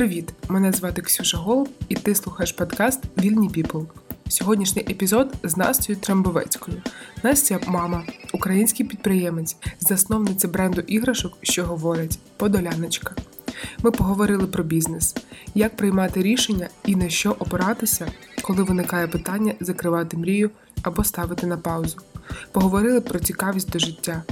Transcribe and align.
Привіт! 0.00 0.32
Мене 0.48 0.72
звати 0.72 1.02
Ксюша 1.02 1.38
Голуб, 1.38 1.68
і 1.88 1.94
ти 1.94 2.14
слухаєш 2.14 2.52
подкаст 2.52 3.00
Вільні 3.18 3.48
Піпл. 3.48 3.78
Сьогоднішній 4.28 4.82
епізод 4.82 5.34
з 5.42 5.56
Настю 5.56 5.96
Трамбовецькою. 5.96 6.82
Настя 7.22 7.58
мама, 7.66 8.02
український 8.34 8.86
підприємець, 8.86 9.56
засновниця 9.80 10.48
бренду 10.48 10.80
іграшок, 10.80 11.38
що 11.42 11.64
говорить 11.64 12.18
Подоляночка. 12.36 13.14
Ми 13.82 13.90
поговорили 13.90 14.46
про 14.46 14.64
бізнес, 14.64 15.16
як 15.54 15.76
приймати 15.76 16.22
рішення 16.22 16.68
і 16.84 16.96
на 16.96 17.08
що 17.08 17.30
опиратися, 17.30 18.06
коли 18.42 18.62
виникає 18.62 19.08
питання 19.08 19.54
закривати 19.60 20.16
мрію 20.16 20.50
або 20.82 21.04
ставити 21.04 21.46
на 21.46 21.56
паузу. 21.56 21.98
Поговорили 22.52 23.00
про 23.00 23.18
цікавість 23.18 23.70
до 23.70 23.78
життя, 23.78 24.22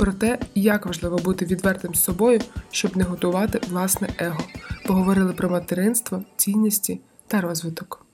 про 0.00 0.12
те, 0.12 0.38
як 0.54 0.86
важливо 0.86 1.18
бути 1.18 1.44
відвертим 1.44 1.94
з 1.94 2.04
собою, 2.04 2.40
щоб 2.70 2.96
не 2.96 3.04
готувати 3.04 3.60
власне 3.68 4.08
его. 4.18 4.40
Поговорили 4.86 5.32
про 5.32 5.50
материнство, 5.50 6.22
цінності 6.36 7.00
та 7.26 7.40
розвиток. 7.40 8.06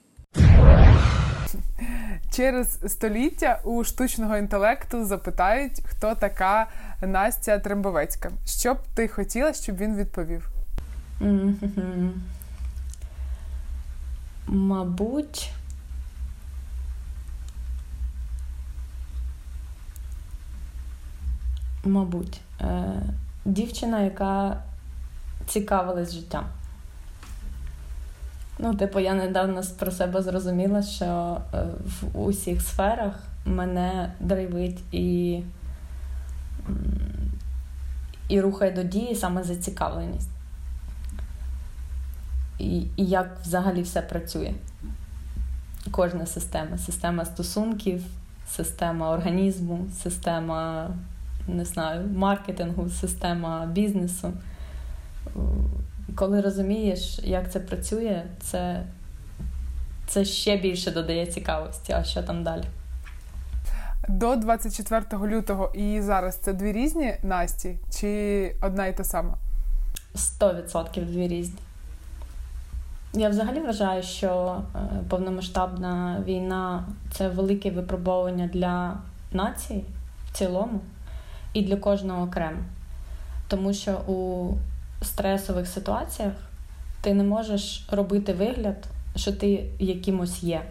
Через 2.31 2.79
століття 2.87 3.59
у 3.63 3.83
штучного 3.83 4.37
інтелекту 4.37 5.05
запитають, 5.05 5.81
хто 5.85 6.15
така 6.15 6.67
Настя 7.01 7.59
Трембовецька. 7.59 8.31
Що 8.45 8.73
б 8.73 8.77
ти 8.95 9.07
хотіла, 9.07 9.53
щоб 9.53 9.77
він 9.77 9.95
відповів? 9.95 10.49
Мабуть, 14.47 15.51
мабуть, 21.87 22.41
е, 22.61 23.01
дівчина, 23.45 24.01
яка 24.01 24.63
цікавилась 25.45 26.13
життям. 26.13 26.45
Ну, 28.59 28.75
типу, 28.75 28.99
я 28.99 29.13
недавно 29.13 29.61
про 29.79 29.91
себе 29.91 30.21
зрозуміла, 30.21 30.83
що 30.83 31.37
е, 31.53 31.65
в 31.85 32.19
усіх 32.19 32.61
сферах 32.61 33.13
мене 33.45 34.11
драйвить 34.19 34.79
і 34.91 35.39
і 38.29 38.41
рухає 38.41 38.71
до 38.71 38.83
дії 38.83 39.15
саме 39.15 39.43
зацікавленість. 39.43 40.29
І, 42.59 42.77
і 42.95 43.05
як 43.05 43.37
взагалі 43.43 43.81
все 43.81 44.01
працює. 44.01 44.53
Кожна 45.91 46.25
система. 46.25 46.77
Система 46.77 47.25
стосунків, 47.25 48.03
система 48.49 49.11
організму, 49.11 49.85
система 50.03 50.89
не 51.47 51.65
знаю, 51.65 52.07
маркетингу, 52.15 52.89
система 52.89 53.65
бізнесу. 53.65 54.33
Коли 56.15 56.41
розумієш, 56.41 57.19
як 57.23 57.51
це 57.51 57.59
працює, 57.59 58.23
це 58.39 58.83
це 60.07 60.25
ще 60.25 60.57
більше 60.57 60.91
додає 60.91 61.25
цікавості, 61.25 61.93
а 61.93 62.03
що 62.03 62.23
там 62.23 62.43
далі. 62.43 62.63
До 64.09 64.35
24 64.35 65.03
лютого 65.27 65.71
і 65.75 66.01
зараз 66.01 66.35
це 66.35 66.53
дві 66.53 66.71
різні 66.71 67.13
Насті 67.23 67.77
чи 67.99 68.55
одна 68.61 68.87
і 68.87 68.97
та 68.97 69.03
сама? 69.03 69.37
100% 70.15 71.05
дві 71.05 71.27
різні. 71.27 71.59
Я 73.13 73.29
взагалі 73.29 73.59
вважаю, 73.59 74.03
що 74.03 74.61
е, 74.75 74.79
повномасштабна 75.09 76.23
війна 76.25 76.83
це 77.11 77.29
велике 77.29 77.71
випробовування 77.71 78.49
для 78.53 78.97
нації 79.31 79.85
в 80.27 80.37
цілому 80.37 80.79
і 81.57 81.61
для 81.61 81.75
кожного 81.75 82.23
окремо. 82.23 82.57
Тому 83.47 83.73
що 83.73 83.91
у 83.91 84.51
стресових 85.01 85.67
ситуаціях 85.67 86.33
ти 87.01 87.13
не 87.13 87.23
можеш 87.23 87.87
робити 87.91 88.33
вигляд, 88.33 88.85
що 89.15 89.33
ти 89.33 89.65
якимось 89.79 90.43
є. 90.43 90.61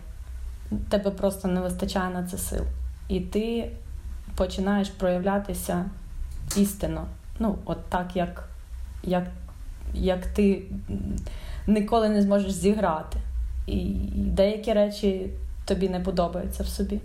Тебе 0.88 1.10
просто 1.10 1.48
не 1.48 1.60
вистачає 1.60 2.10
на 2.10 2.24
це 2.26 2.38
сил. 2.38 2.64
І 3.08 3.20
ти 3.20 3.70
починаєш 4.36 4.88
проявлятися 4.88 5.84
істинно. 6.56 7.06
Ну, 7.38 7.58
от 7.64 7.84
так, 7.88 8.16
як, 8.16 8.48
як, 9.02 9.26
як 9.94 10.26
ти 10.26 10.62
ніколи 11.66 12.08
не 12.08 12.22
зможеш 12.22 12.52
зіграти. 12.52 13.18
І 13.66 13.84
деякі 14.14 14.72
речі 14.72 15.30
тобі 15.64 15.88
не 15.88 16.00
подобаються 16.00 16.62
в 16.62 16.66
собі 16.66 17.00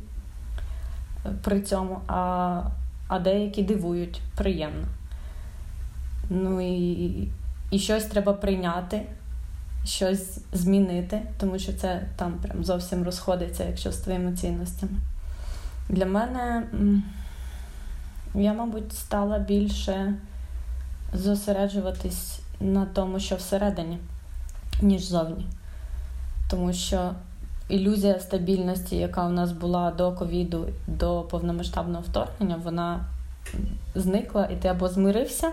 при 1.43 1.61
цьому. 1.61 1.99
А 2.07 2.61
а 3.11 3.19
деякі 3.19 3.63
дивують 3.63 4.22
приємно. 4.35 4.88
Ну 6.29 6.61
і 6.61 7.27
і 7.72 7.79
щось 7.79 8.05
треба 8.05 8.33
прийняти, 8.33 9.01
щось 9.85 10.39
змінити, 10.53 11.22
тому 11.39 11.59
що 11.59 11.73
це 11.73 12.07
там 12.16 12.33
прям 12.33 12.63
зовсім 12.63 13.03
розходиться, 13.03 13.63
якщо 13.63 13.91
з 13.91 13.97
твоїми 13.97 14.33
цінностями. 14.33 14.91
Для 15.89 16.05
мене 16.05 16.63
я, 18.35 18.53
мабуть, 18.53 18.94
стала 18.94 19.39
більше 19.39 20.13
зосереджуватись 21.13 22.39
на 22.59 22.85
тому, 22.85 23.19
що 23.19 23.35
всередині, 23.35 23.97
ніж 24.81 25.03
зовні. 25.03 25.47
Тому 26.49 26.73
що 26.73 27.11
ілюзія 27.71 28.19
стабільності, 28.19 28.95
яка 28.95 29.25
у 29.25 29.29
нас 29.29 29.51
була 29.51 29.91
до 29.91 30.11
ковіду, 30.11 30.67
до 30.87 31.21
повномасштабного 31.21 32.03
вторгнення, 32.09 32.61
вона 32.63 33.05
зникла, 33.95 34.45
і 34.45 34.55
ти 34.55 34.67
або 34.67 34.87
змирився 34.87 35.51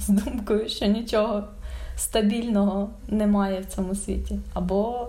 з 0.00 0.08
думкою, 0.08 0.68
що 0.68 0.86
нічого 0.86 1.44
стабільного 1.96 2.90
немає 3.08 3.60
в 3.60 3.66
цьому 3.66 3.94
світі, 3.94 4.38
або 4.54 5.08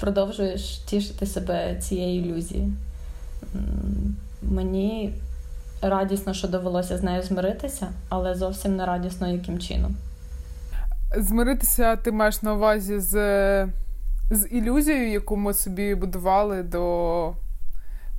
продовжуєш 0.00 0.78
тішити 0.78 1.26
себе 1.26 1.76
цією 1.80 2.24
ілюзією. 2.24 2.72
Мені 4.42 5.14
радісно, 5.82 6.34
що 6.34 6.48
довелося 6.48 6.98
з 6.98 7.02
нею 7.02 7.22
змиритися, 7.22 7.88
але 8.08 8.34
зовсім 8.34 8.76
не 8.76 8.86
радісно, 8.86 9.28
яким 9.28 9.58
чином. 9.58 9.96
Змиритися 11.16 11.96
ти 11.96 12.12
маєш 12.12 12.42
на 12.42 12.54
увазі 12.54 12.98
з 12.98 13.14
з 14.32 14.48
ілюзією, 14.48 15.12
яку 15.12 15.36
ми 15.36 15.54
собі 15.54 15.94
будували 15.94 16.62
до 16.62 17.32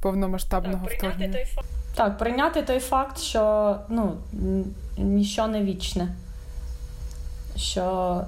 повномасштабного 0.01 0.85
так, 0.85 0.97
вторгнення. 0.97 1.34
Той 1.34 1.46
факт. 1.46 1.68
Так, 1.96 2.18
прийняти 2.18 2.62
той 2.62 2.79
факт, 2.79 3.19
що 3.19 3.75
ну, 3.90 4.13
нічого 4.97 5.47
не 5.47 5.63
вічне, 5.63 6.07
що 7.56 8.22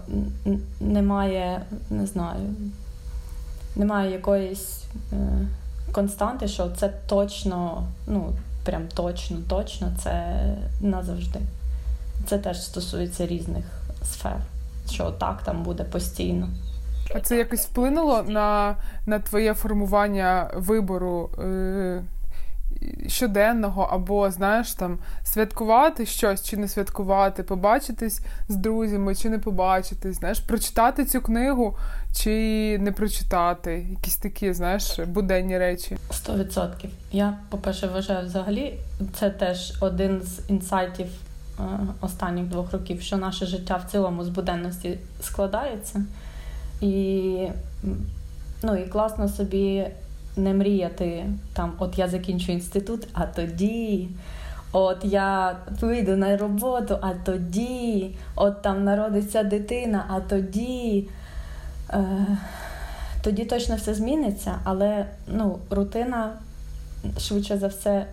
немає, 0.79 1.61
не 1.89 2.05
знаю, 2.05 2.53
немає 3.75 4.11
якоїсь 4.11 4.83
е, 5.13 5.47
константи, 5.91 6.47
що 6.47 6.69
це 6.69 6.89
точно, 7.07 7.83
ну, 8.07 8.33
прям 8.65 8.87
точно, 8.95 9.37
точно, 9.49 9.91
це 10.03 10.39
назавжди. 10.81 11.39
Це 12.27 12.37
теж 12.37 12.63
стосується 12.63 13.27
різних 13.27 13.65
сфер, 14.03 14.37
що 14.89 15.11
так 15.11 15.41
там 15.43 15.63
буде 15.63 15.83
постійно. 15.83 16.49
А 17.15 17.19
це 17.19 17.37
якось 17.37 17.65
вплинуло 17.65 18.23
на 18.23 18.75
на 19.05 19.19
твоє 19.19 19.53
формування 19.53 20.51
вибору 20.55 21.29
е, 21.39 22.03
щоденного, 23.07 23.83
або, 23.91 24.31
знаєш, 24.31 24.71
там 24.71 24.99
святкувати 25.23 26.05
щось 26.05 26.43
чи 26.43 26.57
не 26.57 26.67
святкувати, 26.67 27.43
побачитись 27.43 28.21
з 28.49 28.55
друзями 28.55 29.15
чи 29.15 29.29
не 29.29 29.39
побачитись, 29.39 30.17
знаєш, 30.17 30.39
прочитати 30.39 31.05
цю 31.05 31.21
книгу 31.21 31.77
чи 32.15 32.77
не 32.79 32.91
прочитати. 32.91 33.85
Якісь 33.89 34.17
такі, 34.17 34.53
знаєш, 34.53 34.99
буденні 34.99 35.57
речі. 35.57 35.97
Сто 36.11 36.35
відсотків. 36.35 36.89
Я, 37.11 37.37
по-перше, 37.49 37.87
вважаю, 37.87 38.27
взагалі, 38.27 38.79
це 39.19 39.29
теж 39.29 39.73
один 39.81 40.21
з 40.21 40.49
інсайтів. 40.49 41.07
Е, 41.59 41.63
останніх 42.01 42.45
двох 42.45 42.71
років, 42.71 43.01
що 43.01 43.17
наше 43.17 43.45
життя 43.45 43.81
в 43.87 43.91
цілому 43.91 44.23
з 44.23 44.29
буденності 44.29 44.99
складається. 45.21 46.01
І 46.81 47.47
ну, 48.63 48.75
і 48.75 48.85
класно 48.85 49.29
собі 49.29 49.87
не 50.37 50.53
мріяти 50.53 51.25
там, 51.53 51.73
от 51.79 51.97
я 51.97 52.07
закінчу 52.07 52.51
інститут, 52.51 53.07
а 53.13 53.25
тоді. 53.25 54.07
От 54.71 54.97
я 55.03 55.57
вийду 55.81 56.17
на 56.17 56.37
роботу, 56.37 56.97
а 57.01 57.13
тоді, 57.13 58.15
от 58.35 58.61
там 58.61 58.83
народиться 58.83 59.43
дитина, 59.43 60.05
а 60.09 60.19
тоді. 60.19 61.07
Е, 61.89 62.37
Тоді 63.25 63.45
точно 63.45 63.75
все 63.75 63.93
зміниться, 63.93 64.59
але 64.63 65.05
ну, 65.27 65.59
рутина 65.69 66.31
швидше 67.19 67.57
за 67.57 67.67
все 67.67 68.05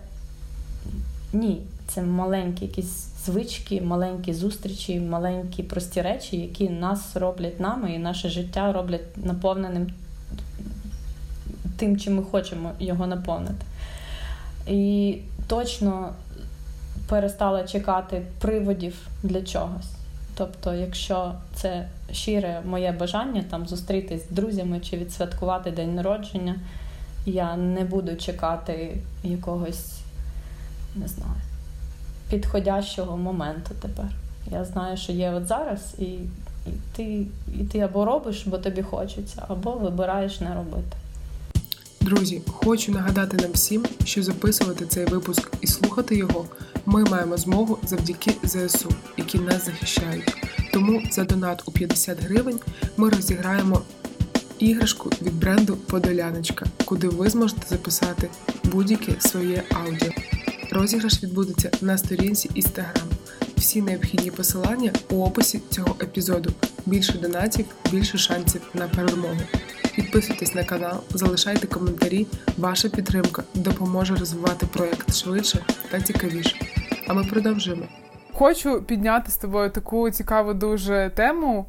ні. 1.33 1.61
Це 1.87 2.01
маленькі 2.01 2.65
якісь 2.65 3.07
звички, 3.25 3.81
маленькі 3.81 4.33
зустрічі, 4.33 4.99
маленькі 4.99 5.63
прості 5.63 6.01
речі, 6.01 6.37
які 6.37 6.69
нас 6.69 7.15
роблять 7.15 7.59
нами, 7.59 7.93
і 7.93 7.97
наше 7.97 8.29
життя 8.29 8.73
роблять 8.73 9.17
наповненим 9.25 9.87
тим, 11.77 11.97
чим 11.97 12.15
ми 12.15 12.23
хочемо 12.23 12.71
його 12.79 13.07
наповнити. 13.07 13.65
І 14.67 15.17
точно 15.47 16.13
перестала 17.09 17.63
чекати 17.63 18.21
приводів 18.39 18.95
для 19.23 19.41
чогось. 19.41 19.91
Тобто, 20.35 20.73
якщо 20.73 21.33
це 21.55 21.87
щире 22.11 22.61
моє 22.65 22.91
бажання 22.91 23.43
там 23.49 23.67
зустрітись 23.67 24.27
з 24.29 24.31
друзями 24.31 24.79
чи 24.79 24.97
відсвяткувати 24.97 25.71
день 25.71 25.95
народження, 25.95 26.55
я 27.25 27.55
не 27.55 27.83
буду 27.83 28.15
чекати 28.15 28.97
якогось, 29.23 29.99
не 30.95 31.07
знаю, 31.07 31.41
підходящого 32.33 33.17
моменту 33.17 33.71
тепер. 33.81 34.05
Я 34.51 34.65
знаю, 34.65 34.97
що 34.97 35.11
є 35.11 35.31
от 35.31 35.47
зараз, 35.47 35.79
і, 35.99 36.03
і, 36.03 36.71
ти, 36.95 37.25
і 37.59 37.63
ти 37.71 37.79
або 37.79 38.05
робиш, 38.05 38.47
бо 38.47 38.57
тобі 38.57 38.81
хочеться, 38.81 39.45
або 39.47 39.71
вибираєш 39.71 40.41
не 40.41 40.55
робити. 40.55 40.97
Друзі, 42.01 42.41
хочу 42.47 42.91
нагадати 42.91 43.37
нам 43.37 43.51
всім, 43.51 43.85
що 44.05 44.23
записувати 44.23 44.85
цей 44.85 45.05
випуск 45.05 45.51
і 45.61 45.67
слухати 45.67 46.15
його 46.15 46.45
ми 46.85 47.03
маємо 47.03 47.37
змогу 47.37 47.77
завдяки 47.83 48.31
ЗСУ, 48.43 48.89
які 49.17 49.39
нас 49.39 49.65
захищають. 49.65 50.35
Тому 50.73 51.01
за 51.11 51.23
донат 51.23 51.63
у 51.65 51.71
50 51.71 52.23
гривень 52.23 52.59
ми 52.97 53.09
розіграємо 53.09 53.81
іграшку 54.59 55.09
від 55.21 55.39
бренду 55.39 55.75
Подоляночка, 55.75 56.65
куди 56.85 57.07
ви 57.07 57.29
зможете 57.29 57.67
записати 57.69 58.29
будь-яке 58.63 59.15
своє 59.19 59.63
аудіо. 59.71 60.11
Розіграш 60.73 61.23
відбудеться 61.23 61.71
на 61.81 61.97
сторінці 61.97 62.49
Instagram. 62.49 63.11
Всі 63.57 63.81
необхідні 63.81 64.31
посилання 64.31 64.91
у 65.09 65.23
описі 65.23 65.61
цього 65.69 65.95
епізоду. 66.01 66.53
Більше 66.85 67.13
донатів, 67.17 67.65
більше 67.91 68.17
шансів 68.17 68.61
на 68.73 68.87
перемогу. 68.87 69.37
Підписуйтесь 69.95 70.55
на 70.55 70.63
канал, 70.63 70.99
залишайте 71.09 71.67
коментарі. 71.67 72.27
Ваша 72.57 72.89
підтримка 72.89 73.43
допоможе 73.53 74.15
розвивати 74.15 74.65
проєкт 74.65 75.15
швидше 75.15 75.65
та 75.91 76.01
цікавіше. 76.01 76.55
А 77.07 77.13
ми 77.13 77.23
продовжуємо. 77.23 77.85
Хочу 78.33 78.81
підняти 78.81 79.31
з 79.31 79.37
тобою 79.37 79.69
таку 79.69 80.09
цікаву 80.09 80.53
дуже 80.53 81.11
тему. 81.15 81.65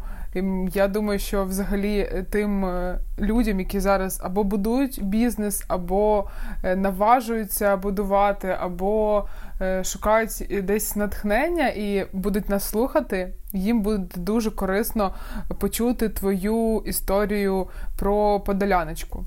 Я 0.75 0.89
думаю, 0.89 1.19
що 1.19 1.45
взагалі 1.45 2.25
тим 2.31 2.65
е, 2.65 2.99
людям, 3.19 3.61
які 3.61 3.81
зараз 3.81 4.21
або 4.25 4.45
будують 4.45 5.05
бізнес, 5.05 5.65
або 5.69 6.29
е, 6.63 6.77
наважуються 6.77 7.77
будувати, 7.77 8.57
або 8.61 9.27
е, 9.61 9.85
шукають 9.85 10.47
десь 10.63 10.97
натхнення 10.97 11.69
і 11.69 12.07
будуть 12.13 12.49
нас 12.49 12.69
слухати, 12.69 13.35
їм 13.53 13.83
буде 13.83 14.07
дуже 14.17 14.51
корисно 14.51 15.15
почути 15.59 16.09
твою 16.09 16.83
історію 16.87 17.69
про 17.99 18.41
подоляночку. 18.41 19.25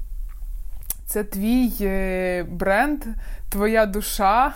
Це 1.08 1.24
твій 1.24 1.72
бренд, 2.50 3.06
твоя 3.50 3.86
душа, 3.86 4.54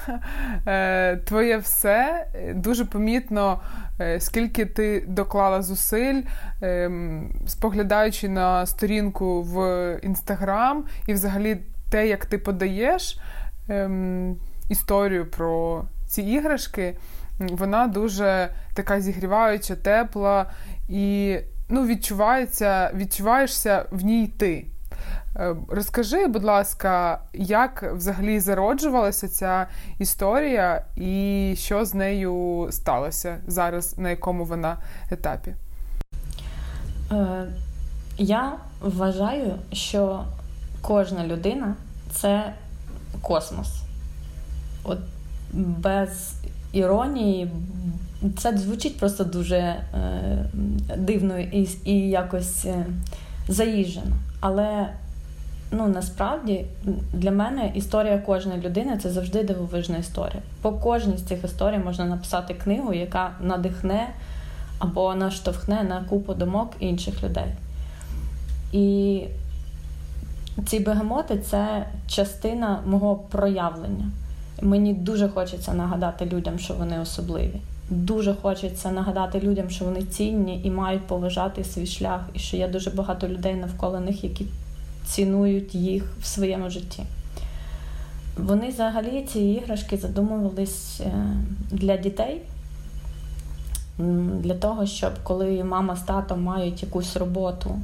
твоє 1.26 1.58
все. 1.58 2.28
Дуже 2.56 2.86
помітно 2.86 3.60
Е, 4.02 4.20
скільки 4.20 4.66
ти 4.66 5.04
доклала 5.08 5.62
зусиль, 5.62 6.22
ем, 6.62 7.30
споглядаючи 7.48 8.30
на 8.30 8.66
сторінку 8.66 9.42
в 9.42 10.00
інстаграм, 10.04 10.86
і 11.08 11.14
взагалі 11.14 11.58
те, 11.90 12.08
як 12.08 12.26
ти 12.26 12.38
подаєш 12.38 13.20
ем, 13.70 14.36
історію 14.70 15.26
про 15.26 15.84
ці 16.08 16.22
іграшки, 16.22 16.98
вона 17.40 17.88
дуже 17.88 18.50
така 18.74 19.02
зігріваюча, 19.02 19.76
тепла 19.76 20.52
і 20.90 21.38
ну, 21.70 21.88
відчувається, 21.88 22.92
відчуваєшся 22.96 23.86
в 23.92 24.06
ній 24.06 24.28
ти. 24.28 24.66
Е, 25.36 25.56
розкажи, 25.68 26.28
будь 26.28 26.44
ласка, 26.44 27.22
як 27.34 27.94
взагалі 27.96 28.40
зароджувалася 28.40 29.28
ця 29.28 29.68
історія, 30.00 30.86
і 30.96 31.54
що 31.58 31.86
з 31.86 31.94
нею 31.94 32.68
сталося 32.72 33.38
зараз, 33.48 33.98
на 33.98 34.10
якому 34.10 34.46
вона 34.46 34.78
етапі? 35.12 35.54
Е, 37.12 37.46
я 38.18 38.54
вважаю, 38.82 39.56
що 39.74 40.24
кожна 40.82 41.28
людина 41.28 41.76
це 42.12 42.54
космос. 43.22 43.68
От 44.84 45.00
без 45.54 46.34
іронії 46.72 47.52
це 48.38 48.58
звучить 48.58 48.98
просто 49.00 49.24
дуже 49.24 49.58
е, 49.58 49.82
дивно 50.98 51.40
і, 51.40 51.70
і 51.86 52.10
якось 52.10 52.66
е, 52.66 52.86
заїжджено. 53.48 54.16
Але 54.40 54.90
ну 55.72 55.88
насправді 55.88 56.66
для 57.14 57.32
мене 57.32 57.72
історія 57.76 58.18
кожної 58.18 58.62
людини 58.62 59.00
це 59.04 59.10
завжди 59.10 59.44
дивовижна 59.44 59.98
історія. 59.98 60.42
По 60.62 60.72
кожній 60.72 61.18
з 61.18 61.24
цих 61.24 61.44
історій 61.44 61.78
можна 61.78 62.06
написати 62.06 62.54
книгу, 62.54 62.94
яка 62.94 63.32
надихне 63.42 64.08
або 64.80 65.16
наштовхне 65.16 65.84
на 65.84 66.04
купу 66.10 66.34
думок 66.34 66.74
інших 66.80 67.24
людей. 67.24 67.46
І 68.72 69.24
ці 70.66 70.80
бегемоти 70.80 71.38
це 71.38 71.86
частина 72.08 72.80
мого 72.86 73.16
проявлення. 73.16 74.10
Мені 74.62 74.94
дуже 74.94 75.30
хочеться 75.30 75.74
нагадати 75.74 76.26
людям, 76.26 76.60
що 76.60 76.74
вони 76.74 77.00
особливі. 77.00 77.62
Дуже 77.90 78.36
хочеться 78.42 78.92
нагадати 78.92 79.40
людям, 79.40 79.70
що 79.70 79.86
вони 79.86 80.04
цінні 80.04 80.62
і 80.64 80.72
мають 80.72 81.02
поважати 81.02 81.64
свій 81.64 81.86
шлях, 81.86 82.22
і 82.34 82.40
що 82.40 82.58
є 82.58 82.68
дуже 82.68 82.90
багато 82.90 83.28
людей 83.28 83.56
навколо 83.56 84.00
них, 84.00 84.24
які 84.24 84.46
цінують 85.06 85.76
їх 85.76 86.04
в 86.22 86.26
своєму 86.26 86.70
житті. 86.70 87.04
Вони 88.38 88.70
взагалі 88.70 89.28
ці 89.34 89.40
іграшки 89.40 89.98
задумувались 89.98 91.02
е, 91.02 91.12
для 91.72 91.98
дітей, 91.98 92.42
для 94.40 94.54
того, 94.54 94.86
щоб 94.86 95.14
коли 95.24 95.64
мама 95.64 95.96
з 95.96 96.02
татом 96.02 96.44
мають 96.44 96.84
якусь 96.84 97.18
роботу, 97.18 97.80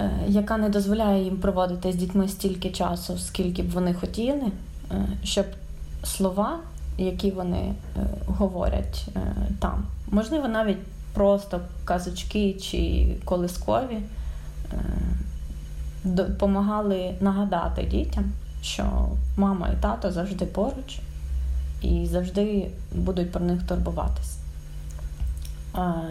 е, 0.00 0.10
яка 0.28 0.56
не 0.56 0.68
дозволяє 0.68 1.24
їм 1.24 1.36
проводити 1.36 1.92
з 1.92 1.96
дітьми 1.96 2.28
стільки 2.28 2.70
часу, 2.70 3.18
скільки 3.18 3.62
б 3.62 3.70
вони 3.70 3.94
хотіли, 3.94 4.42
е, 4.90 5.06
щоб 5.24 5.46
слова, 6.04 6.58
які 6.98 7.30
вони 7.30 7.74
говорять 8.26 9.08
там, 9.58 9.86
можливо, 10.10 10.48
навіть 10.48 10.78
просто 11.14 11.60
казочки 11.84 12.52
чи 12.52 13.06
колискові 13.24 13.98
допомагали 16.04 17.14
нагадати 17.20 17.82
дітям, 17.82 18.24
що 18.62 19.08
мама 19.36 19.68
і 19.68 19.82
тато 19.82 20.12
завжди 20.12 20.46
поруч 20.46 21.00
і 21.82 22.06
завжди 22.06 22.66
будуть 22.92 23.32
про 23.32 23.40
них 23.40 23.62
турбуватись. 23.62 24.36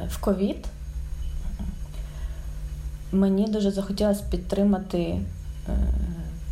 В 0.10 0.18
ковід 0.20 0.68
мені 3.12 3.48
дуже 3.48 3.72
захотілося 3.72 4.24
підтримати 4.32 5.00
е, 5.00 5.22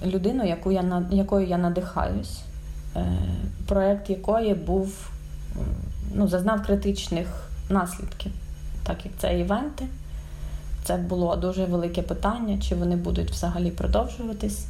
людину, 0.06 0.44
яку 0.44 0.72
я, 0.72 1.04
якою 1.12 1.48
я 1.48 1.58
надихаюсь, 1.58 2.42
е, 2.96 3.06
проєкт 3.68 4.10
якої 4.10 4.54
був 4.54 5.10
ну, 6.14 6.28
зазнав 6.28 6.64
критичних 6.64 7.50
наслідків, 7.70 8.32
так 8.84 9.06
як 9.06 9.14
це 9.18 9.40
івенти. 9.40 9.86
Це 10.88 10.98
було 10.98 11.36
дуже 11.36 11.66
велике 11.66 12.02
питання, 12.02 12.58
чи 12.62 12.76
вони 12.76 12.96
будуть 12.96 13.32
взагалі 13.32 13.72
продовжуватись. 13.72 14.66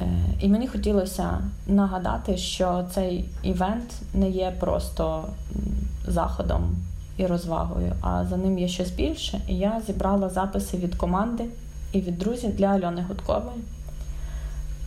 Е, 0.00 0.06
і 0.40 0.48
мені 0.48 0.66
хотілося 0.66 1.38
нагадати, 1.66 2.36
що 2.36 2.84
цей 2.94 3.28
івент 3.42 3.92
не 4.14 4.30
є 4.30 4.52
просто 4.60 5.24
заходом 6.06 6.76
і 7.16 7.26
розвагою, 7.26 7.92
а 8.00 8.24
за 8.26 8.36
ним 8.36 8.58
є 8.58 8.68
щось 8.68 8.90
більше. 8.90 9.40
І 9.48 9.56
я 9.56 9.80
зібрала 9.86 10.28
записи 10.28 10.76
від 10.76 10.94
команди 10.94 11.44
і 11.92 12.00
від 12.00 12.18
друзів 12.18 12.56
для 12.56 12.66
Альони 12.66 13.04
Гудкової 13.08 13.62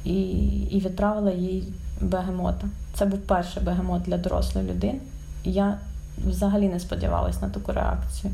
і 0.05 0.21
і 0.47 0.79
відправила 0.79 1.31
їй 1.31 1.63
бегемота. 2.01 2.67
Це 2.93 3.05
був 3.05 3.19
перший 3.19 3.63
бегемот 3.63 4.01
для 4.01 4.17
дорослої 4.17 4.69
людини. 4.69 4.99
І 5.43 5.51
я 5.51 5.77
взагалі 6.27 6.67
не 6.67 6.79
сподівалась 6.79 7.41
на 7.41 7.49
таку 7.49 7.71
реакцію. 7.71 8.33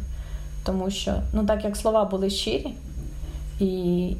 Тому 0.63 0.91
що, 0.91 1.15
ну 1.33 1.45
так 1.45 1.63
як 1.63 1.77
слова 1.77 2.05
були 2.05 2.29
щирі, 2.29 2.73
і, 3.59 4.15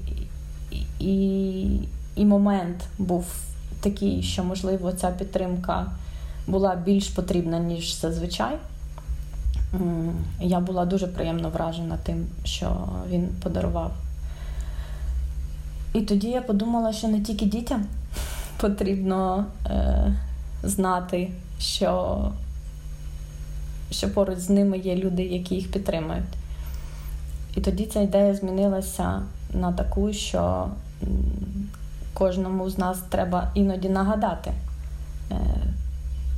і, 1.00 1.66
і 2.16 2.26
момент 2.26 2.84
був 2.98 3.26
такий, 3.82 4.24
що, 4.24 4.44
можливо, 4.44 4.92
ця 4.92 5.12
підтримка 5.12 5.86
була 6.48 6.76
більш 6.76 7.08
потрібна, 7.08 7.60
ніж 7.60 8.00
зазвичай. 8.00 8.56
Я 10.40 10.60
була 10.60 10.86
дуже 10.86 11.08
приємно 11.08 11.50
вражена 11.50 11.98
тим, 12.04 12.26
що 12.44 12.88
він 13.10 13.30
подарував. 13.44 13.92
І 15.94 16.02
тоді 16.02 16.28
я 16.28 16.42
подумала, 16.42 16.94
що 16.94 17.08
не 17.08 17.22
тільки 17.22 17.46
дітям 17.46 17.86
потрібно 18.62 19.46
е, 19.66 20.16
знати, 20.64 21.32
що 21.60 22.18
що 23.92 24.14
поруч 24.14 24.38
з 24.38 24.50
ними 24.50 24.78
є 24.78 24.96
люди, 24.96 25.24
які 25.24 25.56
їх 25.56 25.72
підтримують. 25.72 26.24
І 27.56 27.62
тоді 27.62 27.86
ця 27.86 28.02
ідея 28.02 28.36
змінилася 28.36 29.22
на 29.54 29.72
таку, 29.72 30.14
що 30.14 30.68
кожному 32.14 32.70
з 32.70 32.78
нас 32.78 33.00
треба 33.10 33.52
іноді 33.54 33.90
нагадати 33.90 34.52
е, 35.32 35.36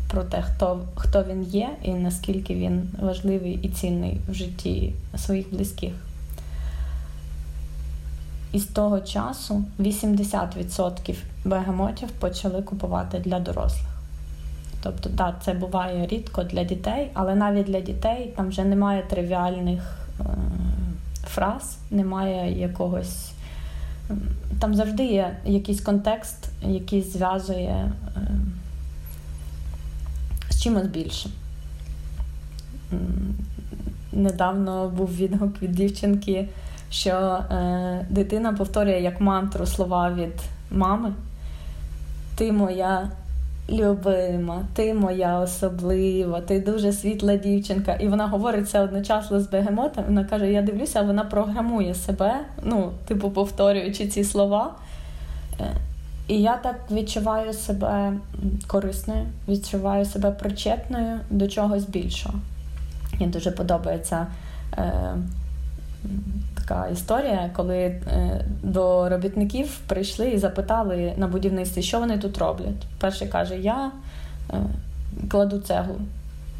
про 0.07 0.23
те, 0.23 0.41
хто 0.41 0.79
хто 0.95 1.23
він 1.23 1.43
є 1.43 1.69
і 1.83 1.93
наскільки 1.93 2.55
він 2.55 2.89
важливий 3.01 3.59
і 3.63 3.69
цінний 3.69 4.19
в 4.29 4.33
житті 4.33 4.93
своїх 5.17 5.53
близьких. 5.53 5.93
І 8.51 8.59
з 8.59 8.65
того 8.65 8.99
часу 8.99 9.63
80% 9.79 11.15
бегемотів 11.45 12.09
почали 12.09 12.61
купувати 12.61 13.19
для 13.19 13.39
дорослих. 13.39 13.92
Тобто, 14.83 15.09
так, 15.09 15.35
це 15.43 15.53
буває 15.53 16.07
рідко 16.07 16.43
для 16.43 16.63
дітей, 16.63 17.11
але 17.13 17.35
навіть 17.35 17.65
для 17.65 17.81
дітей 17.81 18.33
там 18.35 18.47
вже 18.49 18.63
немає 18.63 19.03
тривіальних 19.09 20.07
е, 20.19 20.23
фраз, 21.27 21.77
немає 21.91 22.59
якогось. 22.59 23.31
Там 24.59 24.75
завжди 24.75 25.05
є 25.05 25.37
якийсь 25.45 25.81
контекст, 25.81 26.49
який 26.61 27.01
зв'язує 27.01 27.91
е, 28.17 28.21
з 30.49 30.61
чимось 30.61 30.87
більшим. 30.87 31.31
Недавно 34.11 34.89
був 34.89 35.15
відгук 35.15 35.61
від 35.61 35.71
дівчинки, 35.71 36.49
що 36.89 37.11
е, 37.11 38.05
дитина 38.09 38.53
повторює 38.53 38.99
як 38.99 39.21
мантру 39.21 39.65
слова 39.65 40.11
від 40.13 40.41
мами. 40.71 41.13
Ти 42.35 42.51
моя 42.51 43.09
любима, 43.69 44.65
ти 44.73 44.93
моя 44.93 45.39
особлива, 45.39 46.41
ти 46.41 46.59
дуже 46.59 46.93
світла 46.93 47.35
дівчинка. 47.35 47.93
І 47.93 48.07
вона 48.07 48.27
говорить 48.27 48.69
це 48.69 48.81
одночасно 48.81 49.39
з 49.39 49.49
бегемотом. 49.49 50.03
Вона 50.07 50.23
каже: 50.23 50.51
Я 50.51 50.61
дивлюся, 50.61 51.01
вона 51.01 51.23
програмує 51.23 51.95
себе, 51.95 52.39
ну, 52.63 52.91
типу, 53.07 53.29
повторюючи 53.29 54.07
ці 54.07 54.23
слова. 54.23 54.71
Е, 55.59 55.71
і 56.27 56.41
я 56.41 56.57
так 56.57 56.75
відчуваю 56.91 57.53
себе 57.53 58.13
корисною, 58.67 59.25
відчуваю 59.47 60.05
себе 60.05 60.31
причетною 60.31 61.19
до 61.29 61.47
чогось 61.47 61.85
більшого. 61.85 62.35
Мені 63.13 63.31
дуже 63.31 63.51
подобається 63.51 64.27
е, 64.77 65.15
така 66.65 66.87
історія, 66.87 67.49
коли 67.55 67.77
е, 67.77 68.01
до 68.63 69.09
робітників 69.09 69.79
прийшли 69.87 70.29
і 70.29 70.37
запитали 70.37 71.13
на 71.17 71.27
будівництві, 71.27 71.81
що 71.81 71.99
вони 71.99 72.17
тут 72.17 72.37
роблять. 72.37 72.87
Перший 72.99 73.27
каже, 73.27 73.57
я 73.57 73.91
е, 74.49 74.55
кладу 75.29 75.59
цеглу, 75.59 75.95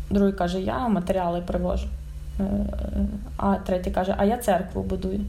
другий 0.09 0.33
каже, 0.33 0.61
я 0.61 0.87
матеріали 0.87 1.41
привожу. 1.41 1.87
Е, 2.39 2.43
а 3.37 3.55
третій 3.55 3.91
каже, 3.91 4.15
а 4.17 4.25
я 4.25 4.37
церкву 4.37 4.83
будую. 4.83 5.19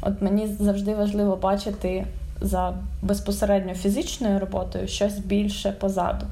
От 0.00 0.22
мені 0.22 0.46
завжди 0.46 0.94
важливо 0.94 1.36
бачити 1.36 2.06
за 2.40 2.74
безпосередньо 3.02 3.74
фізичною 3.74 4.38
роботою 4.38 4.88
щось 4.88 5.18
більше 5.18 5.72
позаду. 5.72 6.26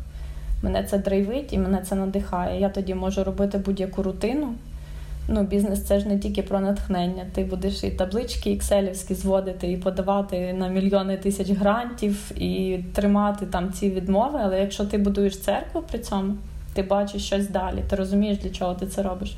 Мене 0.62 0.84
це 0.84 0.98
драйвить 0.98 1.52
і 1.52 1.58
мене 1.58 1.82
це 1.82 1.94
надихає. 1.94 2.60
Я 2.60 2.68
тоді 2.68 2.94
можу 2.94 3.24
робити 3.24 3.58
будь-яку 3.58 4.02
рутину. 4.02 4.54
Ну, 5.28 5.42
Бізнес 5.42 5.82
це 5.82 6.00
ж 6.00 6.08
не 6.08 6.18
тільки 6.18 6.42
про 6.42 6.60
натхнення. 6.60 7.26
Ти 7.34 7.44
будеш 7.44 7.84
і 7.84 7.90
таблички 7.90 8.52
екселівські 8.52 9.14
зводити, 9.14 9.72
і 9.72 9.76
подавати 9.76 10.52
на 10.52 10.68
мільйони 10.68 11.16
тисяч 11.16 11.50
грантів, 11.50 12.42
і 12.42 12.78
тримати 12.92 13.46
там 13.46 13.72
ці 13.72 13.90
відмови. 13.90 14.38
Але 14.42 14.60
якщо 14.60 14.84
ти 14.84 14.98
будуєш 14.98 15.38
церкву 15.38 15.82
при 15.90 15.98
цьому, 15.98 16.34
ти 16.74 16.82
бачиш 16.82 17.24
щось 17.26 17.48
далі, 17.48 17.84
ти 17.90 17.96
розумієш, 17.96 18.38
для 18.38 18.50
чого 18.50 18.74
ти 18.74 18.86
це 18.86 19.02
робиш. 19.02 19.36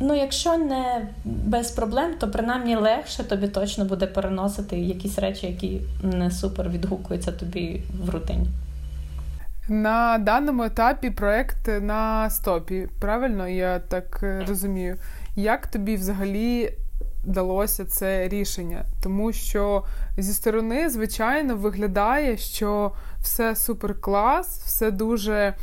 Ну, 0.00 0.14
якщо 0.14 0.56
не 0.56 1.08
без 1.24 1.70
проблем, 1.70 2.10
то 2.20 2.30
принаймні 2.30 2.76
легше 2.76 3.24
тобі 3.24 3.48
точно 3.48 3.84
буде 3.84 4.06
переносити 4.06 4.78
якісь 4.78 5.18
речі, 5.18 5.46
які 5.46 5.80
не 6.02 6.30
супер 6.30 6.68
відгукуються 6.68 7.32
тобі 7.32 7.82
в 8.04 8.10
рутині. 8.10 8.46
На 9.68 10.18
даному 10.18 10.62
етапі 10.62 11.10
проект 11.10 11.68
на 11.80 12.30
стопі. 12.30 12.88
Правильно, 13.00 13.48
я 13.48 13.78
так 13.78 14.20
е, 14.22 14.44
розумію. 14.48 14.96
Як 15.36 15.66
тобі 15.66 15.96
взагалі 15.96 16.72
далося 17.24 17.84
це 17.84 18.28
рішення? 18.28 18.84
Тому 19.02 19.32
що 19.32 19.84
зі 20.18 20.32
сторони, 20.32 20.90
звичайно, 20.90 21.56
виглядає, 21.56 22.36
що 22.36 22.92
все 23.20 23.56
супер 23.56 24.00
клас, 24.00 24.62
все 24.64 24.90
дуже 24.90 25.54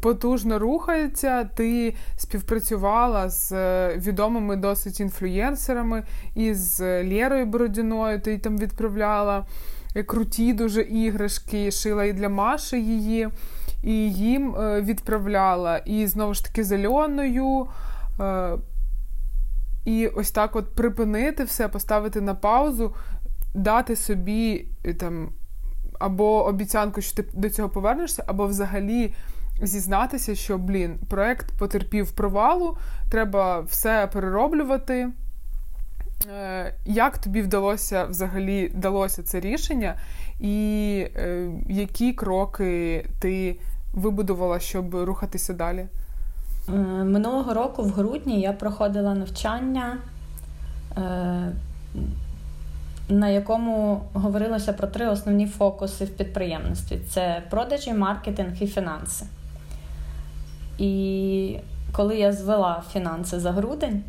потужно 0.00 0.58
рухається. 0.58 1.44
Ти 1.44 1.94
співпрацювала 2.16 3.28
з 3.28 3.52
е, 3.52 3.96
відомими 3.96 4.56
досить 4.56 5.00
інфлюєнсерами 5.00 6.02
і 6.34 6.54
з 6.54 7.04
Лєрою 7.04 7.46
Бородіною, 7.46 8.20
ти 8.20 8.38
там 8.38 8.58
відправляла 8.58 9.46
круті 10.06 10.52
дуже 10.52 10.82
іграшки, 10.82 11.70
шила 11.70 12.04
і 12.04 12.12
для 12.12 12.28
Маші 12.28 12.82
її, 12.82 13.28
і 13.82 14.12
їм 14.12 14.56
е, 14.56 14.80
відправляла. 14.80 15.78
І 15.78 16.06
знову 16.06 16.34
ж 16.34 16.44
таки 16.44 16.64
з 16.64 16.72
Альоною. 16.72 17.66
Е, 18.20 18.56
і 19.84 20.06
ось 20.06 20.30
так 20.30 20.56
от 20.56 20.74
припинити 20.74 21.44
все, 21.44 21.68
поставити 21.68 22.20
на 22.20 22.34
паузу, 22.34 22.94
дати 23.54 23.96
собі 23.96 24.68
там 24.98 25.32
або 25.98 26.44
обіцянку, 26.44 27.00
що 27.00 27.16
ти 27.16 27.24
до 27.34 27.50
цього 27.50 27.68
повернешся, 27.68 28.24
або 28.26 28.46
взагалі 28.46 29.14
зізнатися, 29.62 30.34
що, 30.34 30.58
блін, 30.58 30.98
проект 31.08 31.58
потерпів 31.58 32.12
провалу, 32.12 32.78
треба 33.10 33.60
все 33.60 34.08
перероблювати. 34.12 35.08
Е, 36.28 36.74
як 36.84 37.18
тобі 37.18 37.42
вдалося 37.42 38.04
взагалі 38.04 38.72
далося 38.74 39.22
це 39.22 39.40
рішення, 39.40 39.94
і 40.40 41.06
е, 41.16 41.50
які 41.68 42.12
кроки 42.12 43.06
ти 43.20 43.56
вибудувала, 43.94 44.60
щоб 44.60 44.94
рухатися 44.94 45.52
далі? 45.52 45.86
Е, 46.68 46.72
минулого 47.04 47.54
року, 47.54 47.82
в 47.82 47.90
грудні, 47.90 48.40
я 48.40 48.52
проходила 48.52 49.14
навчання, 49.14 49.98
на 53.08 53.28
якому 53.28 54.02
говорилося 54.12 54.72
про 54.72 54.88
три 54.88 55.06
основні 55.08 55.46
фокуси 55.46 56.04
в 56.04 56.10
підприємництві: 56.10 56.98
це 57.08 57.42
продажі, 57.50 57.94
маркетинг 57.94 58.62
і 58.62 58.66
фінанси. 58.66 59.26
І 60.78 61.56
коли 61.92 62.16
я 62.16 62.32
звела 62.32 62.82
фінанси 62.92 63.40
за 63.40 63.52
грудень, 63.52 64.02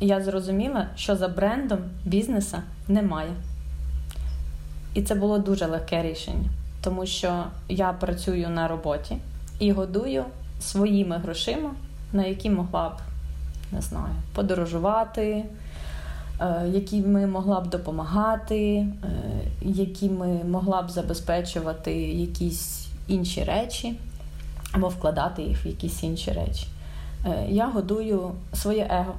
я 0.00 0.20
зрозуміла, 0.20 0.86
що 0.96 1.16
за 1.16 1.28
брендом 1.28 1.78
бізнеса 2.04 2.62
немає. 2.88 3.30
І 4.94 5.02
це 5.02 5.14
було 5.14 5.38
дуже 5.38 5.66
легке 5.66 6.02
рішення, 6.02 6.48
тому 6.80 7.06
що 7.06 7.44
я 7.68 7.92
працюю 7.92 8.48
на 8.48 8.68
роботі 8.68 9.16
і 9.58 9.72
годую 9.72 10.24
своїми 10.60 11.16
грошима, 11.16 11.70
на 12.12 12.24
які 12.24 12.50
могла 12.50 12.88
б 12.88 12.92
не 13.72 13.80
знаю, 13.80 14.14
подорожувати, 14.34 15.44
е, 16.40 16.68
якими 16.68 17.26
могла 17.26 17.60
б 17.60 17.70
допомагати, 17.70 18.76
е, 18.76 18.86
якими 19.62 20.44
могла 20.44 20.82
б 20.82 20.90
забезпечувати 20.90 21.92
якісь 22.02 22.86
інші 23.08 23.44
речі 23.44 23.94
або 24.72 24.88
вкладати 24.88 25.42
їх 25.42 25.64
в 25.64 25.66
якісь 25.66 26.02
інші 26.02 26.32
речі. 26.32 26.66
Е, 27.26 27.46
я 27.48 27.66
годую 27.66 28.30
своє 28.52 28.86
его. 28.90 29.14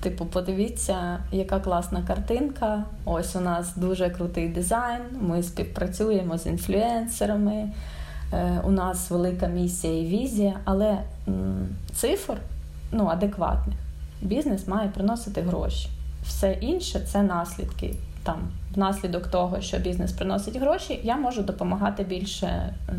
Типу, 0.00 0.26
подивіться, 0.26 1.18
яка 1.32 1.60
класна 1.60 2.02
картинка. 2.02 2.84
Ось 3.04 3.36
у 3.36 3.40
нас 3.40 3.76
дуже 3.76 4.10
крутий 4.10 4.48
дизайн. 4.48 5.02
Ми 5.20 5.42
співпрацюємо 5.42 6.38
з 6.38 6.46
інфлюенсерами. 6.46 7.68
Е, 8.32 8.60
у 8.64 8.70
нас 8.70 9.10
велика 9.10 9.46
місія 9.46 10.00
і 10.00 10.06
візія, 10.06 10.54
але 10.64 10.98
цифр 11.94 12.36
ну, 12.92 13.06
адекватних. 13.06 13.76
Бізнес 14.22 14.68
має 14.68 14.88
приносити 14.88 15.40
гроші. 15.40 15.88
Все 16.22 16.52
інше 16.52 17.00
це 17.00 17.22
наслідки. 17.22 17.94
Там, 18.22 18.36
Внаслідок 18.74 19.26
того, 19.26 19.60
що 19.60 19.78
бізнес 19.78 20.12
приносить 20.12 20.56
гроші, 20.56 21.00
я 21.02 21.16
можу 21.16 21.42
допомагати 21.42 22.04
більше. 22.04 22.46
Е, 22.46 22.92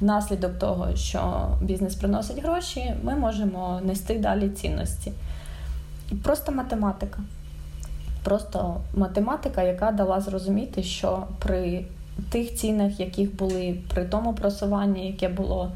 внаслідок 0.00 0.58
того, 0.58 0.96
що 0.96 1.48
бізнес 1.62 1.94
приносить 1.94 2.42
гроші, 2.42 2.94
ми 3.02 3.14
можемо 3.16 3.80
нести 3.84 4.18
далі 4.18 4.48
цінності. 4.48 5.12
Просто 6.22 6.52
математика. 6.52 7.20
Просто 8.22 8.80
математика, 8.94 9.62
яка 9.62 9.92
дала 9.92 10.20
зрозуміти, 10.20 10.82
що 10.82 11.26
при 11.38 11.84
тих 12.30 12.54
цінах, 12.54 13.00
яких 13.00 13.36
були 13.36 13.78
при 13.94 14.04
тому 14.04 14.34
просуванні, 14.34 15.06
яке 15.06 15.28
було, 15.28 15.72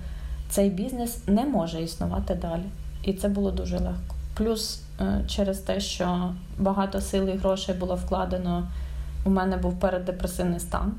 цей 0.49 0.71
бізнес 0.71 1.19
не 1.27 1.45
може 1.45 1.83
існувати 1.83 2.35
далі. 2.35 2.65
І 3.05 3.13
це 3.13 3.29
було 3.29 3.51
дуже 3.51 3.79
легко. 3.79 4.17
Плюс 4.35 4.83
е, 5.01 5.25
через 5.29 5.59
те, 5.59 5.81
що 5.81 6.33
багато 6.59 7.01
сил 7.01 7.29
і 7.29 7.37
грошей 7.37 7.75
було 7.75 7.95
вкладено, 7.95 8.69
у 9.25 9.31
мене 9.31 9.57
був 9.57 9.81
переддепресивний 9.81 10.61
стан. 10.61 10.93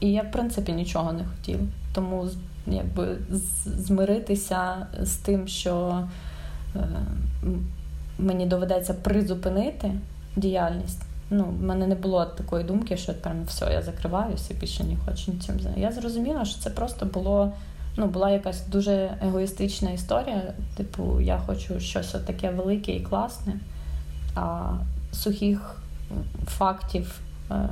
І 0.00 0.12
я, 0.12 0.22
в 0.22 0.30
принципі, 0.30 0.72
нічого 0.72 1.12
не 1.12 1.24
хотіла. 1.24 1.62
Тому 1.94 2.28
якби 2.66 3.16
змиритися 3.64 4.86
з 5.02 5.16
тим, 5.16 5.48
що 5.48 6.04
е, 6.76 6.88
мені 8.18 8.46
доведеться 8.46 8.94
призупинити 8.94 9.92
діяльність, 10.36 11.02
ну, 11.30 11.44
в 11.44 11.62
мене 11.62 11.86
не 11.86 11.94
було 11.94 12.24
такої 12.24 12.64
думки, 12.64 12.96
що 12.96 13.14
прям 13.14 13.44
все, 13.44 13.72
я 13.72 13.82
закриваюся 13.82 14.54
більше 14.54 14.84
не 14.84 14.96
хочу 14.96 15.32
нічим 15.32 15.60
займатися. 15.60 15.80
Я 15.80 15.92
зрозуміла, 15.92 16.44
що 16.44 16.60
це 16.60 16.70
просто 16.70 17.06
було. 17.06 17.52
Ну, 17.98 18.06
була 18.06 18.30
якась 18.30 18.66
дуже 18.66 19.18
егоїстична 19.22 19.90
історія. 19.90 20.42
Типу, 20.76 21.20
я 21.20 21.38
хочу 21.46 21.80
щось 21.80 22.12
таке 22.26 22.50
велике 22.50 22.92
і 22.92 23.00
класне, 23.00 23.54
а 24.34 24.72
сухих 25.12 25.76
фактів 26.46 27.20
е, 27.50 27.68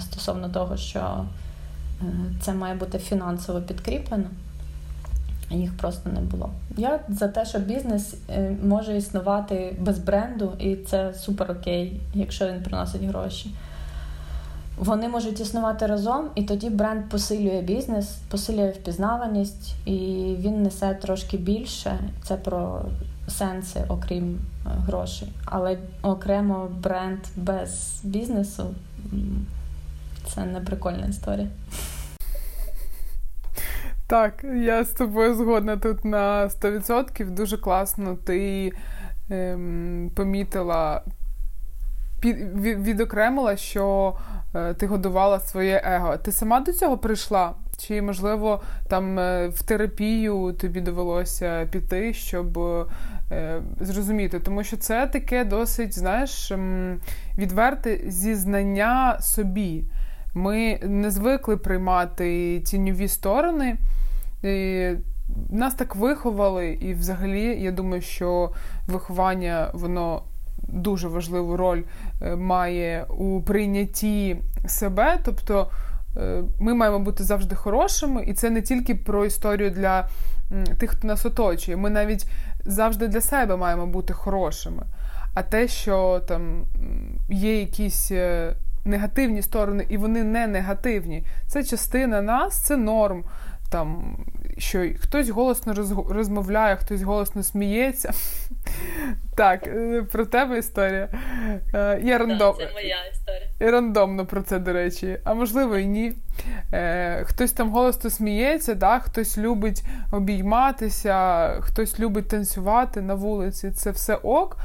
стосовно 0.00 0.48
того, 0.48 0.76
що 0.76 1.24
е, 2.00 2.04
це 2.40 2.52
має 2.52 2.74
бути 2.74 2.98
фінансово 2.98 3.60
підкріплено 3.60 4.24
їх 5.50 5.76
просто 5.76 6.10
не 6.10 6.20
було. 6.20 6.50
Я 6.76 7.00
за 7.08 7.28
те, 7.28 7.44
що 7.44 7.58
бізнес 7.58 8.14
е, 8.30 8.56
може 8.64 8.96
існувати 8.96 9.76
без 9.80 9.98
бренду, 9.98 10.52
і 10.58 10.76
це 10.76 11.14
супер 11.14 11.50
окей, 11.50 12.00
якщо 12.14 12.48
він 12.48 12.62
приносить 12.62 13.02
гроші. 13.02 13.50
Вони 14.78 15.08
можуть 15.08 15.40
існувати 15.40 15.86
разом, 15.86 16.24
і 16.34 16.42
тоді 16.42 16.70
бренд 16.70 17.08
посилює 17.08 17.62
бізнес, 17.62 18.16
посилює 18.28 18.70
впізнаваність, 18.70 19.74
і 19.86 19.92
він 20.38 20.62
несе 20.62 20.94
трошки 20.94 21.36
більше. 21.36 21.98
Це 22.22 22.36
про 22.36 22.82
сенси, 23.28 23.84
окрім 23.88 24.34
е, 24.34 24.68
грошей. 24.86 25.28
Але 25.44 25.78
окремо 26.02 26.68
бренд 26.82 27.18
без 27.36 28.00
бізнесу 28.04 28.64
це 30.26 30.44
не 30.44 30.60
прикольна 30.60 31.06
історія. 31.06 31.48
Так, 34.12 34.44
я 34.44 34.84
з 34.84 34.88
тобою 34.88 35.34
згодна 35.34 35.76
тут 35.76 36.04
на 36.04 36.48
100%. 36.48 37.30
Дуже 37.30 37.58
класно. 37.58 38.16
Ти 38.16 38.72
ем, 39.30 40.10
помітила, 40.16 41.02
під, 42.20 42.36
відокремила, 42.60 43.56
що 43.56 44.16
е, 44.54 44.74
ти 44.74 44.86
годувала 44.86 45.40
своє 45.40 45.82
его. 45.84 46.16
Ти 46.16 46.32
сама 46.32 46.60
до 46.60 46.72
цього 46.72 46.98
прийшла? 46.98 47.54
Чи, 47.78 48.02
можливо, 48.02 48.62
там 48.88 49.18
е, 49.18 49.48
в 49.48 49.62
терапію 49.62 50.56
тобі 50.60 50.80
довелося 50.80 51.68
піти, 51.70 52.14
щоб 52.14 52.58
е, 52.58 52.86
зрозуміти? 53.80 54.40
Тому 54.40 54.64
що 54.64 54.76
це 54.76 55.06
таке 55.06 55.44
досить, 55.44 55.98
знаєш, 55.98 56.50
ем, 56.50 57.00
відверте 57.38 58.00
зізнання 58.06 59.20
собі. 59.20 59.84
Ми 60.34 60.80
не 60.82 61.10
звикли 61.10 61.56
приймати 61.56 62.60
тіньові 62.60 63.08
сторони. 63.08 63.76
І 64.42 64.90
Нас 65.50 65.74
так 65.74 65.96
виховали, 65.96 66.68
і 66.68 66.94
взагалі, 66.94 67.62
я 67.62 67.72
думаю, 67.72 68.02
що 68.02 68.50
виховання 68.86 69.70
воно 69.74 70.22
дуже 70.68 71.08
важливу 71.08 71.56
роль 71.56 71.82
е, 72.22 72.36
має 72.36 73.04
у 73.04 73.42
прийнятті 73.42 74.36
себе. 74.66 75.18
Тобто 75.24 75.70
е, 76.16 76.42
ми 76.60 76.74
маємо 76.74 76.98
бути 76.98 77.24
завжди 77.24 77.54
хорошими, 77.54 78.24
і 78.24 78.34
це 78.34 78.50
не 78.50 78.62
тільки 78.62 78.94
про 78.94 79.24
історію 79.24 79.70
для 79.70 80.08
тих, 80.78 80.90
хто 80.90 81.08
нас 81.08 81.26
оточує. 81.26 81.76
Ми 81.76 81.90
навіть 81.90 82.26
завжди 82.64 83.08
для 83.08 83.20
себе 83.20 83.56
маємо 83.56 83.86
бути 83.86 84.12
хорошими. 84.12 84.82
А 85.34 85.42
те, 85.42 85.68
що 85.68 86.20
там 86.28 86.64
є 87.28 87.60
якісь 87.60 88.10
е, 88.10 88.54
негативні 88.84 89.42
сторони, 89.42 89.86
і 89.88 89.96
вони 89.96 90.22
не 90.22 90.46
негативні, 90.46 91.24
це 91.46 91.64
частина 91.64 92.22
нас, 92.22 92.58
це 92.58 92.76
норм 92.76 93.24
там, 93.72 94.16
що 94.58 94.86
хтось 95.00 95.28
голосно 95.28 95.74
розмовляє, 96.08 96.76
хтось 96.76 97.02
голосно 97.02 97.42
сміється. 97.42 98.12
Так, 99.36 99.66
е, 99.66 100.02
про 100.12 100.26
тебе 100.26 100.58
історія. 100.58 101.08
Е, 101.74 102.00
я 102.02 102.18
рандом... 102.18 102.54
Це 102.58 102.70
моя 102.72 102.96
історія. 103.12 103.48
І 103.60 103.70
рандомно 103.70 104.26
про 104.26 104.42
це, 104.42 104.58
до 104.58 104.72
речі, 104.72 105.18
а 105.24 105.34
можливо 105.34 105.76
і 105.76 105.86
ні. 105.86 106.12
Е, 106.72 107.24
хтось 107.24 107.52
там 107.52 107.70
голосно 107.70 108.10
сміється, 108.10 108.74
да? 108.74 108.98
хтось 108.98 109.38
любить 109.38 109.82
обійматися, 110.12 111.48
хтось 111.60 112.00
любить 112.00 112.28
танцювати 112.28 113.00
на 113.00 113.14
вулиці. 113.14 113.70
Це 113.70 113.90
все 113.90 114.14
ок. 114.14 114.56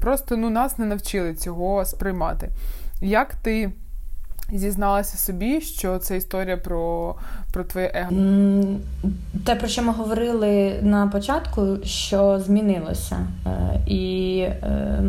Просто 0.00 0.36
ну, 0.36 0.50
нас 0.50 0.78
не 0.78 0.86
навчили 0.86 1.34
цього 1.34 1.84
сприймати. 1.84 2.48
Як 3.00 3.34
ти 3.34 3.72
зізналася 4.58 5.16
собі, 5.16 5.60
що 5.60 5.98
це 5.98 6.16
історія 6.16 6.56
про 6.56 7.14
про 7.52 7.64
твоє 7.64 7.92
его? 7.94 8.64
Те, 9.44 9.54
про 9.54 9.68
що 9.68 9.82
ми 9.82 9.92
говорили 9.92 10.78
на 10.82 11.06
початку, 11.06 11.78
що 11.84 12.40
змінилося. 12.40 13.26
Е, 13.46 13.80
і 13.86 14.38
е, 14.40 15.02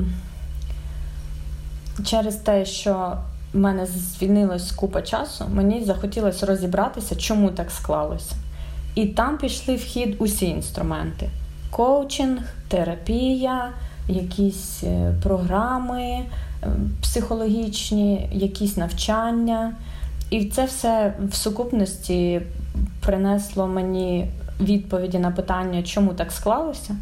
через 2.05 2.35
те, 2.35 2.65
що 2.65 3.17
в 3.53 3.57
мене 3.57 3.85
звільнилась 3.85 4.71
купа 4.71 5.01
часу, 5.01 5.45
мені 5.53 5.83
захотілося 5.83 6.45
розібратися, 6.45 7.15
чому 7.15 7.49
так 7.49 7.71
склалося. 7.71 8.35
І 8.95 9.05
там 9.05 9.37
пішли 9.37 9.75
в 9.75 9.81
хід 9.81 10.15
усі 10.19 10.45
інструменти: 10.45 11.29
коучинг, 11.71 12.41
терапія, 12.67 13.69
якісь 14.07 14.83
е, 14.83 15.13
програми 15.23 16.19
психологічні, 17.01 18.29
якісь 18.31 18.77
навчання. 18.77 19.73
І 20.29 20.45
це 20.45 20.65
все 20.65 21.13
в 21.29 21.35
сукупності 21.35 22.41
принесло 22.99 23.67
мені 23.67 24.27
відповіді 24.59 25.19
на 25.19 25.31
питання, 25.31 25.83
чому 25.83 26.13
так 26.13 26.31
склалося, 26.31 26.95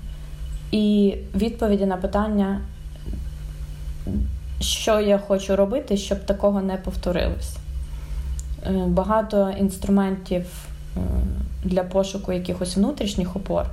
і 0.71 1.15
відповіді 1.36 1.86
на 1.86 1.97
питання, 1.97 2.62
що 4.60 5.00
я 5.00 5.17
хочу 5.17 5.56
робити, 5.56 5.97
щоб 5.97 6.26
такого 6.26 6.62
не 6.62 6.78
повторилось. 6.78 7.56
Е, 8.65 8.71
багато 8.88 9.54
інструментів 9.60 10.45
е, 10.97 11.00
для 11.63 11.84
пошуку 11.84 12.32
якихось 12.34 12.78
внутрішніх 12.78 13.36
опор. 13.36 13.65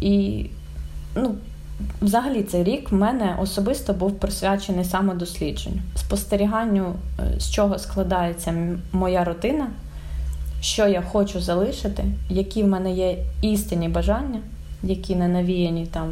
І 0.00 0.46
ну, 1.16 1.34
Взагалі, 2.02 2.42
цей 2.42 2.64
рік 2.64 2.90
в 2.90 2.94
мене 2.94 3.36
особисто 3.40 3.92
був 3.92 4.12
присвячений 4.18 4.84
самодослідженню, 4.84 5.80
спостеріганню, 5.96 6.94
е, 7.18 7.40
з 7.40 7.50
чого 7.50 7.78
складається 7.78 8.54
моя 8.92 9.24
рутина, 9.24 9.66
що 10.60 10.86
я 10.88 11.02
хочу 11.02 11.40
залишити, 11.40 12.04
які 12.30 12.62
в 12.62 12.66
мене 12.66 12.92
є 12.92 13.16
істинні 13.42 13.88
бажання, 13.88 14.40
які 14.82 15.16
не 15.16 15.28
навіяні 15.28 15.86
там, 15.86 16.10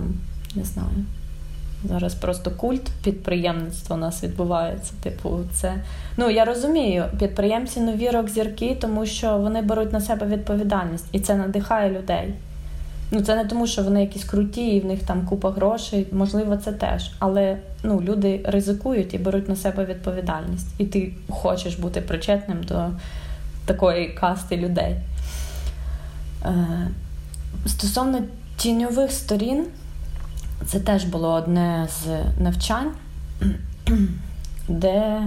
не 0.55 0.65
знаю. 0.65 1.05
Зараз 1.85 2.15
просто 2.15 2.51
культ 2.51 2.91
підприємництва 3.05 3.97
у 3.97 3.99
нас 3.99 4.25
відбувається. 4.25 4.93
Типу, 5.03 5.39
це 5.53 5.75
ну 6.17 6.31
я 6.31 6.45
розумію, 6.45 7.05
підприємці 7.19 7.81
нові 7.81 8.11
рок-зірки, 8.11 8.77
тому 8.81 9.07
що 9.07 9.39
вони 9.39 9.63
беруть 9.63 9.93
на 9.93 10.01
себе 10.01 10.27
відповідальність, 10.27 11.07
і 11.13 11.21
це 11.21 11.35
надихає 11.35 11.91
людей. 11.91 12.35
Ну 13.15 13.21
це 13.21 13.37
не 13.37 13.45
тому, 13.45 13.67
що 13.67 13.83
вони 13.83 14.01
якісь 14.01 14.25
круті, 14.25 14.67
і 14.67 14.81
в 14.81 14.85
них 14.85 15.03
там 15.03 15.27
купа 15.27 15.51
грошей. 15.51 16.07
Можливо, 16.13 16.57
це 16.57 16.73
теж. 16.73 17.11
Але 17.19 17.57
ну, 17.83 18.01
люди 18.01 18.41
ризикують 18.45 19.15
і 19.15 19.19
беруть 19.19 19.49
на 19.49 19.57
себе 19.57 19.85
відповідальність. 19.85 20.67
І 20.79 20.85
ти 20.85 21.13
хочеш 21.29 21.75
бути 21.75 22.01
причетним 22.01 22.63
до 22.63 22.89
такої 23.65 24.09
касти 24.09 24.57
людей. 24.57 24.97
Е, 26.45 26.89
Стосовно 27.67 28.19
тіньових 28.57 29.13
сторін, 29.13 29.67
це 30.67 30.81
теж 30.81 31.05
було 31.05 31.33
одне 31.33 31.89
з 31.91 32.07
навчань, 32.43 32.91
де 34.69 35.23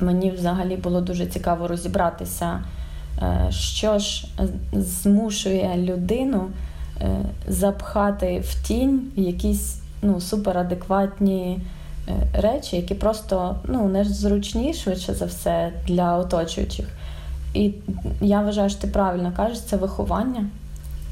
мені 0.00 0.30
взагалі 0.30 0.76
було 0.76 1.00
дуже 1.00 1.26
цікаво 1.26 1.68
розібратися. 1.68 2.60
Е, 3.22 3.46
що 3.50 3.98
ж 3.98 4.26
змушує 4.72 5.76
людину 5.76 6.44
е, 7.00 7.18
запхати 7.48 8.44
в 8.48 8.66
тінь 8.66 9.12
якісь 9.16 9.78
ну, 10.02 10.20
суперадекватні 10.20 11.58
е, 12.08 12.12
речі, 12.40 12.76
які 12.76 12.94
просто 12.94 13.56
ну, 13.64 13.88
незручні, 13.88 14.74
швидше 14.74 15.14
за 15.14 15.24
все, 15.24 15.72
для 15.86 16.16
оточуючих. 16.16 16.86
І 17.54 17.70
я 18.20 18.42
вважаю, 18.42 18.70
що 18.70 18.80
ти 18.80 18.86
правильно 18.86 19.32
кажеш, 19.36 19.60
це 19.60 19.76
виховання. 19.76 20.46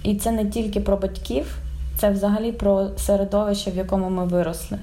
І 0.02 0.14
це 0.14 0.30
не 0.30 0.44
тільки 0.44 0.80
про 0.80 0.96
батьків, 0.96 1.58
це 1.98 2.10
взагалі 2.10 2.52
про 2.52 2.88
середовище, 2.96 3.70
в 3.70 3.76
якому 3.76 4.10
ми 4.10 4.24
виросли. 4.24 4.78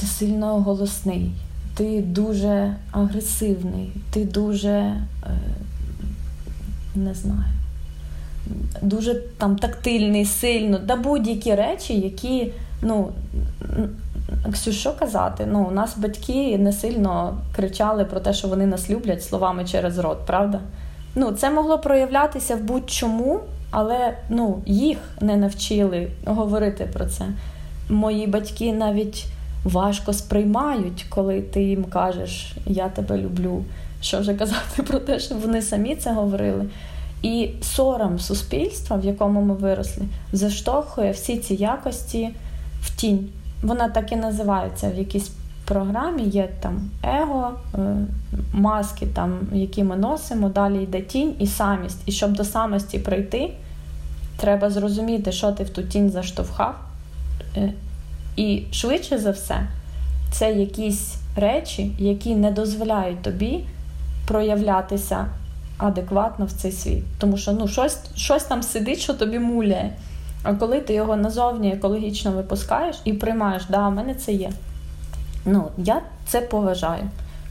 Ти 0.00 0.06
сильно 0.06 0.46
голосний, 0.46 1.30
ти 1.76 2.02
дуже 2.02 2.76
агресивний, 2.92 3.92
ти 4.10 4.24
дуже, 4.24 4.70
е, 4.70 5.02
не 6.94 7.14
знаю, 7.14 7.44
дуже 8.82 9.14
там 9.14 9.56
тактильний, 9.56 10.24
сильно, 10.24 10.78
да 10.78 10.96
будь-які 10.96 11.54
речі, 11.54 12.00
які, 12.00 12.52
ну, 12.82 13.08
Ксюш, 14.52 14.76
що 14.76 14.92
казати? 14.92 15.46
Ну, 15.50 15.66
у 15.68 15.70
нас 15.70 15.98
батьки 15.98 16.58
не 16.58 16.72
сильно 16.72 17.38
кричали 17.56 18.04
про 18.04 18.20
те, 18.20 18.32
що 18.32 18.48
вони 18.48 18.66
нас 18.66 18.90
люблять 18.90 19.24
словами 19.24 19.64
через 19.64 19.98
рот, 19.98 20.18
правда? 20.26 20.60
Ну, 21.14 21.32
Це 21.32 21.50
могло 21.50 21.78
проявлятися 21.78 22.56
в 22.56 22.60
будь-чому, 22.60 23.40
але 23.70 24.16
ну, 24.28 24.62
їх 24.66 24.98
не 25.20 25.36
навчили 25.36 26.08
говорити 26.26 26.88
про 26.92 27.06
це. 27.06 27.24
Мої 27.88 28.26
батьки 28.26 28.72
навіть 28.72 29.26
важко 29.64 30.12
сприймають, 30.12 31.06
коли 31.08 31.40
ти 31.40 31.62
їм 31.62 31.84
кажеш 31.84 32.56
Я 32.66 32.88
тебе 32.88 33.18
люблю. 33.18 33.64
Що 34.00 34.20
вже 34.20 34.34
казати 34.34 34.82
про 34.82 34.98
те, 34.98 35.18
що 35.18 35.34
вони 35.34 35.62
самі 35.62 35.96
це 35.96 36.12
говорили. 36.12 36.66
І 37.22 37.50
сором 37.62 38.18
суспільства, 38.18 38.96
в 38.96 39.04
якому 39.04 39.42
ми 39.42 39.54
виросли, 39.54 40.04
заштовхує 40.32 41.10
всі 41.10 41.38
ці 41.38 41.54
якості 41.54 42.30
в 42.82 42.96
тінь. 42.96 43.28
Вона 43.62 43.88
так 43.88 44.12
і 44.12 44.16
називається 44.16 44.90
в 44.90 44.98
якійсь 44.98 45.30
програмі. 45.64 46.22
Є 46.22 46.48
там 46.60 46.90
его, 47.02 47.50
е, 47.74 47.78
маски, 48.52 49.06
там, 49.06 49.38
які 49.52 49.84
ми 49.84 49.96
носимо, 49.96 50.48
далі 50.48 50.82
йде 50.82 51.00
тінь 51.00 51.34
і 51.38 51.46
самість. 51.46 51.98
І 52.06 52.12
щоб 52.12 52.32
до 52.32 52.44
самості 52.44 52.98
прийти, 52.98 53.50
треба 54.36 54.70
зрозуміти, 54.70 55.32
що 55.32 55.52
ти 55.52 55.64
в 55.64 55.70
ту 55.70 55.82
тінь 55.82 56.10
заштовхав. 56.10 56.74
І 58.36 58.62
швидше 58.72 59.18
за 59.18 59.30
все, 59.30 59.60
це 60.32 60.52
якісь 60.52 61.14
речі, 61.36 61.92
які 61.98 62.34
не 62.34 62.50
дозволяють 62.50 63.22
тобі 63.22 63.64
проявлятися 64.26 65.26
адекватно 65.78 66.44
в 66.46 66.52
цей 66.52 66.72
світ. 66.72 67.04
Тому 67.18 67.36
що 67.36 67.52
ну, 67.52 67.68
щось 67.68 67.98
щось 68.14 68.44
там 68.44 68.62
сидить, 68.62 68.98
що 68.98 69.14
тобі 69.14 69.38
муляє. 69.38 69.92
А 70.42 70.54
коли 70.54 70.80
ти 70.80 70.94
його 70.94 71.16
назовні 71.16 71.72
екологічно 71.72 72.32
випускаєш 72.32 72.96
і 73.04 73.12
приймаєш, 73.12 73.62
да, 73.68 73.88
у 73.88 73.90
мене 73.90 74.14
це 74.14 74.32
є. 74.32 74.50
Ну, 75.44 75.68
Я 75.78 76.00
це 76.26 76.40
поважаю. 76.40 77.04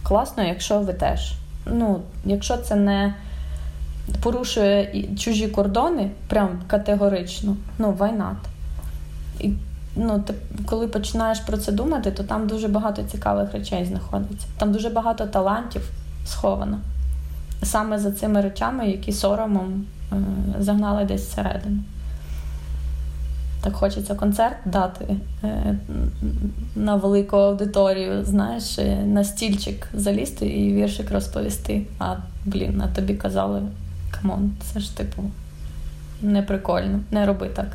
Класно, 0.04 0.44
якщо 0.44 0.80
ви 0.80 0.94
теж. 0.94 1.34
Ну, 1.66 2.02
Якщо 2.26 2.58
це 2.58 2.76
не 2.76 3.16
порушує 4.22 5.06
чужі 5.20 5.48
кордони, 5.48 6.10
прям 6.28 6.50
категорично, 6.68 7.58
ну? 7.78 7.98
І 9.40 9.52
ну, 9.96 10.20
ти, 10.20 10.34
коли 10.66 10.88
починаєш 10.88 11.40
про 11.40 11.58
це 11.58 11.72
думати, 11.72 12.12
то 12.12 12.24
там 12.24 12.48
дуже 12.48 12.68
багато 12.68 13.04
цікавих 13.04 13.54
речей 13.54 13.86
знаходиться. 13.86 14.48
Там 14.58 14.72
дуже 14.72 14.90
багато 14.90 15.26
талантів 15.26 15.90
сховано. 16.26 16.80
Саме 17.64 18.00
за 18.00 18.12
цими 18.12 18.42
речами, 18.42 18.90
які 18.90 19.12
соромом 19.12 19.86
е, 20.12 20.16
загнали 20.60 21.06
десь 21.06 21.28
всередину. 21.28 21.80
Так 23.62 23.74
хочеться 23.74 24.16
концерт 24.16 24.56
дати 24.66 25.16
е, 25.44 25.78
на 26.76 26.96
велику 26.96 27.38
аудиторію, 27.38 28.26
знаєш, 28.26 28.80
е, 28.80 28.96
на 29.06 29.24
стільчик 29.24 29.88
залізти 29.94 30.48
і 30.48 30.74
віршик 30.74 31.12
розповісти. 31.12 31.86
А 32.00 32.16
блін, 32.46 32.82
а 32.82 32.96
тобі 32.96 33.16
казали, 33.16 33.62
come 34.12 34.35
on, 34.35 34.52
це 34.62 34.80
ж 34.80 34.98
типу 34.98 35.24
не 36.22 36.42
прикольно, 36.42 37.00
не 37.12 37.26
роби 37.26 37.48
так. 37.48 37.68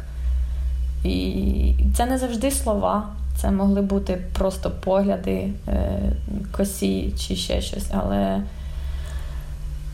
І 1.04 1.74
це 1.96 2.06
не 2.06 2.18
завжди 2.18 2.50
слова, 2.50 3.06
це 3.37 3.50
могли 3.50 3.82
бути 3.82 4.22
просто 4.32 4.70
погляди, 4.70 5.52
е, 5.68 6.00
косі 6.56 7.14
чи 7.18 7.37
ще 7.37 7.61
щось. 7.61 7.87
Але 7.94 8.42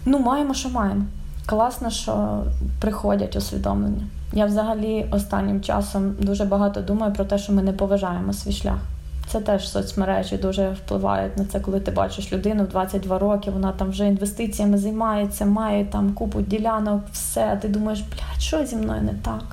ну, 0.05 0.19
маємо, 0.19 0.55
що 0.55 0.69
маємо. 0.69 1.05
Класно, 1.47 1.91
що 1.91 2.43
приходять 2.81 3.37
усвідомлення. 3.37 4.03
Я 4.33 4.47
взагалі 4.47 5.07
останнім 5.11 5.61
часом 5.61 6.15
дуже 6.21 6.45
багато 6.45 6.81
думаю 6.81 7.13
про 7.13 7.25
те, 7.25 7.39
що 7.39 7.53
ми 7.53 7.63
не 7.63 7.73
поважаємо 7.73 8.33
свій 8.33 8.53
шлях. 8.53 8.79
Це 9.27 9.41
теж 9.41 9.69
соцмережі 9.69 10.37
дуже 10.37 10.71
впливають 10.71 11.39
на 11.39 11.45
це, 11.45 11.61
коли 11.61 11.81
ти 11.81 11.91
бачиш 11.91 12.33
людину 12.33 12.65
в 12.65 12.69
22 12.69 13.19
роки, 13.19 13.51
вона 13.51 13.73
там 13.73 13.91
вже 13.91 14.07
інвестиціями 14.07 14.79
займається, 14.79 15.47
має 15.47 15.85
там 15.85 16.13
купу 16.13 16.41
ділянок, 16.41 17.03
все. 17.13 17.49
А 17.53 17.57
ти 17.57 17.69
думаєш, 17.69 18.01
блядь, 18.01 18.41
що 18.41 18.67
зі 18.67 18.77
мною 18.77 19.03
не 19.03 19.13
так? 19.13 19.45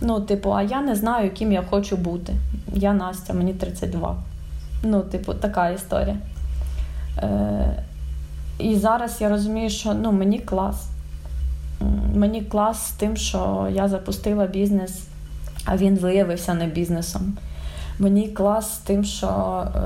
Ну, 0.00 0.20
типу, 0.20 0.50
а 0.50 0.62
я 0.62 0.80
не 0.80 0.94
знаю, 0.94 1.30
ким 1.30 1.52
я 1.52 1.62
хочу 1.62 1.96
бути. 1.96 2.32
Я 2.74 2.92
Настя, 2.92 3.32
мені 3.32 3.54
32. 3.54 4.16
Ну, 4.82 5.00
типу, 5.00 5.34
така 5.34 5.70
історія. 5.70 6.16
Е, 7.18 7.82
І 8.58 8.76
зараз 8.76 9.20
я 9.20 9.28
розумію, 9.28 9.70
що 9.70 9.94
ну, 9.94 10.12
мені 10.12 10.38
клас. 10.38 10.88
Мені 12.14 12.42
клас 12.42 12.86
з 12.86 12.90
тим, 12.90 13.16
що 13.16 13.68
я 13.72 13.88
запустила 13.88 14.46
бізнес, 14.46 15.02
а 15.64 15.76
він 15.76 15.98
виявився 15.98 16.54
не 16.54 16.66
бізнесом. 16.66 17.36
Мені 17.98 18.28
клас 18.28 18.74
з 18.74 18.78
тим, 18.78 19.04
що 19.04 19.28
е, 19.76 19.80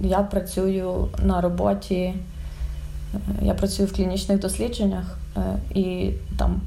я 0.00 0.18
працюю 0.18 1.08
на 1.22 1.40
роботі, 1.40 1.94
е, 1.94 2.14
я 3.42 3.54
працюю 3.54 3.88
в 3.88 3.92
клінічних 3.92 4.38
дослідженнях 4.38 5.18
е, 5.36 5.40
і 5.74 6.10
там 6.38 6.60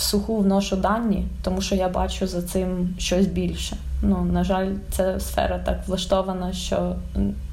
суху 0.00 0.36
вношу 0.38 0.76
дані, 0.76 1.26
тому 1.42 1.60
що 1.60 1.74
я 1.74 1.88
бачу 1.88 2.26
за 2.26 2.42
цим 2.42 2.94
щось 2.98 3.26
більше. 3.26 3.76
Ну, 4.02 4.24
на 4.32 4.44
жаль, 4.44 4.68
ця 4.90 5.20
сфера 5.20 5.58
так 5.58 5.78
влаштована, 5.86 6.52
що 6.52 6.96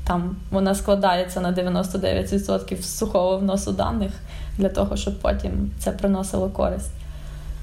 там 0.07 0.35
вона 0.51 0.75
складається 0.75 1.41
на 1.41 1.53
99% 1.53 2.81
з 2.81 2.97
сухого 2.97 3.37
вносу 3.37 3.71
даних 3.71 4.11
для 4.57 4.69
того, 4.69 4.97
щоб 4.97 5.19
потім 5.19 5.71
це 5.79 5.91
приносило 5.91 6.49
користь. 6.49 6.91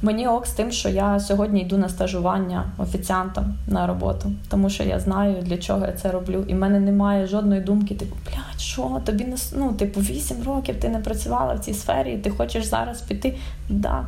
Мені 0.02 0.28
ок 0.28 0.46
з 0.46 0.50
тим, 0.50 0.72
що 0.72 0.88
я 0.88 1.20
сьогодні 1.20 1.60
йду 1.60 1.78
на 1.78 1.88
стажування 1.88 2.64
офіціантом 2.78 3.54
на 3.66 3.86
роботу, 3.86 4.32
тому 4.48 4.70
що 4.70 4.84
я 4.84 5.00
знаю, 5.00 5.42
для 5.42 5.58
чого 5.58 5.86
я 5.86 5.92
це 5.92 6.10
роблю. 6.10 6.44
І 6.48 6.54
в 6.54 6.56
мене 6.56 6.80
немає 6.80 7.26
жодної 7.26 7.60
думки, 7.60 7.94
типу, 7.94 8.16
блядь, 8.26 8.60
що 8.60 9.00
тобі 9.04 9.24
не 9.24 9.36
ну, 9.56 9.72
типу, 9.72 10.00
8 10.00 10.36
років 10.46 10.80
ти 10.80 10.88
не 10.88 10.98
працювала 10.98 11.54
в 11.54 11.60
цій 11.60 11.74
сфері, 11.74 12.12
і 12.12 12.18
ти 12.18 12.30
хочеш 12.30 12.64
зараз 12.64 13.00
піти. 13.00 13.36
Да, 13.68 14.04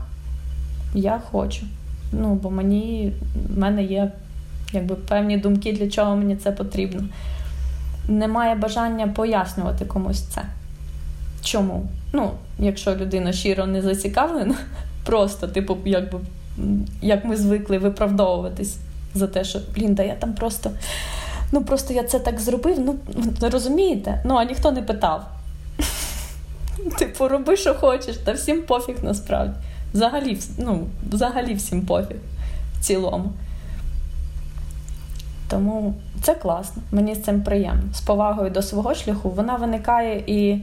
я 0.97 1.21
хочу. 1.31 1.67
Ну, 2.13 2.35
бо 2.35 2.51
мені 2.51 3.13
в 3.49 3.59
мене 3.59 3.85
є 3.85 4.13
якби 4.73 4.95
певні 4.95 5.37
думки, 5.37 5.73
для 5.73 5.89
чого 5.89 6.17
мені 6.17 6.37
це 6.37 6.53
потрібно. 6.53 7.05
Немає 8.09 8.55
бажання 8.55 9.07
пояснювати 9.07 9.85
комусь 9.85 10.23
це. 10.23 10.43
Чому? 11.43 11.89
Ну, 12.13 12.31
якщо 12.59 12.97
людина 12.97 13.33
щиро 13.33 13.67
не 13.67 13.83
зацікавлена, 13.83 14.55
просто, 15.05 15.49
типу, 15.49 15.77
якби, 15.85 16.19
як 17.03 17.25
ми 17.25 17.37
звикли 17.37 17.79
виправдовуватись 17.79 18.77
за 19.15 19.27
те, 19.27 19.45
що 19.45 19.59
блін, 19.75 19.95
да 19.95 20.03
я 20.03 20.15
там 20.15 20.35
просто. 20.35 20.71
Ну, 21.53 21.65
просто 21.65 21.95
я 21.95 22.03
це 22.03 22.19
так 22.19 22.41
зробив, 22.41 22.81
ну 22.81 22.97
розумієте? 23.41 24.23
Ну, 24.25 24.35
а 24.35 24.45
ніхто 24.45 24.73
не 24.73 24.83
питав. 24.83 25.29
Типу, 26.99 27.29
роби, 27.29 27.57
що 27.57 27.75
хочеш, 27.75 28.17
та 28.17 28.33
всім 28.33 28.63
пофіг 28.63 28.97
насправді. 29.03 29.55
Взагалі, 29.97 30.39
ну, 30.59 30.87
взагалі 31.11 31.55
всім 31.55 31.83
пофіг 31.83 32.17
в 32.79 32.81
цілому. 32.81 33.33
Тому 35.49 35.95
це 36.23 36.35
класно, 36.35 36.83
мені 36.93 37.15
з 37.15 37.23
цим 37.23 37.43
приємно. 37.43 37.95
З 37.95 38.01
повагою 38.01 38.51
до 38.51 38.63
свого 38.63 38.95
шляху 38.95 39.31
вона 39.31 39.57
виникає 39.57 40.23
і 40.27 40.61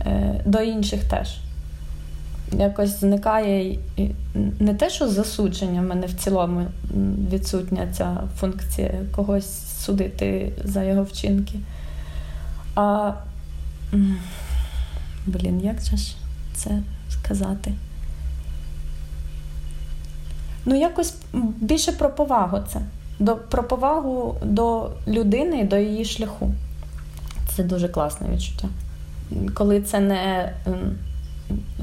е, 0.00 0.40
до 0.46 0.60
інших 0.60 1.04
теж. 1.04 1.38
Якось 2.52 3.00
зникає 3.00 3.78
не 4.60 4.74
те, 4.74 4.90
що 4.90 5.08
засудження 5.08 5.80
в 5.80 5.84
мене 5.84 6.06
в 6.06 6.14
цілому 6.14 6.66
відсутня 7.32 7.88
ця 7.92 8.20
функція 8.36 8.92
когось 9.16 9.78
судити 9.84 10.52
за 10.64 10.82
його 10.82 11.02
вчинки. 11.02 11.54
А 12.74 13.12
блін, 15.26 15.60
як 15.60 15.80
же 15.80 15.96
ж 15.96 16.16
це 16.54 16.70
сказати? 17.08 17.72
Ну, 20.64 20.78
якось 20.78 21.14
більше 21.60 21.92
про 21.92 22.10
повагу 22.10 22.58
це. 22.72 22.80
До, 23.18 23.36
Про 23.36 23.62
повагу 23.62 24.36
до 24.42 24.90
людини 25.08 25.64
до 25.64 25.76
її 25.76 26.04
шляху. 26.04 26.50
Це 27.48 27.62
дуже 27.62 27.88
класне 27.88 28.28
відчуття. 28.34 28.68
Коли 29.54 29.80
це 29.80 30.00
не 30.00 30.52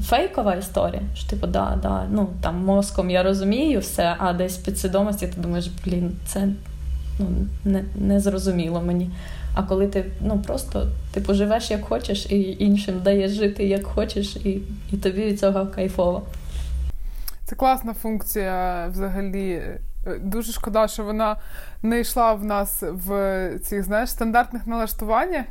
фейкова 0.02 0.54
історія, 0.54 1.02
що 1.14 1.30
типу, 1.30 1.46
да, 1.46 1.78
да, 1.82 2.06
ну 2.10 2.28
там 2.40 2.64
мозком 2.64 3.10
я 3.10 3.22
розумію 3.22 3.80
все, 3.80 4.14
а 4.18 4.32
десь 4.32 4.58
в 4.58 4.64
підсвідомості 4.64 5.26
ти 5.26 5.40
думаєш, 5.40 5.70
блін, 5.84 6.16
це 6.26 6.48
ну, 7.18 7.26
не, 7.64 7.84
не 7.96 8.20
зрозуміло 8.20 8.82
мені. 8.86 9.10
А 9.54 9.62
коли 9.62 9.86
ти 9.86 10.04
ну 10.20 10.38
просто 10.38 10.86
типу, 11.12 11.34
живеш 11.34 11.70
як 11.70 11.84
хочеш, 11.84 12.26
і 12.26 12.56
іншим 12.58 12.94
даєш 13.04 13.32
жити 13.32 13.64
як 13.64 13.86
хочеш, 13.86 14.36
і, 14.36 14.60
і 14.92 14.96
тобі 14.96 15.24
від 15.24 15.40
цього 15.40 15.66
кайфово. 15.66 16.22
Це 17.52 17.56
класна 17.56 17.94
функція 17.94 18.86
взагалі. 18.88 19.62
Дуже 20.20 20.52
шкода, 20.52 20.88
що 20.88 21.04
вона 21.04 21.36
не 21.82 22.00
йшла 22.00 22.34
в 22.34 22.44
нас 22.44 22.82
в 22.82 23.50
цих 23.58 23.82
знаєш, 23.82 24.10
стандартних 24.10 24.66
налаштуваннях. 24.66 25.44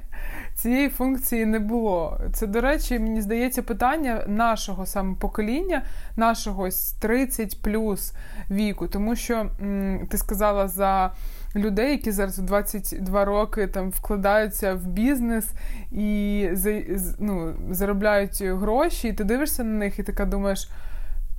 Цієї 0.56 0.90
функції 0.90 1.46
не 1.46 1.60
було. 1.60 2.22
Це, 2.34 2.48
до 2.48 2.62
речі, 2.62 3.00
мені 3.00 3.22
здається, 3.22 3.62
питання 3.62 4.24
нашого 4.28 4.86
саме 4.86 5.16
покоління, 5.16 5.82
нашого 6.16 6.70
30 7.02 7.62
плюс 7.62 8.14
віку. 8.52 8.88
Тому 8.88 9.16
що 9.16 9.50
м, 9.62 10.08
ти 10.10 10.18
сказала 10.18 10.68
за 10.68 11.12
людей, 11.56 11.92
які 11.92 12.12
зараз 12.12 12.40
у 12.40 12.42
22 12.42 13.26
роки 13.26 13.68
там 13.68 13.90
вкладаються 13.90 14.74
в 14.74 14.86
бізнес 14.86 15.50
і 15.92 16.50
ну, 17.20 17.54
заробляють 17.72 18.42
гроші, 18.42 19.08
і 19.08 19.14
ти 19.14 19.24
дивишся 19.24 19.64
на 19.64 19.78
них, 19.78 20.00
і 20.00 20.04
така 20.04 20.26
думаєш. 20.26 20.70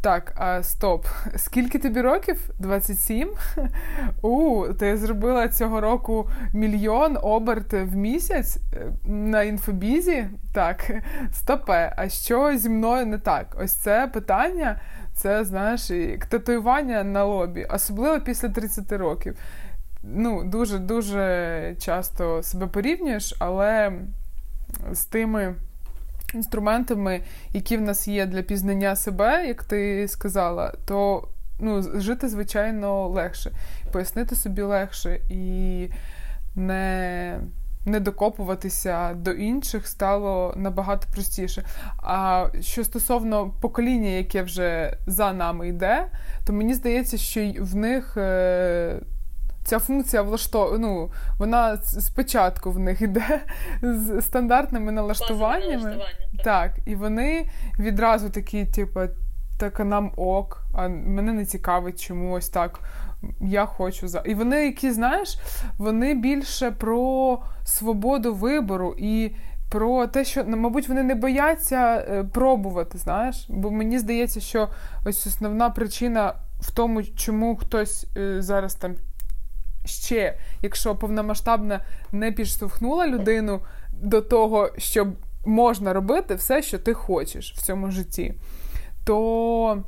Так, 0.02 0.32
а 0.36 0.62
стоп. 0.62 1.06
Скільки 1.36 1.78
тобі 1.78 2.00
років? 2.00 2.50
27? 2.58 3.30
У, 4.22 4.64
ти 4.78 4.96
зробила 4.96 5.48
цього 5.48 5.80
року 5.80 6.30
мільйон 6.54 7.18
оберт 7.22 7.72
в 7.72 7.96
місяць 7.96 8.56
е, 8.56 8.86
на 9.10 9.42
інфобізі? 9.42 10.26
Так, 10.54 10.92
стопе. 11.32 11.94
А 11.96 12.08
що 12.08 12.56
зі 12.56 12.68
мною 12.68 13.06
не 13.06 13.18
так? 13.18 13.56
Ось 13.60 13.72
це 13.72 14.10
питання, 14.12 14.80
це, 15.14 15.44
знаєш, 15.44 15.90
як 15.90 16.26
татуювання 16.26 17.04
на 17.04 17.24
лобі, 17.24 17.64
особливо 17.64 18.20
після 18.20 18.48
30 18.48 18.92
років. 18.92 19.36
Ну, 20.02 20.44
дуже-дуже 20.44 21.76
часто 21.78 22.42
себе 22.42 22.66
порівнюєш, 22.66 23.36
але 23.38 23.92
з 24.92 25.04
тими 25.04 25.54
інструментами, 26.34 27.22
які 27.52 27.76
в 27.76 27.80
нас 27.80 28.08
є 28.08 28.26
для 28.26 28.42
пізнання 28.42 28.96
себе, 28.96 29.46
як 29.46 29.64
ти 29.64 30.08
сказала, 30.08 30.74
то 30.84 31.28
ну, 31.60 32.00
жити, 32.00 32.28
звичайно, 32.28 33.08
легше, 33.08 33.52
пояснити 33.92 34.36
собі 34.36 34.62
легше 34.62 35.20
і 35.30 35.88
не. 36.54 37.40
Не 37.84 38.00
докопуватися 38.00 39.14
до 39.14 39.32
інших 39.32 39.86
стало 39.86 40.54
набагато 40.56 41.06
простіше. 41.12 41.64
А 41.96 42.46
що 42.60 42.84
стосовно 42.84 43.50
покоління, 43.50 44.08
яке 44.08 44.42
вже 44.42 44.98
за 45.06 45.32
нами 45.32 45.68
йде, 45.68 46.06
то 46.46 46.52
мені 46.52 46.74
здається, 46.74 47.16
що 47.16 47.52
в 47.58 47.74
них 47.74 48.16
е, 48.16 49.00
ця 49.64 49.78
функція 49.78 50.22
влаштовує, 50.22 50.78
ну, 50.78 51.10
вона 51.38 51.76
спочатку 51.82 52.70
в 52.70 52.78
них 52.78 53.02
йде 53.02 53.40
з 53.82 54.22
стандартними 54.22 54.92
налаштуваннями. 54.92 55.96
Так. 56.36 56.44
так, 56.44 56.78
і 56.86 56.94
вони 56.94 57.48
відразу 57.78 58.30
такі, 58.30 58.66
типу, 58.66 59.00
так 59.58 59.80
нам 59.80 60.12
ок, 60.16 60.62
а 60.74 60.88
мене 60.88 61.32
не 61.32 61.44
цікавить 61.44 62.06
чомусь 62.06 62.48
так. 62.48 62.80
Я 63.40 63.66
хочу 63.66 64.08
за. 64.08 64.18
І 64.18 64.34
вони, 64.34 64.64
які, 64.64 64.90
знаєш, 64.90 65.38
вони 65.78 66.14
більше 66.14 66.70
про 66.70 67.38
свободу 67.64 68.34
вибору 68.34 68.94
і 68.98 69.34
про 69.70 70.06
те, 70.06 70.24
що, 70.24 70.44
ну, 70.46 70.56
мабуть, 70.56 70.88
вони 70.88 71.02
не 71.02 71.14
бояться 71.14 72.06
е, 72.08 72.24
пробувати, 72.24 72.98
знаєш. 72.98 73.46
Бо 73.48 73.70
мені 73.70 73.98
здається, 73.98 74.40
що 74.40 74.68
ось 75.04 75.26
основна 75.26 75.70
причина 75.70 76.34
в 76.60 76.70
тому, 76.70 77.02
чому 77.02 77.56
хтось 77.56 78.06
е, 78.16 78.42
зараз 78.42 78.74
там 78.74 78.94
ще, 79.84 80.38
якщо 80.62 80.96
повномасштабна 80.96 81.80
не 82.12 82.32
підштовхнула 82.32 83.06
людину 83.06 83.60
до 83.92 84.20
того, 84.20 84.70
щоб 84.78 85.08
можна 85.44 85.92
робити 85.92 86.34
все, 86.34 86.62
що 86.62 86.78
ти 86.78 86.94
хочеш 86.94 87.54
в 87.56 87.62
цьому 87.62 87.90
житті, 87.90 88.34
то. 89.04 89.82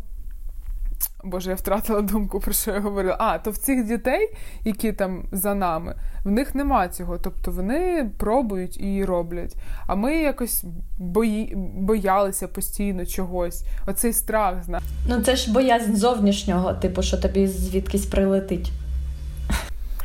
Боже, 1.24 1.50
я 1.50 1.56
втратила 1.56 2.00
думку, 2.00 2.40
про 2.40 2.52
що 2.52 2.70
я 2.70 2.80
говорила. 2.80 3.16
А, 3.20 3.38
то 3.38 3.50
в 3.50 3.56
цих 3.56 3.86
дітей, 3.86 4.36
які 4.64 4.92
там 4.92 5.24
за 5.32 5.54
нами, 5.54 5.94
в 6.24 6.30
них 6.30 6.54
нема 6.54 6.88
цього. 6.88 7.18
Тобто 7.18 7.50
вони 7.50 8.10
пробують 8.18 8.80
і 8.80 9.04
роблять. 9.04 9.56
А 9.86 9.94
ми 9.94 10.16
якось 10.16 10.64
бої... 10.98 11.54
боялися 11.56 12.48
постійно 12.48 13.06
чогось. 13.06 13.64
Оцей 13.86 14.12
страх. 14.12 14.56
Ну 15.08 15.20
це 15.20 15.36
ж 15.36 15.52
боязнь 15.52 15.96
зовнішнього, 15.96 16.74
типу, 16.74 17.02
що 17.02 17.18
тобі 17.18 17.46
звідкись 17.46 18.06
прилетить. 18.06 18.72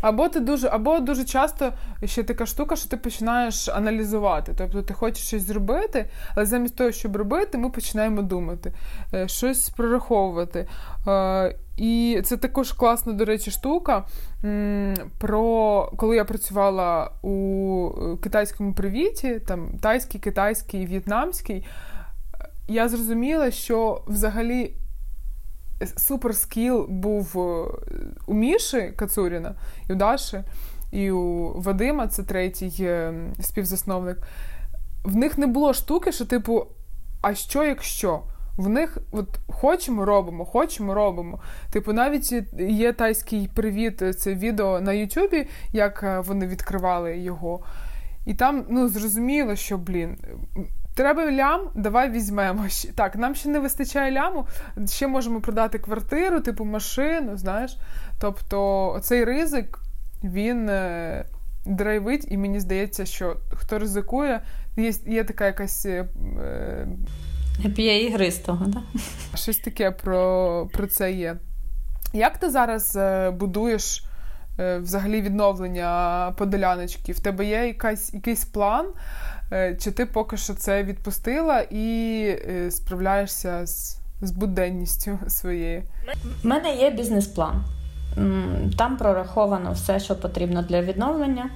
Або 0.02 0.30
ти 0.30 0.40
дуже, 0.40 0.68
або 0.68 1.00
дуже 1.00 1.24
часто 1.24 1.74
ще 2.06 2.24
така 2.24 2.46
штука, 2.46 2.76
що 2.76 2.90
ти 2.90 2.98
починаєш 2.98 3.70
аналізувати. 3.70 4.54
Тобто 4.58 4.82
ти 4.82 4.94
хочеш 4.94 5.28
щось 5.28 5.44
зробити, 5.44 6.10
але 6.36 6.46
замість 6.46 6.76
того, 6.76 6.92
щоб 6.92 7.16
робити, 7.16 7.58
ми 7.58 7.70
починаємо 7.70 8.22
думати, 8.22 8.74
е, 9.14 9.28
щось 9.28 9.70
прораховувати. 9.70 10.68
Е, 11.08 11.56
і 11.78 12.22
це 12.26 12.38
також 12.38 12.72
класна, 12.72 13.14
до 13.14 13.26
речі, 13.26 13.52
штука. 13.52 14.06
Про 15.18 15.92
коли 15.98 16.16
я 16.16 16.26
працювала 16.26 17.12
у 17.22 18.18
китайському 18.24 18.74
привіті, 18.74 19.40
там 19.48 19.70
тайський, 19.82 20.22
китайський, 20.22 20.86
в'єтнамський, 20.86 21.66
я 22.68 22.90
зрозуміла, 22.90 23.52
що 23.52 24.02
взагалі 24.08 24.74
суперскіл 25.98 26.86
був 26.90 27.32
е, 27.36 27.66
у 28.28 28.34
Міші 28.34 28.94
Кацуріна 28.96 29.56
і 29.90 29.94
у 29.94 29.96
Даші, 29.96 30.44
і 30.92 31.12
у 31.12 31.54
Вадима, 31.62 32.08
це 32.08 32.24
третій 32.24 32.74
е, 32.80 33.14
співзасновник. 33.42 34.18
В 35.04 35.16
них 35.16 35.38
не 35.38 35.48
було 35.48 35.74
штуки, 35.74 36.12
що, 36.12 36.26
типу, 36.26 36.66
а 37.22 37.36
що 37.36 37.64
якщо? 37.64 38.22
В 38.58 38.70
них 38.70 38.98
от 39.12 39.40
хочемо, 39.48 40.06
робимо, 40.06 40.46
хочемо, 40.46 40.94
робимо. 40.94 41.40
Типу, 41.72 41.94
навіть 41.94 42.34
є 42.60 42.94
тайський 42.94 43.50
привіт, 43.56 44.04
це 44.20 44.36
відео 44.36 44.82
на 44.82 44.94
Ютубі, 44.94 45.48
як 45.74 46.04
е, 46.04 46.20
вони 46.20 46.48
відкривали 46.48 47.18
його. 47.18 47.64
І 48.26 48.34
там 48.34 48.66
ну, 48.70 48.88
зрозуміло, 48.88 49.56
що, 49.56 49.78
блін, 49.78 50.18
Треба 51.00 51.32
лям, 51.32 51.62
давай 51.76 52.12
візьмемо. 52.12 52.66
Так, 52.96 53.16
нам 53.16 53.36
ще 53.36 53.50
не 53.50 53.60
вистачає 53.60 54.12
ляму, 54.12 54.48
ще 54.88 55.08
можемо 55.08 55.42
продати 55.42 55.80
квартиру, 55.80 56.42
типу 56.42 56.66
машину, 56.66 57.38
знаєш. 57.38 57.78
Тобто 58.22 59.00
цей 59.04 59.26
ризик, 59.26 59.80
він 60.24 60.70
е, 60.70 61.26
драйвить, 61.66 62.28
і 62.32 62.38
мені 62.38 62.60
здається, 62.60 63.06
що 63.06 63.38
хто 63.54 63.80
ризикує, 63.80 64.42
є 64.78 64.92
є 65.08 65.24
така 65.24 65.46
якась. 65.46 65.86
Е, 65.86 66.08
П'є 67.76 68.04
ігри 68.04 68.32
з 68.32 68.38
того, 68.38 68.66
так? 68.66 68.84
Щось 69.36 69.58
таке 69.58 69.92
про, 69.92 70.68
про 70.74 70.88
це 70.88 71.12
є. 71.12 71.38
Як 72.14 72.38
ти 72.38 72.50
зараз 72.50 72.96
е, 72.96 73.32
будуєш? 73.32 74.04
Взагалі 74.82 75.22
відновлення 75.22 76.34
подоляночки, 76.38 77.12
в 77.12 77.20
тебе 77.20 77.46
є 77.46 77.68
якась, 77.68 78.14
якийсь 78.14 78.46
план, 78.46 78.86
Е, 79.52 79.76
чи 79.80 79.92
ти 79.92 80.06
поки 80.06 80.38
що 80.38 80.54
це 80.54 80.84
відпустила 80.84 81.60
і 81.62 82.22
е, 82.50 82.72
справляєшся 82.72 83.66
з, 83.66 84.00
з 84.22 84.32
буденністю 84.32 85.20
своєю? 85.28 85.84
У 86.44 86.48
мене 86.48 86.76
є 86.76 86.92
бізнес-план. 86.92 87.64
Там 88.78 88.98
прораховано 88.98 89.72
все, 89.72 90.00
що 90.00 90.16
потрібно 90.16 90.62
для 90.62 90.82
відновлення. 90.82 91.50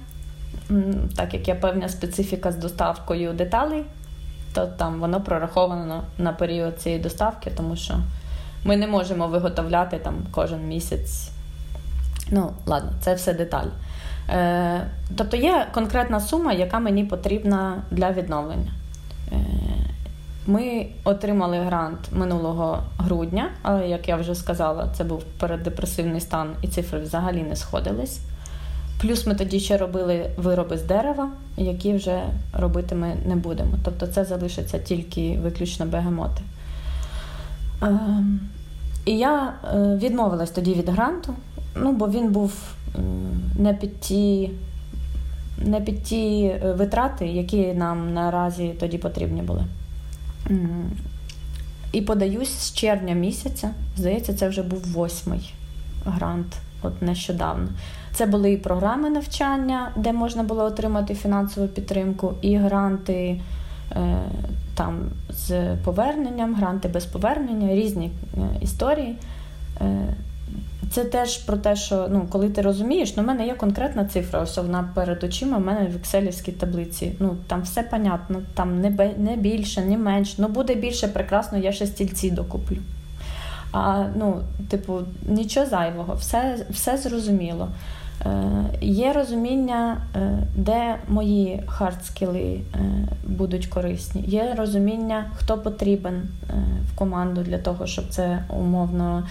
Так 1.16 1.34
як 1.34 1.48
є 1.48 1.54
певна 1.54 1.88
специфіка 1.88 2.52
з 2.52 2.56
доставкою 2.56 3.32
деталей, 3.32 3.84
то 4.54 4.66
там 4.66 5.00
воно 5.00 5.20
прораховано 5.20 6.04
на 6.18 6.32
період 6.32 6.80
цієї 6.80 7.02
доставки, 7.02 7.50
тому 7.56 7.76
що 7.76 7.94
ми 8.64 8.76
не 8.76 8.86
можемо 8.86 9.28
виготовляти 9.28 9.98
там 9.98 10.26
кожен 10.30 10.68
місяць. 10.68 11.33
Ну, 12.30 12.50
ладно, 12.66 12.92
це 13.00 13.14
все 13.14 13.34
деталь. 13.34 13.66
Е, 14.28 14.86
тобто 15.16 15.36
є 15.36 15.66
конкретна 15.74 16.20
сума, 16.20 16.52
яка 16.52 16.78
мені 16.78 17.04
потрібна 17.04 17.82
для 17.90 18.12
відновлення. 18.12 18.72
Е, 19.32 19.36
ми 20.46 20.86
отримали 21.04 21.58
грант 21.58 21.98
минулого 22.12 22.82
грудня, 22.98 23.50
але, 23.62 23.88
як 23.88 24.08
я 24.08 24.16
вже 24.16 24.34
сказала, 24.34 24.88
це 24.96 25.04
був 25.04 25.22
переддепресивний 25.24 26.20
стан, 26.20 26.50
і 26.62 26.68
цифри 26.68 27.00
взагалі 27.00 27.42
не 27.42 27.56
сходились. 27.56 28.20
Плюс 29.00 29.26
ми 29.26 29.34
тоді 29.34 29.60
ще 29.60 29.76
робили 29.76 30.30
вироби 30.36 30.78
з 30.78 30.82
дерева, 30.82 31.28
які 31.56 31.92
вже 31.92 32.22
робити 32.52 32.94
ми 32.94 33.16
не 33.26 33.36
будемо. 33.36 33.70
Тобто 33.84 34.06
це 34.06 34.24
залишиться 34.24 34.78
тільки 34.78 35.38
виключно 35.42 35.86
бегемоти. 35.86 36.42
Ем, 37.82 38.40
і 39.04 39.18
я 39.18 39.52
е, 39.74 39.96
відмовилась 40.02 40.50
тоді 40.50 40.74
від 40.74 40.88
гранту, 40.88 41.34
ну, 41.76 41.92
бо 41.92 42.08
він 42.08 42.32
був 42.32 42.52
не 43.58 43.74
під 43.74 44.00
ті 44.00 44.50
не 45.58 45.80
під 45.80 46.02
ті 46.02 46.44
е, 46.44 46.72
витрати, 46.72 47.26
які 47.26 47.72
нам 47.72 48.14
наразі 48.14 48.74
тоді 48.80 48.98
потрібні 48.98 49.42
були. 49.42 49.64
І 51.92 52.00
подаюсь 52.00 52.58
з 52.58 52.74
червня 52.74 53.14
місяця. 53.14 53.70
Здається, 53.96 54.34
це 54.34 54.48
вже 54.48 54.62
був 54.62 54.92
восьмий 54.92 55.54
грант, 56.04 56.56
от 56.82 57.02
нещодавно. 57.02 57.68
Це 58.12 58.26
були 58.26 58.52
і 58.52 58.56
програми 58.56 59.10
навчання, 59.10 59.92
де 59.96 60.12
можна 60.12 60.42
було 60.42 60.64
отримати 60.64 61.14
фінансову 61.14 61.68
підтримку, 61.68 62.34
і 62.42 62.56
гранти 62.56 63.40
е, 63.92 64.18
там 64.74 64.98
з 65.30 65.76
поверненням, 65.76 66.54
гранти 66.54 66.88
без 66.88 67.04
повернення, 67.04 67.74
різні 67.74 68.10
е, 68.36 68.38
історії. 68.60 69.16
Це 70.94 71.04
теж 71.04 71.36
про 71.36 71.56
те, 71.56 71.76
що 71.76 72.08
ну, 72.10 72.26
коли 72.30 72.50
ти 72.50 72.62
розумієш, 72.62 73.16
ну, 73.16 73.22
в 73.22 73.26
мене 73.26 73.46
є 73.46 73.54
конкретна 73.54 74.04
цифра, 74.04 74.40
ось 74.40 74.56
вона 74.56 74.90
перед 74.94 75.24
очима, 75.24 75.58
в 75.58 75.60
мене 75.60 75.88
в 75.88 75.96
екселівській 75.96 76.52
таблиці. 76.52 77.12
Ну, 77.18 77.36
Там 77.46 77.62
все 77.62 77.82
понятно, 77.82 78.42
там 78.54 78.80
не 78.80 79.14
не 79.18 79.36
більше, 79.36 79.80
не 79.80 79.98
менше. 79.98 80.34
Ну, 80.38 80.48
буде 80.48 80.74
більше 80.74 81.08
прекрасно, 81.08 81.58
я 81.58 81.72
ще 81.72 81.86
стільці 81.86 82.30
докуплю. 82.30 82.76
А, 83.72 84.04
ну, 84.16 84.40
Типу, 84.68 85.00
нічого 85.28 85.66
зайвого, 85.66 86.14
все 86.14 86.66
все 86.70 86.96
зрозуміло. 86.96 87.68
Є 88.80 89.12
розуміння, 89.12 89.96
де 90.56 90.96
мої 91.08 91.62
хардскіли 91.66 92.60
будуть 93.26 93.66
корисні. 93.66 94.22
Є 94.22 94.54
розуміння, 94.58 95.24
хто 95.36 95.58
потрібен 95.58 96.22
в 96.92 96.96
команду 96.96 97.42
для 97.42 97.58
того, 97.58 97.86
щоб 97.86 98.04
це 98.10 98.44
умовно 98.48 99.26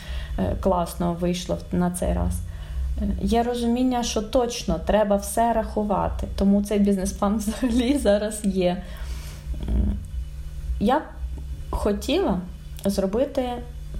класно 0.61 1.13
вийшло 1.13 1.57
на 1.71 1.91
цей 1.91 2.13
раз. 2.13 2.39
Є 3.21 3.43
розуміння, 3.43 4.03
що 4.03 4.21
точно 4.21 4.79
треба 4.85 5.15
все 5.15 5.53
рахувати, 5.53 6.27
тому 6.35 6.63
цей 6.63 6.79
бізнес-план 6.79 7.37
взагалі 7.37 7.97
зараз 7.97 8.45
є. 8.45 8.81
Я 10.79 10.99
б 10.99 11.03
хотіла 11.69 12.39
зробити 12.85 13.49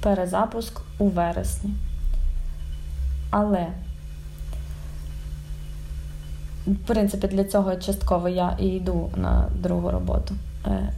перезапуск 0.02 0.82
у 0.98 1.08
вересні. 1.08 1.70
Але, 3.30 3.68
в 6.68 6.76
принципі, 6.76 7.28
для 7.28 7.44
цього 7.44 7.76
частково 7.76 8.30
я 8.30 8.58
і 8.60 8.68
йду 8.68 9.10
на 9.16 9.50
другу 9.60 9.92
роботу. 9.92 10.36
Е, 10.68 10.94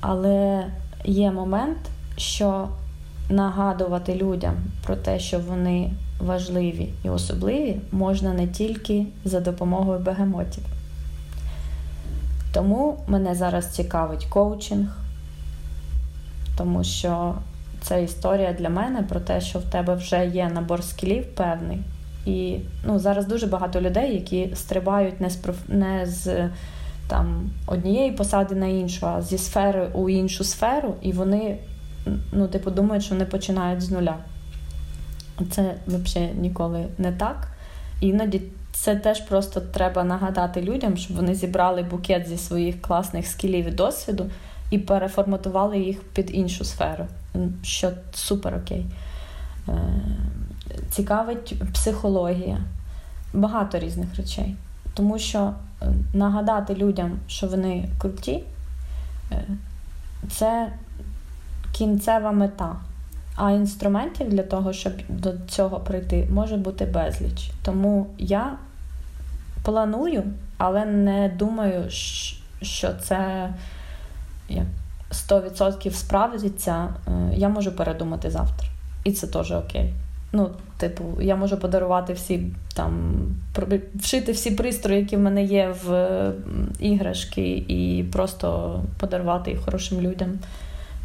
але 0.00 0.66
є 1.04 1.30
момент, 1.30 1.78
що 2.16 2.68
нагадувати 3.30 4.14
людям 4.14 4.54
про 4.84 4.96
те, 4.96 5.18
що 5.18 5.38
вони 5.38 5.90
важливі 6.20 6.92
і 7.04 7.08
особливі, 7.08 7.80
можна 7.92 8.32
не 8.32 8.46
тільки 8.46 9.06
за 9.24 9.40
допомогою 9.40 9.98
бегемотів. 9.98 10.64
Тому 12.52 12.98
мене 13.06 13.34
зараз 13.34 13.70
цікавить 13.70 14.24
коучинг, 14.24 14.98
тому 16.58 16.84
що 16.84 17.34
це 17.80 18.02
історія 18.02 18.52
для 18.52 18.68
мене 18.68 19.02
про 19.02 19.20
те, 19.20 19.40
що 19.40 19.58
в 19.58 19.62
тебе 19.62 19.94
вже 19.94 20.26
є 20.26 20.50
набор 20.54 20.84
скілів 20.84 21.26
певний. 21.34 21.78
І 22.26 22.58
ну, 22.84 22.98
зараз 22.98 23.26
дуже 23.26 23.46
багато 23.46 23.80
людей, 23.80 24.14
які 24.14 24.50
стрибають 24.54 25.20
не 25.20 25.30
з 25.30 25.38
не 25.68 26.06
з 26.06 26.50
там, 27.08 27.50
однієї 27.66 28.12
посади 28.12 28.54
на 28.54 28.66
іншу, 28.66 29.06
а 29.06 29.22
зі 29.22 29.38
сфери 29.38 29.88
у 29.94 30.08
іншу 30.08 30.44
сферу, 30.44 30.94
і 31.02 31.12
вони 31.12 31.58
ну, 32.32 32.48
типу, 32.48 32.70
думають, 32.70 33.04
що 33.04 33.14
вони 33.14 33.24
починають 33.24 33.82
з 33.82 33.90
нуля. 33.90 34.16
Це 35.50 35.74
взагалі 35.86 36.32
ніколи 36.34 36.86
не 36.98 37.12
так. 37.12 37.48
Іноді 38.00 38.42
це 38.72 38.96
теж 38.96 39.20
просто 39.20 39.60
треба 39.60 40.04
нагадати 40.04 40.62
людям, 40.62 40.96
щоб 40.96 41.16
вони 41.16 41.34
зібрали 41.34 41.82
букет 41.82 42.28
зі 42.28 42.36
своїх 42.36 42.82
класних 42.82 43.26
скілів 43.26 43.66
і 43.66 43.70
досвіду 43.70 44.30
і 44.70 44.78
переформатували 44.78 45.78
їх 45.78 46.02
під 46.02 46.34
іншу 46.34 46.64
сферу, 46.64 47.06
що 47.62 47.90
супер 48.12 48.54
окей. 48.54 48.86
Цікавить 50.90 51.54
психологія, 51.72 52.58
багато 53.32 53.78
різних 53.78 54.16
речей. 54.16 54.56
Тому 54.94 55.18
що 55.18 55.52
е, 55.82 55.86
нагадати 56.14 56.74
людям, 56.74 57.18
що 57.26 57.46
вони 57.46 57.88
круті, 57.98 58.44
е, 59.32 59.44
це 60.30 60.72
кінцева 61.72 62.32
мета. 62.32 62.76
А 63.36 63.50
інструментів 63.50 64.28
для 64.28 64.42
того, 64.42 64.72
щоб 64.72 64.92
до 65.08 65.32
цього 65.48 65.80
прийти, 65.80 66.28
може 66.32 66.56
бути 66.56 66.84
безліч. 66.84 67.50
Тому 67.62 68.06
я 68.18 68.56
планую, 69.62 70.24
але 70.58 70.84
не 70.84 71.28
думаю, 71.28 71.90
що 72.62 72.94
це 73.02 73.50
як 74.48 74.66
100% 75.12 75.90
справиться. 75.90 76.94
Е, 77.08 77.34
я 77.34 77.48
можу 77.48 77.72
передумати 77.72 78.30
завтра. 78.30 78.68
І 79.04 79.12
це 79.12 79.26
теж 79.26 79.52
окей. 79.52 79.94
Ну, 80.36 80.50
типу, 80.76 81.04
я 81.20 81.36
можу 81.36 81.56
подарувати 81.56 82.12
всі 82.12 82.42
там, 82.74 83.14
вшити 83.94 84.32
всі 84.32 84.50
пристрої, 84.50 85.00
які 85.00 85.16
в 85.16 85.20
мене 85.20 85.44
є 85.44 85.74
в 85.84 86.32
іграшки, 86.80 87.64
і 87.68 88.04
просто 88.12 88.80
подарувати 89.00 89.50
їх 89.50 89.60
хорошим 89.60 90.00
людям. 90.00 90.38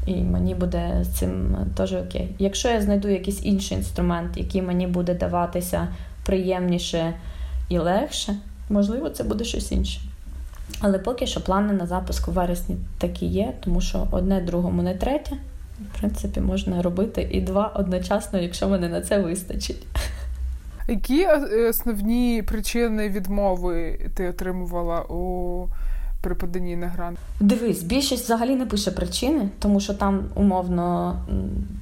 І 0.06 0.16
мені 0.16 0.56
буде 0.56 1.00
з 1.02 1.08
цим 1.08 1.58
теж 1.78 1.94
окей. 1.94 2.30
Якщо 2.40 2.70
я 2.70 2.82
знайду 2.82 3.08
якийсь 3.08 3.46
інший 3.46 3.78
інструмент, 3.78 4.38
який 4.38 4.62
мені 4.62 4.88
буде 4.88 5.14
даватися 5.14 5.88
приємніше 6.26 7.14
і 7.70 7.78
легше, 7.78 8.36
можливо, 8.70 9.10
це 9.10 9.24
буде 9.24 9.44
щось 9.44 9.72
інше. 9.72 10.00
Але 10.82 11.00
поки 11.00 11.28
що 11.28 11.42
плани 11.42 11.74
на 11.74 11.86
запуск 11.86 12.28
у 12.28 12.32
вересні 12.32 12.78
такі 12.98 13.26
є, 13.26 13.54
тому 13.64 13.82
що 13.82 14.08
одне 14.12 14.42
другому 14.42 14.82
не 14.82 14.96
третє. 14.96 15.38
В 15.94 16.00
принципі, 16.00 16.40
можна 16.40 16.82
робити 16.82 17.28
і 17.32 17.42
два 17.42 17.68
одночасно, 17.68 18.40
якщо 18.40 18.70
мене 18.70 18.90
на 18.90 19.02
це 19.02 19.20
вистачить. 19.20 19.88
Які 20.88 21.22
е, 21.22 21.70
основні 21.70 22.44
причини 22.48 23.10
відмови 23.10 24.00
ти 24.16 24.30
отримувала 24.30 25.02
у 25.02 25.68
при 26.22 26.36
поданні 26.36 26.76
на 26.76 26.88
грант? 26.88 27.20
Дивись, 27.40 27.84
більшість 27.84 28.24
взагалі 28.24 28.56
не 28.56 28.66
пише 28.66 28.92
причини, 28.92 29.50
тому 29.60 29.80
що 29.80 29.94
там 29.94 30.24
умовно 30.36 31.18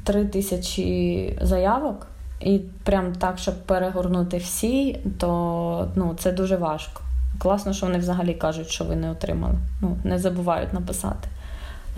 три 0.04 0.26
тисячі 0.26 1.38
заявок, 1.42 2.08
і 2.42 2.60
прям 2.84 3.16
так, 3.16 3.38
щоб 3.38 3.64
перегорнути 3.66 4.38
всі, 4.38 5.00
то 5.18 5.92
ну, 5.96 6.16
це 6.20 6.32
дуже 6.32 6.58
важко. 6.58 7.02
Класно, 7.40 7.74
що 7.74 7.86
вони 7.86 8.00
взагалі 8.00 8.34
кажуть, 8.34 8.70
що 8.70 8.84
ви 8.84 8.96
не 8.96 9.12
отримали. 9.12 9.56
Ну, 9.82 9.98
Не 10.04 10.20
забувають 10.20 10.74
написати. 10.74 11.30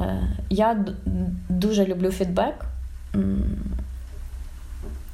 Е, 0.01 0.21
я 0.49 0.85
дуже 1.49 1.85
люблю 1.85 2.11
фідбек. 2.11 2.65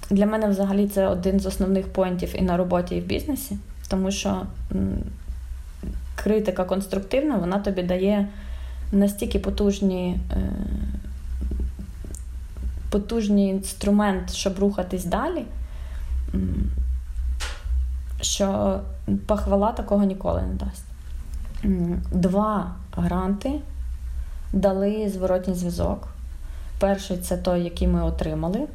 Для 0.09 0.25
мене 0.25 0.47
взагалі 0.47 0.87
це 0.87 1.07
один 1.07 1.39
з 1.39 1.45
основних 1.45 1.87
поінтів 1.87 2.35
і 2.35 2.41
на 2.41 2.57
роботі, 2.57 2.95
і 2.95 3.01
в 3.01 3.05
бізнесі, 3.05 3.57
тому 3.87 4.11
що 4.11 4.45
критика 6.15 6.63
конструктивна, 6.63 7.35
вона 7.35 7.59
тобі 7.59 7.83
дає 7.83 8.27
настільки 8.91 9.39
потужні, 9.39 10.19
е, 10.31 10.51
потужний 12.89 13.47
інструмент, 13.47 14.33
щоб 14.33 14.59
рухатись 14.59 15.05
далі, 15.05 15.45
що 18.21 18.79
похвала 19.27 19.71
такого 19.71 20.03
ніколи 20.03 20.41
не 20.41 20.53
дасть. 20.53 20.85
Два 22.11 22.75
гранти 22.91 23.51
дали 24.53 25.09
зворотній 25.09 25.53
зв'язок. 25.53 26.07
Перший 26.79 27.17
це 27.17 27.37
той, 27.37 27.63
який 27.63 27.87
ми 27.87 28.03
отримали. 28.03 28.67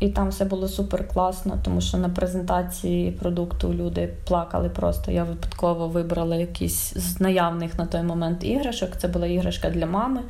І 0.00 0.08
там 0.08 0.28
все 0.28 0.44
було 0.44 0.68
супер 0.68 1.08
класно, 1.08 1.58
тому 1.62 1.80
що 1.80 1.98
на 1.98 2.08
презентації 2.08 3.10
продукту 3.10 3.74
люди 3.74 4.08
плакали 4.24 4.68
просто. 4.68 5.10
Я 5.12 5.24
випадково 5.24 5.88
вибрала 5.88 6.36
якийсь 6.36 6.92
з 6.96 7.20
наявних 7.20 7.78
на 7.78 7.86
той 7.86 8.02
момент 8.02 8.44
іграшок. 8.44 8.96
Це 8.96 9.08
була 9.08 9.26
іграшка 9.26 9.70
для 9.70 9.86
мами. 9.86 10.20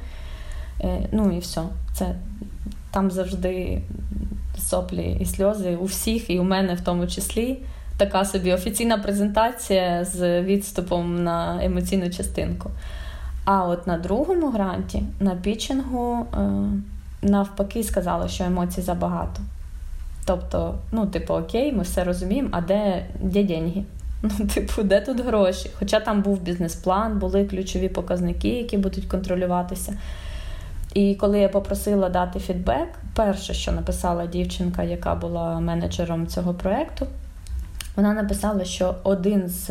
Е, 0.80 1.08
ну 1.12 1.32
і 1.36 1.38
все. 1.38 1.62
Це 1.94 2.14
Там 2.90 3.10
завжди 3.10 3.82
соплі 4.58 5.18
і 5.20 5.26
сльози 5.26 5.76
у 5.76 5.84
всіх, 5.84 6.30
і 6.30 6.38
у 6.38 6.44
мене 6.44 6.74
в 6.74 6.80
тому 6.80 7.06
числі. 7.06 7.58
Така 7.96 8.24
собі 8.24 8.52
офіційна 8.52 8.98
презентація 8.98 10.04
з 10.04 10.42
відступом 10.42 11.24
на 11.24 11.64
емоційну 11.64 12.10
частинку. 12.10 12.70
А 13.50 13.64
от 13.64 13.87
на 13.87 13.98
другому 13.98 14.50
гранті, 14.50 15.02
на 15.20 15.34
пічингу, 15.34 16.26
е, 16.34 16.38
навпаки, 17.22 17.82
сказали, 17.82 18.28
що 18.28 18.44
емоцій 18.44 18.80
забагато. 18.80 19.40
Тобто, 20.24 20.74
ну, 20.92 21.06
типу, 21.06 21.34
окей, 21.34 21.72
ми 21.72 21.82
все 21.82 22.04
розуміємо, 22.04 22.48
а 22.52 22.61
де 22.61 23.06
де 23.20 23.44
деньги? 23.44 23.84
Ну, 24.22 24.46
типу, 24.54 24.82
де 24.82 25.00
тут 25.00 25.20
гроші? 25.20 25.70
Хоча 25.78 26.00
там 26.00 26.22
був 26.22 26.40
бізнес-план, 26.40 27.18
були 27.18 27.44
ключові 27.44 27.88
показники, 27.88 28.48
які 28.48 28.76
будуть 28.78 29.06
контролюватися. 29.06 29.98
І 30.94 31.14
коли 31.14 31.38
я 31.38 31.48
попросила 31.48 32.08
дати 32.08 32.38
фідбек, 32.40 32.88
перше, 33.14 33.54
що 33.54 33.72
написала 33.72 34.26
дівчинка, 34.26 34.82
яка 34.82 35.14
була 35.14 35.61
менеджером 35.61 36.26
цього 36.26 36.54
проєкту, 36.54 37.06
вона 37.96 38.12
написала, 38.14 38.64
що 38.64 38.94
один 39.04 39.48
з 39.48 39.70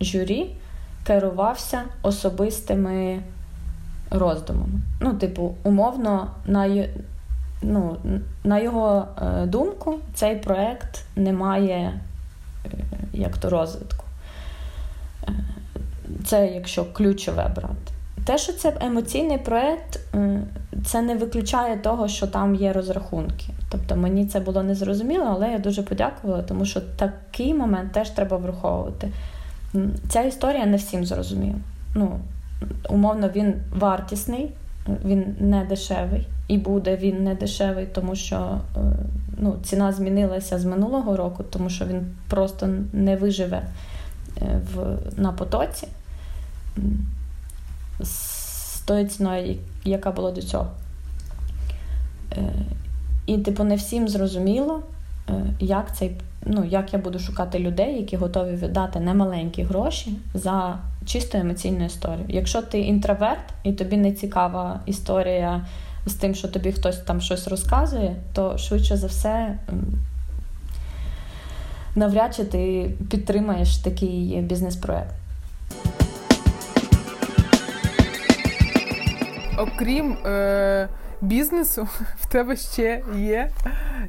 журі 0.00 0.50
керувався 1.06 1.82
особистими 2.02 3.22
роздумами. 4.10 4.80
Ну, 5.00 5.12
типу, 5.14 5.54
умовно, 5.62 6.30
на 6.46 6.86
ну, 7.62 7.96
на 8.44 8.58
його 8.58 9.06
е, 9.22 9.46
думку, 9.46 9.94
цей 10.14 10.36
проект 10.36 11.04
не 11.16 11.32
має 11.32 12.00
е, 12.66 12.68
як 13.12 13.38
то 13.38 13.50
розвитку. 13.50 14.04
Е, 15.22 15.32
це 16.24 16.46
якщо 16.46 16.84
ключове 16.92 17.52
брати. 17.56 17.92
Те, 18.24 18.38
що 18.38 18.52
це 18.52 18.76
емоційний 18.80 19.38
проєкт, 19.38 20.00
це 20.86 21.02
не 21.02 21.16
виключає 21.16 21.76
того, 21.76 22.08
що 22.08 22.26
там 22.26 22.54
є 22.54 22.72
розрахунки. 22.72 23.46
Тобто 23.70 23.96
мені 23.96 24.26
це 24.26 24.40
було 24.40 24.62
незрозуміло, 24.62 25.24
але 25.30 25.50
я 25.50 25.58
дуже 25.58 25.82
подякувала, 25.82 26.42
тому 26.42 26.64
що 26.64 26.80
такий 26.80 27.54
момент 27.54 27.92
теж 27.92 28.10
треба 28.10 28.36
враховувати. 28.36 29.10
Ця 30.08 30.22
історія 30.22 30.66
не 30.66 30.76
всім 30.76 31.04
зрозуміла. 31.04 31.58
Ну, 31.94 32.20
Умовно, 32.88 33.28
він 33.28 33.54
вартісний, 33.70 34.50
він 35.04 35.36
не 35.40 35.64
дешевий 35.64 36.26
і 36.48 36.58
буде 36.58 36.96
він 36.96 37.24
не 37.24 37.34
дешевий, 37.34 37.86
тому 37.86 38.16
що 38.16 38.60
е, 38.76 38.80
ну, 39.38 39.56
ціна 39.62 39.92
змінилася 39.92 40.58
з 40.58 40.64
минулого 40.64 41.16
року, 41.16 41.44
тому 41.50 41.70
що 41.70 41.84
він 41.84 42.06
просто 42.28 42.68
не 42.92 43.16
виживе 43.16 43.62
е, 44.42 44.60
в, 44.74 44.98
на 45.16 45.32
потоці 45.32 45.88
з 48.00 48.80
тою 48.80 49.08
ціною, 49.08 49.56
яка 49.84 50.10
була 50.10 50.32
до 50.32 50.42
цього. 50.42 50.70
Е, 52.32 52.52
і, 53.26 53.38
типу, 53.38 53.64
не 53.64 53.76
всім 53.76 54.08
зрозуміло, 54.08 54.82
як 55.60 55.96
цей, 55.96 56.16
ну, 56.46 56.64
як 56.64 56.92
я 56.92 56.98
буду 56.98 57.18
шукати 57.18 57.58
людей, 57.58 57.96
які 57.96 58.16
готові 58.16 58.56
віддати 58.56 59.00
немаленькі 59.00 59.62
гроші 59.62 60.18
за 60.34 60.78
чисто 61.06 61.38
емоційну 61.38 61.84
історію. 61.84 62.24
Якщо 62.28 62.62
ти 62.62 62.80
інтроверт 62.80 63.44
і 63.62 63.72
тобі 63.72 63.96
не 63.96 64.12
цікава 64.12 64.80
історія 64.86 65.66
з 66.06 66.14
тим, 66.14 66.34
що 66.34 66.48
тобі 66.48 66.72
хтось 66.72 66.98
там 66.98 67.20
щось 67.20 67.48
розказує, 67.48 68.16
то 68.32 68.58
швидше 68.58 68.96
за 68.96 69.06
все. 69.06 69.58
Навряд 71.94 72.34
чи 72.34 72.44
ти 72.44 72.90
підтримаєш 73.10 73.76
такий 73.76 74.40
бізнес-проект. 74.40 75.14
Окрім 79.58 80.12
е, 80.26 80.88
бізнесу, 81.20 81.88
в 82.16 82.26
тебе 82.26 82.56
ще 82.56 83.02
є 83.16 83.50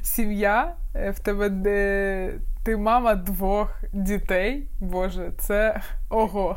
сім'я, 0.02 0.74
е, 0.94 1.10
в 1.10 1.18
тебе 1.18 1.48
де 1.48 2.32
ти 2.64 2.76
мама 2.76 3.14
двох 3.14 3.82
дітей. 3.92 4.68
Боже, 4.80 5.32
це 5.38 5.80
ого. 6.08 6.56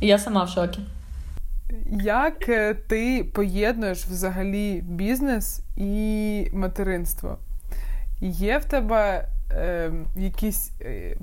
Я 0.00 0.18
сама 0.18 0.44
в 0.44 0.48
шокі. 0.48 0.80
Як 1.90 2.48
е, 2.48 2.74
ти 2.74 3.24
поєднуєш 3.34 4.04
взагалі 4.04 4.80
бізнес 4.86 5.62
і 5.76 6.48
материнство? 6.52 7.38
Є 8.20 8.58
в 8.58 8.64
тебе 8.64 9.28
е, 9.52 9.90
якийсь 10.16 10.72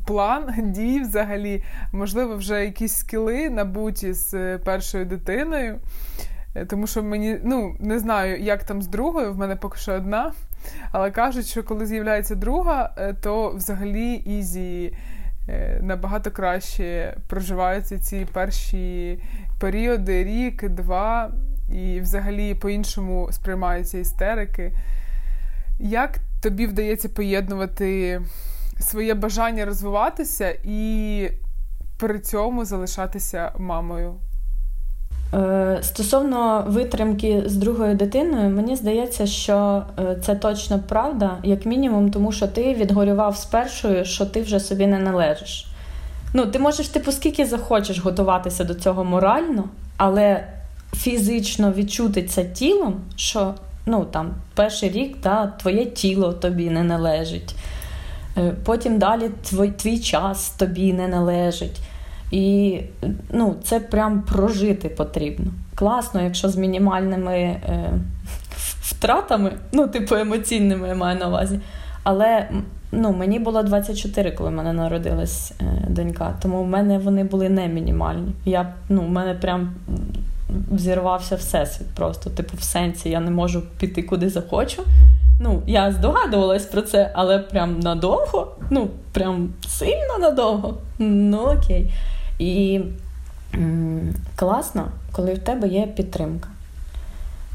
план 0.07 0.53
дій 0.71 0.99
взагалі? 0.99 1.63
Можливо, 1.91 2.35
вже 2.35 2.65
якісь 2.65 2.95
скіли 2.95 3.49
набуті 3.49 4.13
з 4.13 4.33
е, 4.33 4.57
першою 4.57 5.05
дитиною? 5.05 5.79
Тому 6.67 6.87
що 6.87 7.03
мені 7.03 7.39
ну 7.43 7.75
не 7.79 7.99
знаю, 7.99 8.41
як 8.41 8.63
там 8.63 8.81
з 8.81 8.87
другою, 8.87 9.33
в 9.33 9.37
мене 9.37 9.55
поки 9.55 9.77
що 9.77 9.93
одна. 9.93 10.31
Але 10.91 11.11
кажуть, 11.11 11.45
що 11.45 11.63
коли 11.63 11.85
з'являється 11.85 12.35
друга, 12.35 12.95
то 13.21 13.49
взагалі 13.49 14.13
easy 14.13 14.93
набагато 15.81 16.31
краще 16.31 17.17
проживаються 17.27 17.99
ці 17.99 18.27
перші 18.33 19.19
періоди, 19.59 20.23
рік, 20.23 20.69
два, 20.69 21.31
і 21.73 21.99
взагалі 21.99 22.55
по-іншому 22.55 23.29
сприймаються 23.31 23.97
істерики. 23.97 24.71
Як 25.79 26.17
тобі 26.41 26.67
вдається 26.67 27.09
поєднувати 27.09 28.21
своє 28.79 29.13
бажання 29.13 29.65
розвиватися 29.65 30.55
і 30.63 31.29
при 31.97 32.19
цьому 32.19 32.65
залишатися 32.65 33.51
мамою? 33.57 34.15
Е, 35.33 35.77
стосовно 35.81 36.65
витримки 36.67 37.43
з 37.45 37.55
другою 37.55 37.95
дитиною, 37.95 38.49
мені 38.49 38.75
здається, 38.75 39.27
що 39.27 39.83
е, 39.99 40.17
це 40.25 40.35
точно 40.35 40.79
правда, 40.87 41.37
як 41.43 41.65
мінімум, 41.65 42.11
тому 42.11 42.31
що 42.31 42.47
ти 42.47 42.73
відгорював 42.73 43.37
з 43.37 43.45
першою, 43.45 44.05
що 44.05 44.25
ти 44.25 44.41
вже 44.41 44.59
собі 44.59 44.87
не 44.87 44.99
належиш. 44.99 45.67
Ну, 46.33 46.45
ти 46.45 46.59
можеш, 46.59 46.87
типу, 46.87 47.11
скільки 47.11 47.45
захочеш 47.45 47.99
готуватися 47.99 48.63
до 48.63 48.73
цього 48.75 49.03
морально, 49.03 49.63
але 49.97 50.47
фізично 50.95 51.73
відчути 51.73 52.23
це 52.23 52.43
тілом, 52.45 53.01
що 53.15 53.53
ну, 53.85 54.05
там, 54.05 54.33
перший 54.55 54.89
рік 54.89 55.17
да, 55.23 55.47
твоє 55.47 55.85
тіло 55.85 56.33
тобі 56.33 56.69
не 56.69 56.83
належить. 56.83 57.55
Е, 58.37 58.53
потім 58.65 58.99
далі 58.99 59.29
твій, 59.49 59.71
твій 59.71 59.99
час 59.99 60.49
тобі 60.49 60.93
не 60.93 61.07
належить. 61.07 61.79
І 62.33 62.79
ну, 63.31 63.55
це 63.63 63.79
прям 63.79 64.21
прожити 64.21 64.89
потрібно. 64.89 65.45
Класно, 65.75 66.21
якщо 66.21 66.49
з 66.49 66.55
мінімальними 66.55 67.33
е, 67.33 67.93
втратами, 68.81 69.51
ну, 69.71 69.87
типу 69.87 70.15
емоційними 70.15 70.87
я 70.87 70.95
маю 70.95 71.19
на 71.19 71.27
увазі. 71.27 71.59
Але 72.03 72.49
ну, 72.91 73.11
мені 73.11 73.39
було 73.39 73.63
24, 73.63 74.31
коли 74.31 74.49
в 74.49 74.53
мене 74.53 74.73
народилась 74.73 75.53
е, 75.61 75.87
донька, 75.89 76.33
тому 76.41 76.63
в 76.63 76.67
мене 76.67 76.97
вони 76.97 77.23
були 77.23 77.49
не 77.49 77.67
мінімальні. 77.67 78.31
Я, 78.45 78.73
ну, 78.89 79.01
в 79.01 79.09
мене 79.09 79.33
прям 79.33 79.75
взірвався 80.71 81.35
всесвіт 81.35 81.87
просто. 81.95 82.29
Типу, 82.29 82.57
в 82.57 82.63
сенсі 82.63 83.09
я 83.09 83.19
не 83.19 83.31
можу 83.31 83.63
піти 83.79 84.03
куди 84.03 84.29
захочу. 84.29 84.83
Ну, 85.39 85.61
я 85.67 85.91
здогадувалась 85.91 86.65
про 86.65 86.81
це, 86.81 87.11
але 87.13 87.39
прям 87.39 87.79
надовго, 87.79 88.55
ну, 88.69 88.89
прям 89.11 89.49
сильно 89.67 90.17
надовго. 90.19 90.77
Ну 90.99 91.37
окей. 91.37 91.91
І 92.39 92.81
класно, 94.35 94.87
коли 95.11 95.33
в 95.33 95.39
тебе 95.39 95.67
є 95.67 95.87
підтримка. 95.87 96.49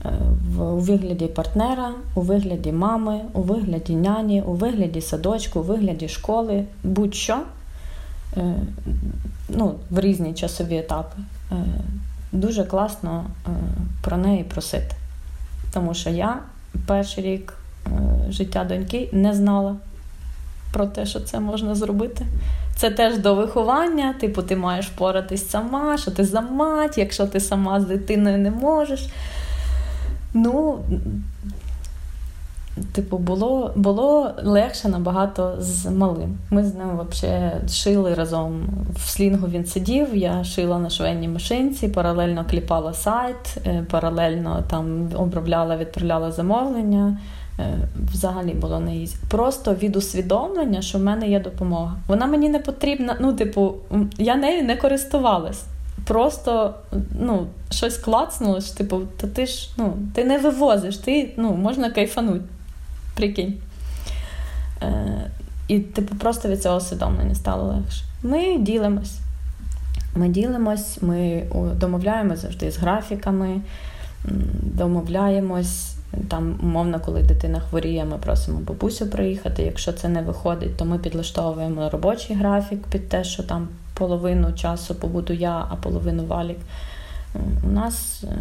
Е, 0.04 0.10
у 0.58 0.78
вигляді 0.78 1.26
партнера, 1.26 1.90
у 2.14 2.20
вигляді 2.20 2.72
мами, 2.72 3.20
у 3.32 3.42
вигляді 3.42 3.94
няні, 3.94 4.42
у 4.42 4.52
вигляді 4.52 5.00
садочку, 5.00 5.60
у 5.60 5.62
вигляді 5.62 6.08
школи, 6.08 6.64
будь-що 6.82 7.38
е, 8.36 8.54
ну, 9.48 9.74
в 9.90 10.00
різні 10.00 10.34
часові 10.34 10.76
етапи. 10.76 11.16
Е, 11.52 11.54
дуже 12.32 12.64
класно 12.64 13.24
про 14.02 14.16
неї 14.16 14.44
просити. 14.44 14.94
Тому 15.72 15.94
що 15.94 16.10
я 16.10 16.38
перший 16.86 17.24
рік 17.24 17.54
життя 18.28 18.64
доньки 18.64 19.08
не 19.12 19.34
знала 19.34 19.76
про 20.72 20.86
те, 20.86 21.06
що 21.06 21.20
це 21.20 21.40
можна 21.40 21.74
зробити. 21.74 22.26
Це 22.78 22.90
теж 22.90 23.18
до 23.18 23.34
виховання, 23.34 24.14
типу, 24.20 24.42
ти 24.42 24.56
маєш 24.56 24.86
впоратись 24.86 25.50
сама, 25.50 25.98
що 25.98 26.10
ти 26.10 26.24
за 26.24 26.40
мать, 26.40 26.98
якщо 26.98 27.26
ти 27.26 27.40
сама 27.40 27.80
з 27.80 27.84
дитиною 27.84 28.38
не 28.38 28.50
можеш. 28.50 29.08
Ну, 30.34 30.78
типу, 32.92 33.18
було 33.18 33.72
було 33.76 34.30
легше 34.44 34.88
набагато 34.88 35.56
з 35.58 35.86
малим. 35.86 36.38
Ми 36.50 36.64
з 36.64 36.74
ним 36.74 37.00
взагалі 37.10 37.52
шили 37.68 38.14
разом. 38.14 38.62
В 38.96 39.08
слінгу 39.08 39.48
він 39.48 39.66
сидів, 39.66 40.16
я 40.16 40.44
шила 40.44 40.78
на 40.78 40.90
швейній 40.90 41.28
машинці, 41.28 41.88
паралельно 41.88 42.44
клепала 42.50 42.94
сайт, 42.94 43.56
е, 43.66 43.84
паралельно 43.90 44.64
там 44.70 45.10
обробляла, 45.16 45.76
відправляла 45.76 46.32
замовлення. 46.32 47.16
Е, 47.58 47.78
взагалі 48.12 48.54
було 48.54 48.80
не 48.80 48.96
easy. 48.96 49.16
Просто 49.30 49.74
від 49.74 49.96
усвідомлення, 49.96 50.82
що 50.82 50.98
в 50.98 51.02
мене 51.02 51.28
є 51.28 51.40
допомога. 51.40 51.96
Вона 52.06 52.26
мені 52.26 52.48
не 52.48 52.58
потрібна. 52.58 53.16
Ну, 53.20 53.32
типу, 53.32 53.74
я 54.18 54.36
нею 54.36 54.64
не 54.64 54.76
користувалась 54.76 55.64
просто 56.08 56.74
ну, 57.20 57.46
щось 57.70 57.98
клацнуло, 57.98 58.60
що, 58.60 58.74
типу, 58.74 59.00
то 59.20 59.26
ти 59.26 59.46
ж 59.46 59.70
ну, 59.76 59.96
ти 60.14 60.24
не 60.24 60.38
вивозиш, 60.38 60.96
ти 60.96 61.34
ну, 61.36 61.56
можна 61.56 61.90
кайфануть. 61.90 62.42
Прикинь. 63.16 63.54
Е, 64.82 65.30
І 65.68 65.78
типу, 65.78 66.16
просто 66.16 66.48
від 66.48 66.62
цього 66.62 66.76
усвідомлення 66.76 67.34
стало 67.34 67.64
легше. 67.64 68.04
Ми 68.22 68.58
ділимось. 68.58 69.18
Ми 70.16 70.28
ділимось, 70.28 71.02
ми 71.02 71.42
домовляємось 71.76 72.38
завжди 72.38 72.70
з 72.70 72.76
графіками, 72.76 73.60
домовляємось. 74.62 75.97
Там, 76.28 76.58
умовно, 76.62 77.00
коли 77.00 77.22
дитина 77.22 77.60
хворіє, 77.60 78.04
ми 78.04 78.18
просимо 78.18 78.60
бабусю 78.60 79.06
приїхати. 79.06 79.62
Якщо 79.62 79.92
це 79.92 80.08
не 80.08 80.22
виходить, 80.22 80.76
то 80.76 80.84
ми 80.84 80.98
підлаштовуємо 80.98 81.90
робочий 81.90 82.36
графік 82.36 82.82
під 82.90 83.08
те, 83.08 83.24
що 83.24 83.42
там 83.42 83.68
половину 83.94 84.52
часу 84.52 84.94
побуду 84.94 85.32
я, 85.32 85.66
а 85.70 85.76
половину 85.76 86.26
валік. 86.26 86.58
У 87.64 87.68
нас 87.68 88.24
е, 88.24 88.36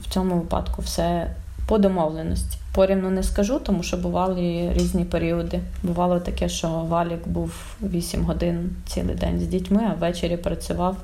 в 0.00 0.08
цьому 0.08 0.34
випадку 0.34 0.82
все 0.82 1.30
по 1.66 1.78
домовленості. 1.78 2.58
Порівну 2.74 3.10
не 3.10 3.22
скажу, 3.22 3.58
тому 3.58 3.82
що 3.82 3.96
бували 3.96 4.72
різні 4.72 5.04
періоди. 5.04 5.60
Бувало 5.82 6.20
таке, 6.20 6.48
що 6.48 6.68
валік 6.68 7.28
був 7.28 7.52
8 7.82 8.24
годин 8.24 8.70
цілий 8.86 9.14
день 9.14 9.40
з 9.40 9.46
дітьми, 9.46 9.82
а 9.90 9.94
ввечері 9.94 10.36
працював, 10.36 10.96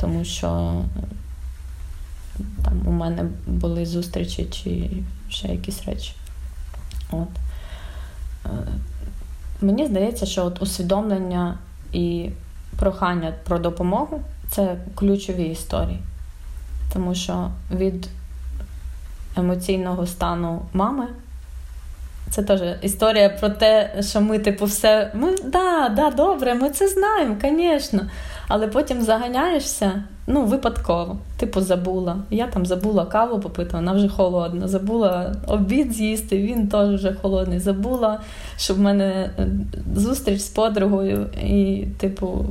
тому 0.00 0.24
що 0.24 0.72
там 2.64 2.82
у 2.86 2.90
мене 2.90 3.24
були 3.46 3.86
зустрічі 3.86 4.44
чи 4.44 4.90
ще 5.28 5.48
якісь 5.48 5.84
речі. 5.86 6.12
От. 7.10 7.28
Е, 8.46 8.48
мені 9.60 9.86
здається, 9.86 10.26
що 10.26 10.44
от 10.44 10.62
усвідомлення 10.62 11.58
і 11.92 12.30
прохання 12.76 13.32
про 13.44 13.58
допомогу 13.58 14.20
це 14.50 14.76
ключові 14.94 15.44
історії. 15.44 16.00
Тому 16.92 17.14
що 17.14 17.50
від 17.70 18.08
емоційного 19.36 20.06
стану 20.06 20.62
мами 20.72 21.06
це 22.30 22.42
теж 22.42 22.60
історія 22.82 23.28
про 23.28 23.48
те, 23.48 23.94
що 24.00 24.20
ми, 24.20 24.38
типу, 24.38 24.64
все. 24.64 25.10
Ми, 25.14 25.36
да, 25.44 25.88
да, 25.88 26.10
добре, 26.10 26.54
ми 26.54 26.70
це 26.70 26.88
знаємо, 26.88 27.36
звісно. 27.42 28.00
Але 28.48 28.68
потім 28.68 29.02
заганяєшся 29.02 30.04
Ну, 30.26 30.44
випадково. 30.44 31.18
Типу, 31.36 31.60
забула. 31.60 32.16
Я 32.30 32.46
там 32.46 32.66
забула 32.66 33.06
каву 33.06 33.40
попити, 33.40 33.70
вона 33.76 33.92
вже 33.92 34.08
холодна. 34.08 34.68
Забула 34.68 35.34
обід 35.46 35.92
з'їсти, 35.92 36.42
він 36.42 36.68
теж 36.68 36.94
вже 36.94 37.14
холодний. 37.14 37.60
Забула, 37.60 38.20
що 38.56 38.74
в 38.74 38.78
мене 38.78 39.30
е, 39.38 39.48
зустріч 39.96 40.40
з 40.40 40.48
подругою, 40.48 41.26
і, 41.44 41.86
типу, 41.98 42.46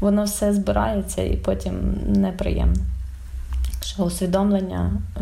воно 0.00 0.24
все 0.24 0.52
збирається 0.52 1.22
і 1.22 1.36
потім 1.36 1.74
неприємно. 2.06 2.82
Що 3.84 4.02
усвідомлення 4.02 4.92
е, 5.16 5.20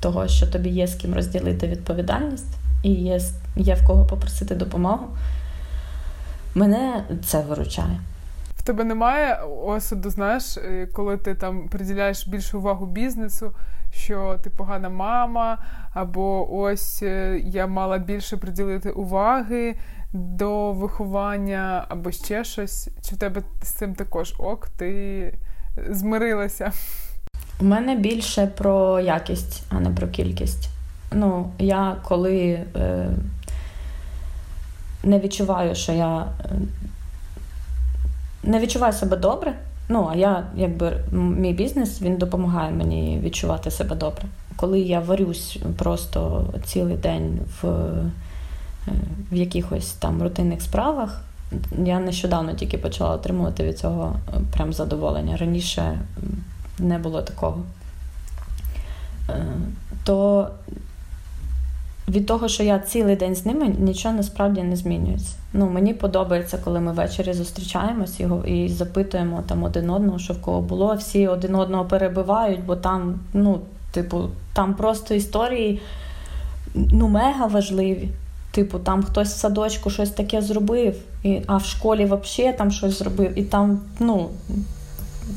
того, 0.00 0.28
що 0.28 0.46
тобі 0.46 0.68
є 0.68 0.86
з 0.86 0.94
ким 0.94 1.14
розділити 1.14 1.66
відповідальність, 1.66 2.54
і 2.82 2.90
є, 2.90 3.20
є 3.56 3.74
в 3.74 3.86
кого 3.86 4.04
попросити 4.04 4.54
допомогу, 4.54 5.06
мене 6.54 7.04
це 7.24 7.40
виручає 7.40 8.00
тебе 8.66 8.84
немає 8.84 9.38
осуду, 9.64 10.10
знаєш, 10.10 10.56
е, 10.56 10.88
коли 10.92 11.16
ти 11.16 11.34
там 11.34 11.68
приділяєш 11.68 12.28
більшу 12.28 12.58
увагу 12.58 12.86
бізнесу, 12.86 13.52
що 13.92 14.38
ти 14.42 14.50
погана 14.50 14.88
мама, 14.88 15.58
або 15.94 16.54
ось 16.54 17.02
е, 17.02 17.40
я 17.44 17.66
мала 17.66 17.98
більше 17.98 18.36
приділити 18.36 18.90
уваги 18.90 19.74
до 20.12 20.72
виховання, 20.72 21.84
або 21.88 22.10
ще 22.10 22.44
щось. 22.44 22.88
Чи 23.02 23.14
в 23.14 23.18
тебе 23.18 23.42
з 23.62 23.68
цим 23.68 23.94
також 23.94 24.34
ок? 24.38 24.68
Ти 24.76 25.34
змирилася? 25.90 26.72
У 27.60 27.64
мене 27.64 27.96
більше 27.96 28.46
про 28.46 29.00
якість, 29.00 29.64
а 29.70 29.80
не 29.80 29.90
про 29.90 30.08
кількість. 30.08 30.68
Ну, 31.12 31.50
я 31.58 31.96
коли 32.04 32.64
е, 32.76 33.08
не 35.04 35.18
відчуваю, 35.18 35.74
що 35.74 35.92
я 35.92 36.18
е, 36.20 36.48
не 38.46 38.60
відчуваю 38.60 38.92
себе 38.92 39.16
добре. 39.16 39.54
Ну, 39.88 40.08
а 40.12 40.16
я, 40.16 40.46
якби 40.56 40.92
мій 41.12 41.52
бізнес 41.52 42.02
він 42.02 42.16
допомагає 42.16 42.70
мені 42.70 43.20
відчувати 43.22 43.70
себе 43.70 43.96
добре. 43.96 44.22
Коли 44.56 44.80
я 44.80 45.00
варюсь 45.00 45.58
просто 45.78 46.44
цілий 46.64 46.96
день 46.96 47.38
в 47.62 47.68
е, 47.68 48.92
в 49.32 49.34
якихось 49.34 49.92
там 49.92 50.22
рутинних 50.22 50.62
справах, 50.62 51.20
я 51.84 52.00
нещодавно 52.00 52.52
тільки 52.54 52.78
почала 52.78 53.10
отримувати 53.10 53.64
від 53.64 53.78
цього 53.78 54.16
е, 54.28 54.40
прям 54.52 54.72
задоволення. 54.72 55.36
Раніше 55.36 55.98
не 56.78 56.98
було 56.98 57.22
такого. 57.22 57.58
Е, 59.28 59.46
то 60.04 60.48
від 62.08 62.26
того, 62.26 62.48
що 62.48 62.62
я 62.62 62.78
цілий 62.78 63.16
день 63.16 63.34
з 63.34 63.46
ними, 63.46 63.68
нічого 63.78 64.14
насправді 64.14 64.62
не 64.62 64.76
змінюється. 64.76 65.34
Ну, 65.52 65.70
Мені 65.70 65.94
подобається, 65.94 66.58
коли 66.64 66.80
ми 66.80 66.92
ввечері 66.92 67.32
зустрічаємось 67.32 68.20
його 68.20 68.44
і 68.44 68.68
запитуємо 68.68 69.42
там 69.48 69.62
один 69.62 69.90
одного, 69.90 70.18
що 70.18 70.34
в 70.34 70.42
кого 70.42 70.60
було. 70.60 70.94
Всі 70.94 71.28
один 71.28 71.54
одного 71.54 71.84
перебивають, 71.84 72.64
бо 72.66 72.76
там, 72.76 73.20
ну, 73.34 73.60
типу, 73.92 74.28
там 74.54 74.74
просто 74.74 75.14
історії 75.14 75.80
ну, 76.74 77.08
мега 77.08 77.46
важливі. 77.46 78.08
Типу, 78.50 78.78
там 78.78 79.02
хтось 79.02 79.28
в 79.28 79.36
садочку 79.36 79.90
щось 79.90 80.10
таке 80.10 80.42
зробив, 80.42 80.96
і, 81.22 81.40
а 81.46 81.56
в 81.56 81.64
школі 81.64 82.04
взагалі 82.04 82.56
там 82.58 82.70
щось 82.70 82.98
зробив. 82.98 83.38
І 83.38 83.42
там, 83.42 83.80
ну, 83.98 84.28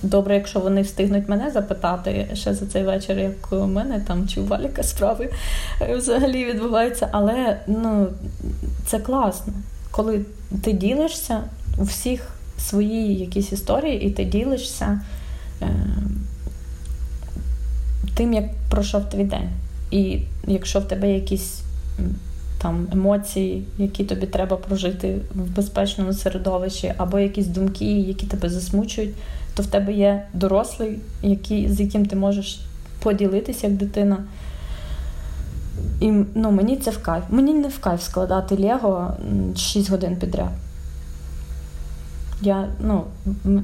Добре, 0.03 0.35
якщо 0.35 0.59
вони 0.59 0.81
встигнуть 0.81 1.29
мене 1.29 1.51
запитати 1.51 2.27
ще 2.33 2.53
за 2.53 2.65
цей 2.65 2.83
вечір, 2.83 3.19
як 3.19 3.53
у 3.53 3.67
мене 3.67 3.99
там 4.07 4.27
чи 4.27 4.41
у 4.41 4.45
Валіка 4.45 4.83
справи 4.83 5.29
взагалі 5.97 6.45
відбуваються. 6.45 7.09
Але 7.11 7.59
ну, 7.67 8.07
це 8.85 8.99
класно, 8.99 9.53
коли 9.91 10.25
ти 10.63 10.73
ділишся 10.73 11.43
у 11.77 11.83
всіх 11.83 12.29
свої 12.59 13.15
якісь 13.15 13.51
історії, 13.51 14.01
і 14.01 14.11
ти 14.11 14.25
ділишся 14.25 15.01
е, 15.61 15.67
тим, 18.15 18.33
як 18.33 18.45
пройшов 18.69 19.09
твій 19.09 19.23
день. 19.23 19.49
І 19.91 20.19
якщо 20.47 20.79
в 20.79 20.87
тебе 20.87 21.11
якісь 21.11 21.61
там 22.61 22.87
емоції, 22.93 23.63
які 23.77 24.03
тобі 24.03 24.27
треба 24.27 24.57
прожити 24.57 25.17
в 25.35 25.55
безпечному 25.55 26.13
середовищі, 26.13 26.93
або 26.97 27.19
якісь 27.19 27.47
думки, 27.47 27.85
які 27.85 28.25
тебе 28.25 28.49
засмучують 28.49 29.11
то 29.59 29.63
в 29.63 29.67
тебе 29.67 29.93
є 29.93 30.27
дорослий, 30.33 30.99
який, 31.21 31.69
з 31.69 31.79
яким 31.79 32.05
ти 32.05 32.15
можеш 32.15 32.59
поділитися 32.99 33.67
як 33.67 33.75
дитина. 33.75 34.17
І 35.99 36.11
ну, 36.35 36.51
мені 36.51 36.77
це 36.77 36.91
в 36.91 37.01
кайф. 37.01 37.23
Мені 37.29 37.53
не 37.53 37.67
в 37.67 37.79
кайф 37.79 38.03
складати 38.03 38.55
Лего 38.55 39.13
6 39.55 39.89
годин 39.89 40.15
підряд. 40.15 40.51
Я 42.41 42.67
ну, 42.79 43.03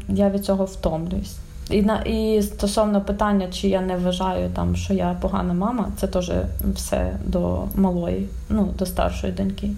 я 0.09 0.29
від 0.29 0.45
цього 0.45 0.65
втомлююсь. 0.65 1.35
І 1.69 1.81
на, 1.81 2.01
і 2.01 2.41
стосовно 2.41 3.01
питання, 3.01 3.47
чи 3.51 3.67
я 3.67 3.81
не 3.81 3.97
вважаю, 3.97 4.49
там, 4.49 4.75
що 4.75 4.93
я 4.93 5.17
погана 5.21 5.53
мама, 5.53 5.91
це 5.99 6.07
теж 6.07 6.31
все 6.75 7.17
до 7.25 7.63
малої, 7.75 8.27
ну, 8.49 8.73
до 8.79 8.85
старшої 8.85 9.33
доньки. 9.33 9.71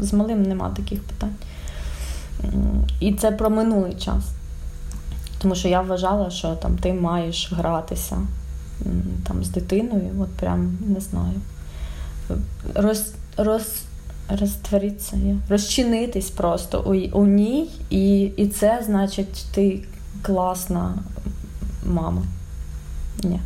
З 0.00 0.12
малим 0.12 0.42
нема 0.42 0.70
таких 0.70 1.02
питань. 1.02 1.34
І 3.00 3.12
це 3.12 3.30
про 3.30 3.50
минулий 3.50 3.94
час. 3.94 4.24
Тому 5.38 5.54
що 5.54 5.68
я 5.68 5.80
вважала, 5.80 6.30
що 6.30 6.54
там 6.54 6.78
ти 6.78 6.92
маєш 6.92 7.52
гратися 7.52 8.18
там 9.28 9.44
з 9.44 9.48
дитиною, 9.48 10.10
от 10.20 10.28
прям 10.28 10.78
не 10.86 11.00
знаю. 11.00 11.40
Роз, 12.74 13.12
роз, 13.36 13.82
розтворитися, 14.28 15.16
розчинитись 15.48 16.30
просто 16.30 16.84
у, 16.86 17.18
у 17.20 17.26
ній, 17.26 17.70
і, 17.90 18.20
і 18.20 18.46
це 18.48 18.82
значить 18.86 19.46
ти 19.54 19.82
класна 20.22 20.94
мама. 21.86 22.22
Ні. 23.24 23.40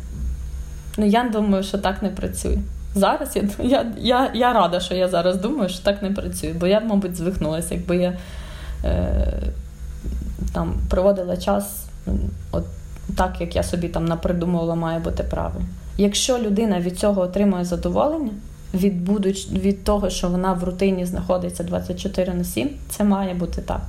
Ну, 0.97 1.05
я 1.05 1.29
думаю, 1.33 1.63
що 1.63 1.77
так 1.77 2.01
не 2.01 2.09
працює. 2.09 2.57
Зараз 2.95 3.35
я 3.35 3.43
я, 3.59 3.85
я, 3.97 4.31
я 4.33 4.53
рада, 4.53 4.79
що 4.79 4.95
я 4.95 5.09
зараз 5.09 5.37
думаю, 5.37 5.69
що 5.69 5.83
так 5.83 6.01
не 6.01 6.11
працює, 6.11 6.53
бо 6.59 6.67
я 6.67 6.79
мабуть, 6.79 7.15
звихнулася, 7.15 7.75
якби 7.75 7.97
я 7.97 8.17
е, 8.85 9.27
там 10.53 10.73
проводила 10.89 11.37
час 11.37 11.85
от 12.51 12.63
так, 13.15 13.41
як 13.41 13.55
я 13.55 13.63
собі 13.63 13.87
там 13.87 14.05
напридумувала, 14.05 14.75
має 14.75 14.99
бути 14.99 15.23
правильно. 15.23 15.65
Якщо 15.97 16.37
людина 16.37 16.79
від 16.79 16.99
цього 16.99 17.21
отримує 17.21 17.65
задоволення, 17.65 18.31
від 18.73 19.01
будуч... 19.03 19.51
від 19.51 19.83
того, 19.83 20.09
що 20.09 20.29
вона 20.29 20.53
в 20.53 20.63
рутині 20.63 21.05
знаходиться 21.05 21.63
24 21.63 22.33
на 22.33 22.43
7, 22.43 22.69
це 22.89 23.03
має 23.03 23.33
бути 23.33 23.61
так. 23.61 23.81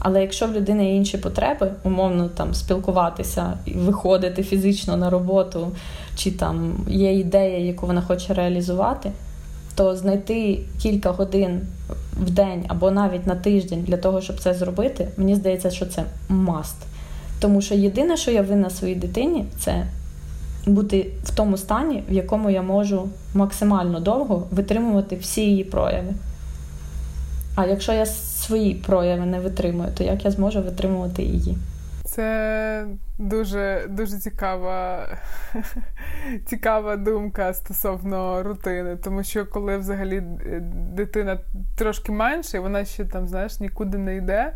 Але 0.00 0.20
якщо 0.20 0.46
в 0.46 0.52
людини 0.52 0.84
є 0.84 0.96
інші 0.96 1.18
потреби, 1.18 1.70
умовно 1.84 2.28
там 2.28 2.54
спілкуватися, 2.54 3.58
і 3.66 3.72
виходити 3.72 4.42
фізично 4.42 4.96
на 4.96 5.10
роботу, 5.10 5.72
чи 6.16 6.30
там 6.30 6.74
є 6.88 7.18
ідея, 7.18 7.58
яку 7.58 7.86
вона 7.86 8.02
хоче 8.02 8.34
реалізувати, 8.34 9.12
то 9.74 9.96
знайти 9.96 10.60
кілька 10.82 11.10
годин 11.10 11.60
в 12.20 12.30
день 12.30 12.64
або 12.68 12.90
навіть 12.90 13.26
на 13.26 13.34
тиждень 13.34 13.82
для 13.82 13.96
того, 13.96 14.20
щоб 14.20 14.40
це 14.40 14.54
зробити, 14.54 15.08
мені 15.16 15.34
здається, 15.34 15.70
що 15.70 15.86
це 15.86 16.04
маст. 16.28 16.76
Тому 17.40 17.62
що 17.62 17.74
єдине, 17.74 18.16
що 18.16 18.30
я 18.30 18.42
винна 18.42 18.70
своїй 18.70 18.94
дитині, 18.94 19.44
це 19.58 19.86
бути 20.66 21.10
в 21.24 21.34
тому 21.36 21.56
стані, 21.56 22.02
в 22.08 22.12
якому 22.12 22.50
я 22.50 22.62
можу 22.62 23.08
максимально 23.34 24.00
довго 24.00 24.46
витримувати 24.50 25.16
всі 25.16 25.42
її 25.42 25.64
прояви. 25.64 26.14
А 27.60 27.66
якщо 27.66 27.92
я 27.92 28.06
свої 28.06 28.74
прояви 28.74 29.26
не 29.26 29.40
витримую, 29.40 29.90
то 29.94 30.04
як 30.04 30.24
я 30.24 30.30
зможу 30.30 30.62
витримувати 30.62 31.22
її? 31.22 31.58
Це 32.04 32.86
дуже 33.18 33.86
дуже 33.88 34.18
цікава 34.18 35.06
цікава 36.46 36.96
думка 36.96 37.54
стосовно 37.54 38.42
рутини, 38.42 38.96
тому 38.96 39.24
що 39.24 39.46
коли 39.46 39.76
взагалі 39.76 40.22
дитина 40.94 41.38
трошки 41.76 42.12
менше, 42.12 42.56
і 42.56 42.60
вона 42.60 42.84
ще 42.84 43.04
там, 43.04 43.28
знаєш, 43.28 43.60
нікуди 43.60 43.98
не 43.98 44.16
йде, 44.16 44.52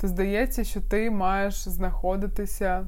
то 0.00 0.08
здається, 0.08 0.64
що 0.64 0.80
ти 0.80 1.10
маєш 1.10 1.68
знаходитися 1.68 2.84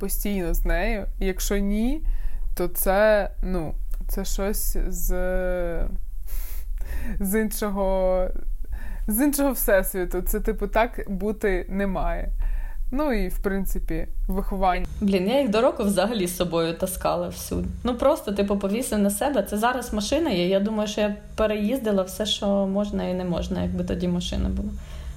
постійно 0.00 0.54
з 0.54 0.64
нею. 0.64 1.06
І 1.20 1.26
якщо 1.26 1.58
ні, 1.58 2.02
то 2.56 2.68
це, 2.68 3.30
ну, 3.42 3.74
це 4.08 4.24
щось 4.24 4.76
з, 4.88 5.14
з 7.20 7.40
іншого. 7.40 8.28
З 9.06 9.24
іншого 9.24 9.52
всесвіту, 9.52 10.22
це, 10.22 10.40
типу, 10.40 10.66
так 10.66 11.00
бути 11.08 11.66
не 11.68 11.86
має. 11.86 12.32
Ну 12.92 13.12
і 13.12 13.28
в 13.28 13.38
принципі 13.38 14.06
виховання. 14.28 14.86
Блін, 15.00 15.28
я 15.28 15.40
їх 15.40 15.50
до 15.50 15.60
року 15.60 15.84
взагалі 15.84 16.26
з 16.26 16.36
собою 16.36 16.74
таскала 16.74 17.28
всюди. 17.28 17.68
Ну 17.84 17.94
просто 17.94 18.32
типу 18.32 18.56
повісив 18.56 18.98
на 18.98 19.10
себе. 19.10 19.42
Це 19.42 19.58
зараз 19.58 19.92
машина 19.92 20.30
є. 20.30 20.48
Я 20.48 20.60
думаю, 20.60 20.88
що 20.88 21.00
я 21.00 21.16
переїздила 21.36 22.02
все, 22.02 22.26
що 22.26 22.46
можна 22.46 23.04
і 23.04 23.14
не 23.14 23.24
можна, 23.24 23.62
якби 23.62 23.84
тоді 23.84 24.08
машина 24.08 24.48
була. 24.48 24.70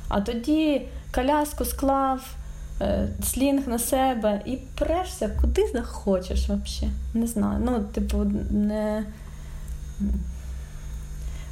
А 0.10 0.22
тоді 0.22 0.82
коляску 1.16 1.66
склав, 1.66 2.36
е, 2.82 3.08
слінг 3.24 3.68
на 3.68 3.80
себе 3.80 4.42
і 4.46 4.58
прешся 4.80 5.30
куди 5.42 5.68
захочеш 5.74 6.40
взагалі. 6.40 6.94
Не 7.14 7.28
знаю. 7.28 7.60
Ну, 7.66 7.84
типу, 7.94 8.18
не. 8.52 9.04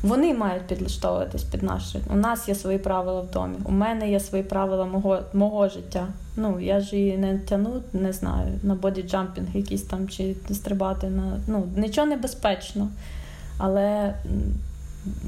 Вони 0.03 0.33
мають 0.33 0.67
підлаштовуватись 0.67 1.43
під 1.43 1.63
наші. 1.63 1.99
У 2.09 2.15
нас 2.15 2.47
є 2.47 2.55
свої 2.55 2.77
правила 2.77 3.21
в 3.21 3.31
домі. 3.31 3.55
У 3.63 3.71
мене 3.71 4.11
є 4.11 4.19
свої 4.19 4.43
правила 4.43 4.85
мого 4.85 5.19
мого 5.33 5.69
життя. 5.69 6.07
Ну 6.35 6.59
я 6.59 6.79
ж 6.79 6.95
її 6.95 7.17
не 7.17 7.37
тяну, 7.37 7.81
не 7.93 8.13
знаю, 8.13 8.47
на 8.63 8.75
боді-джампінг 8.75 9.57
якийсь 9.57 9.81
там 9.81 10.09
чи 10.09 10.35
стрибати 10.51 11.07
на 11.09 11.39
ну 11.47 11.67
нічого 11.75 12.07
небезпечно. 12.07 12.87
Але 13.57 14.13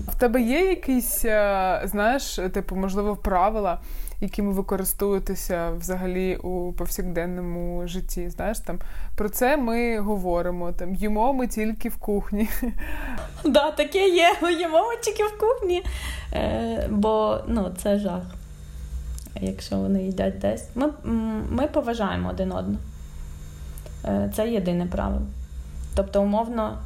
в 0.07 0.15
тебе 0.19 0.41
є 0.41 0.59
якісь, 0.69 1.25
е, 1.25 1.81
знаєш, 1.85 2.39
типу, 2.53 2.75
можливо, 2.75 3.15
правила, 3.15 3.79
якими 4.23 4.51
використовуєтеся 4.53 5.71
взагалі 5.71 6.35
у 6.35 6.73
повсякденному 6.73 7.87
житті? 7.87 8.29
Знаєш, 8.29 8.59
там 8.59 8.79
про 9.15 9.29
це 9.29 9.57
ми 9.57 9.99
говоримо. 9.99 10.71
Там 10.71 10.95
їмо 10.95 11.33
ми 11.33 11.47
тільки 11.47 11.89
в 11.89 11.95
кухні. 11.95 12.49
Да, 13.45 13.71
таке 13.71 14.09
є. 14.09 14.35
Їмо 14.59 14.77
ми 14.77 14.95
тільки 15.01 15.23
в 15.23 15.39
кухні. 15.39 15.83
Е, 16.33 16.87
Бо 16.91 17.39
ну, 17.47 17.71
це 17.77 17.99
жах. 17.99 18.23
Якщо 19.41 19.77
вони 19.77 20.03
їдять 20.03 20.39
десь. 20.39 20.69
Ми, 20.75 20.89
Ми 21.49 21.67
поважаємо 21.67 22.29
один 22.29 22.51
одного. 22.51 22.79
Е, 24.05 24.31
Це 24.35 24.49
єдине 24.49 24.85
правило. 24.85 25.25
Тобто, 25.95 26.21
умовно 26.21 26.77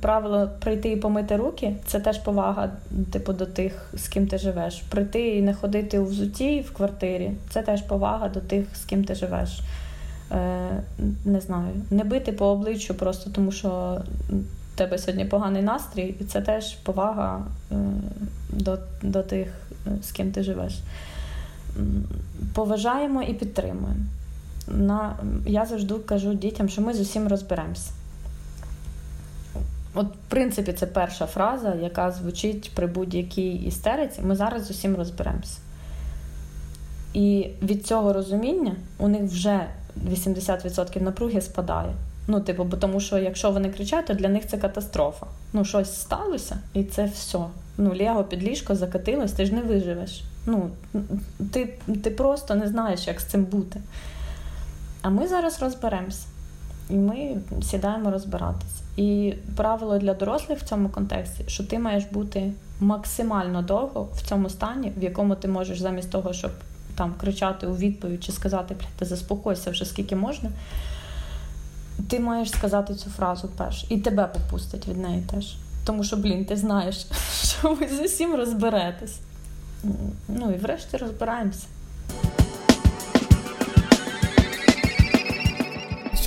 правило 0.00 0.50
прийти 0.60 0.90
і 0.90 0.96
помити 0.96 1.36
руки 1.36 1.76
це 1.86 2.00
теж 2.00 2.18
повага, 2.18 2.70
типу, 3.12 3.32
до 3.32 3.46
тих, 3.46 3.90
з 3.94 4.08
ким 4.08 4.26
ти 4.26 4.38
живеш. 4.38 4.82
Прийти 4.88 5.28
і 5.36 5.42
не 5.42 5.54
ходити 5.54 5.98
у 5.98 6.04
взуті 6.04 6.60
в 6.60 6.72
квартирі 6.72 7.32
це 7.50 7.62
теж 7.62 7.82
повага 7.82 8.28
до 8.28 8.40
тих, 8.40 8.66
з 8.76 8.84
ким 8.84 9.04
ти 9.04 9.14
живеш. 9.14 9.60
Е, 10.32 10.82
Не 11.24 11.40
знаю, 11.40 11.72
не 11.90 12.04
бити 12.04 12.32
по 12.32 12.46
обличчю 12.46 12.94
просто 12.94 13.30
тому, 13.30 13.52
що 13.52 14.00
в 14.74 14.78
тебе 14.78 14.98
сьогодні 14.98 15.24
поганий 15.24 15.62
настрій, 15.62 16.14
і 16.20 16.24
це 16.24 16.40
теж 16.40 16.74
повага 16.74 17.42
е, 17.72 17.76
до, 18.50 18.78
до 19.02 19.22
тих, 19.22 19.48
е, 19.86 19.90
з 20.02 20.12
ким 20.12 20.32
ти 20.32 20.42
живеш. 20.42 20.78
Поважаємо 22.54 23.22
і 23.22 23.34
підтримуємо. 23.34 24.04
На, 24.68 25.16
Я 25.46 25.66
завжди 25.66 25.94
кажу 25.94 26.34
дітям, 26.34 26.68
що 26.68 26.82
ми 26.82 26.94
з 26.94 27.00
усім 27.00 27.28
розберемося. 27.28 27.90
От, 29.94 30.06
в 30.06 30.28
принципі, 30.28 30.72
це 30.72 30.86
перша 30.86 31.26
фраза, 31.26 31.74
яка 31.74 32.10
звучить 32.10 32.70
при 32.74 32.86
будь-якій 32.86 33.52
істериці. 33.52 34.22
Ми 34.22 34.36
зараз 34.36 34.66
з 34.66 34.70
усім 34.70 34.96
розберемося. 34.96 35.58
І 37.14 37.46
від 37.62 37.86
цього 37.86 38.12
розуміння 38.12 38.76
у 38.98 39.08
них 39.08 39.22
вже 39.22 39.66
80% 40.10 41.02
напруги 41.02 41.40
спадає. 41.40 41.94
Ну, 42.26 42.40
типу, 42.40 42.64
бо 42.64 42.76
тому 42.76 43.00
що 43.00 43.18
якщо 43.18 43.50
вони 43.50 43.70
кричать, 43.70 44.06
то 44.06 44.14
для 44.14 44.28
них 44.28 44.46
це 44.46 44.58
катастрофа. 44.58 45.26
Ну, 45.52 45.64
щось 45.64 46.00
сталося, 46.00 46.58
і 46.74 46.84
це 46.84 47.04
все. 47.04 47.38
Ну, 47.78 47.94
Лего 47.98 48.24
під 48.24 48.42
ліжко 48.42 48.74
закатилось, 48.74 49.32
ти 49.32 49.46
ж 49.46 49.54
не 49.54 49.62
виживеш. 49.62 50.22
Ну, 50.46 50.70
Ти 51.52 51.74
ти 52.04 52.10
просто 52.10 52.54
не 52.54 52.68
знаєш, 52.68 53.06
як 53.06 53.20
з 53.20 53.24
цим 53.24 53.44
бути. 53.44 53.80
А 55.02 55.10
ми 55.10 55.28
зараз 55.28 55.62
розберемося. 55.62 56.26
І 56.90 56.94
ми 56.94 57.36
сідаємо 57.62 58.10
розбиратися. 58.10 58.82
І 58.96 59.34
правило 59.56 59.98
для 59.98 60.14
дорослих 60.14 60.58
в 60.58 60.68
цьому 60.68 60.88
контексті, 60.88 61.44
що 61.46 61.64
ти 61.64 61.78
маєш 61.78 62.04
бути 62.04 62.52
максимально 62.80 63.62
довго 63.62 64.08
в 64.14 64.28
цьому 64.28 64.50
стані, 64.50 64.92
в 64.96 65.02
якому 65.02 65.34
ти 65.34 65.48
можеш 65.48 65.80
замість 65.80 66.10
того, 66.10 66.32
щоб 66.32 66.50
там 66.94 67.14
кричати 67.20 67.66
у 67.66 67.76
відповідь 67.76 68.24
чи 68.24 68.32
сказати, 68.32 68.76
ти 68.98 69.04
заспокойся 69.04 69.70
вже 69.70 69.84
скільки 69.84 70.16
можна. 70.16 70.50
Ти 72.08 72.20
маєш 72.20 72.50
сказати 72.50 72.94
цю 72.94 73.10
фразу 73.10 73.48
перш, 73.56 73.86
і 73.88 73.98
тебе 73.98 74.26
попустять 74.26 74.88
від 74.88 74.96
неї 74.96 75.22
теж. 75.22 75.56
Тому 75.84 76.04
що, 76.04 76.16
блін, 76.16 76.44
ти 76.44 76.56
знаєш, 76.56 77.06
що 77.42 77.74
ви 77.74 77.88
з 77.88 78.00
усім 78.00 78.34
розберетесь. 78.34 79.18
Ну 80.28 80.52
і 80.54 80.58
врешті 80.58 80.96
розбираємося. 80.96 81.66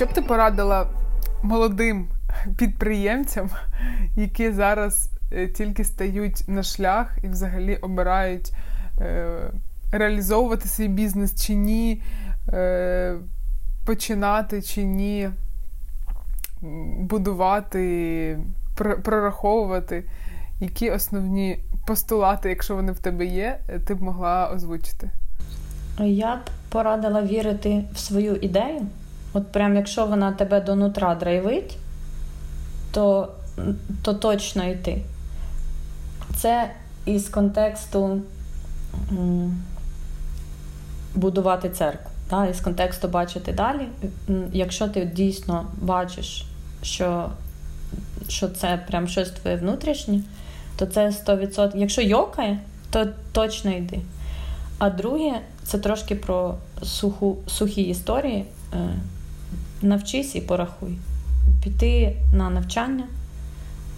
Що 0.02 0.08
б 0.08 0.12
ти 0.12 0.22
порадила 0.22 0.86
молодим 1.42 2.08
підприємцям, 2.58 3.50
які 4.16 4.52
зараз 4.52 5.10
е, 5.32 5.48
тільки 5.48 5.84
стають 5.84 6.48
на 6.48 6.62
шлях 6.62 7.18
і 7.24 7.28
взагалі 7.28 7.76
обирають 7.76 8.52
е, 9.00 9.50
реалізовувати 9.92 10.68
свій 10.68 10.88
бізнес 10.88 11.46
чи 11.46 11.54
ні, 11.54 12.02
е, 12.48 13.16
починати 13.86 14.62
чи 14.62 14.84
ні, 14.84 15.30
будувати, 16.98 18.38
прораховувати, 19.02 20.04
які 20.60 20.90
основні 20.90 21.58
постулати, 21.86 22.48
якщо 22.48 22.76
вони 22.76 22.92
в 22.92 22.98
тебе 22.98 23.26
є, 23.26 23.60
ти 23.86 23.94
б 23.94 24.02
могла 24.02 24.50
озвучити? 24.54 25.10
Я 25.98 26.36
б 26.36 26.40
порадила 26.68 27.22
вірити 27.22 27.84
в 27.94 27.98
свою 27.98 28.36
ідею. 28.36 28.86
От 29.32 29.52
прям 29.52 29.76
якщо 29.76 30.06
вона 30.06 30.32
тебе 30.32 30.60
до 30.60 30.74
нутра 30.76 31.14
драйвить, 31.14 31.78
то 32.92 33.28
то 34.02 34.14
точно 34.14 34.68
йти. 34.68 35.02
Це 36.36 36.70
із 37.06 37.28
контексту 37.28 38.20
будувати 41.14 41.70
церкву. 41.70 42.10
Да? 42.30 42.46
Із 42.46 42.60
контексту 42.60 43.08
бачити 43.08 43.52
далі. 43.52 43.88
Якщо 44.52 44.88
ти 44.88 45.04
дійсно 45.04 45.66
бачиш, 45.80 46.46
що 46.82 47.30
що 48.28 48.48
це 48.48 48.84
прям 48.88 49.08
щось 49.08 49.30
твоє 49.30 49.56
внутрішнє, 49.56 50.20
то 50.76 50.86
це 50.86 51.08
100%. 51.08 51.76
Якщо 51.76 52.02
йокає, 52.02 52.58
то 52.90 53.06
точно 53.32 53.70
йди. 53.70 54.00
А 54.78 54.90
друге, 54.90 55.40
це 55.62 55.78
трошки 55.78 56.14
про 56.14 56.54
суху, 56.82 57.38
сухі 57.46 57.82
історії. 57.82 58.46
Навчись 59.82 60.34
і 60.36 60.40
порахуй 60.40 60.96
піти 61.64 62.16
на 62.32 62.50
навчання, 62.50 63.04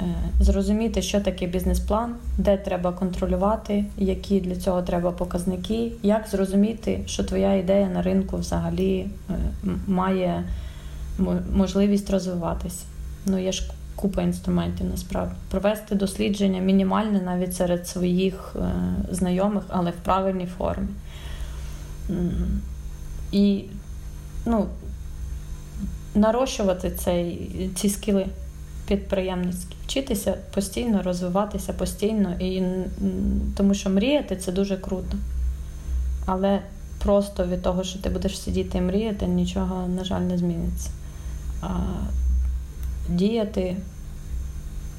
е, 0.00 0.04
зрозуміти, 0.40 1.02
що 1.02 1.20
таке 1.20 1.46
бізнес-план, 1.46 2.14
де 2.38 2.56
треба 2.56 2.92
контролювати, 2.92 3.84
які 3.98 4.40
для 4.40 4.56
цього 4.56 4.82
треба 4.82 5.10
показники, 5.10 5.92
як 6.02 6.28
зрозуміти, 6.28 7.00
що 7.06 7.24
твоя 7.24 7.54
ідея 7.54 7.88
на 7.88 8.02
ринку 8.02 8.36
взагалі 8.36 9.06
е, 9.30 9.34
має 9.86 10.44
можливість 11.54 12.10
розвиватися. 12.10 12.84
Ну, 13.26 13.38
є 13.38 13.52
ж 13.52 13.70
купа 13.96 14.22
інструментів 14.22 14.86
насправді. 14.90 15.34
Провести 15.50 15.94
дослідження 15.94 16.60
мінімальне 16.60 17.20
навіть 17.20 17.56
серед 17.56 17.88
своїх 17.88 18.56
е, 18.56 18.72
знайомих, 19.10 19.62
але 19.68 19.90
в 19.90 19.96
правильній 20.04 20.46
формі. 20.46 20.88
І 23.32 23.64
ну, 24.46 24.66
нарощувати 26.14 26.90
цей, 26.90 27.50
ці 27.74 27.88
скіли 27.88 28.26
підприємницькі, 28.86 29.76
вчитися 29.84 30.36
постійно, 30.54 31.02
розвиватися 31.02 31.72
постійно, 31.72 32.34
і, 32.40 32.62
тому 33.56 33.74
що 33.74 33.90
мріяти 33.90 34.36
це 34.36 34.52
дуже 34.52 34.76
круто. 34.76 35.16
Але 36.26 36.60
просто 36.98 37.46
від 37.46 37.62
того, 37.62 37.84
що 37.84 37.98
ти 37.98 38.10
будеш 38.10 38.40
сидіти 38.40 38.78
і 38.78 38.80
мріяти, 38.80 39.26
нічого, 39.26 39.88
на 39.88 40.04
жаль, 40.04 40.20
не 40.20 40.38
зміниться. 40.38 40.90
А 41.60 41.68
Діяти, 43.08 43.76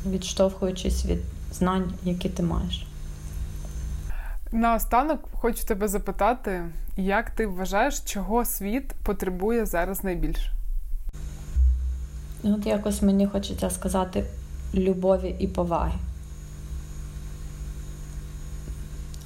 відштовхуючись 0.10 1.06
від 1.06 1.20
знань, 1.52 1.94
які 2.04 2.30
ти 2.30 2.44
маєш. 2.44 2.88
Наостанок 4.52 5.20
хочу 5.34 5.66
тебе 5.66 5.88
запитати, 5.88 6.64
як 6.98 7.30
ти 7.30 7.48
вважаєш, 7.48 8.00
чого 8.00 8.46
світ 8.46 8.94
потребує 9.04 9.66
зараз 9.66 10.04
найбільше? 10.04 10.55
От 12.46 12.66
якось 12.66 13.02
мені 13.02 13.28
хочеться 13.28 13.70
сказати 13.70 14.26
любові 14.74 15.36
і 15.40 15.48
поваги. 15.48 16.00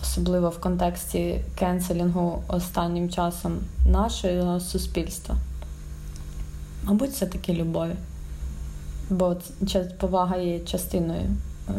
Особливо 0.02 0.50
в 0.50 0.62
контексті 0.62 1.42
кенселінгу 1.60 2.44
останнім 2.48 3.10
часом 3.10 3.58
нашого 3.86 4.60
суспільства. 4.60 5.36
Мабуть, 6.84 7.10
все 7.10 7.26
таки 7.26 7.54
любові. 7.54 7.96
Бо 9.10 9.38
повага 10.00 10.38
є 10.38 10.60
частиною, 10.60 11.26
е, 11.70 11.74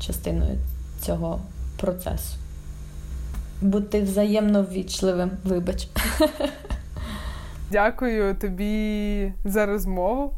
частиною 0.00 0.58
цього 1.00 1.40
процесу. 1.76 2.34
Бути 3.60 4.02
взаємно 4.02 4.62
ввічливим, 4.62 5.30
вибач. 5.44 5.88
Дякую 7.70 8.34
тобі 8.34 9.32
за 9.44 9.66
розмову. 9.66 10.34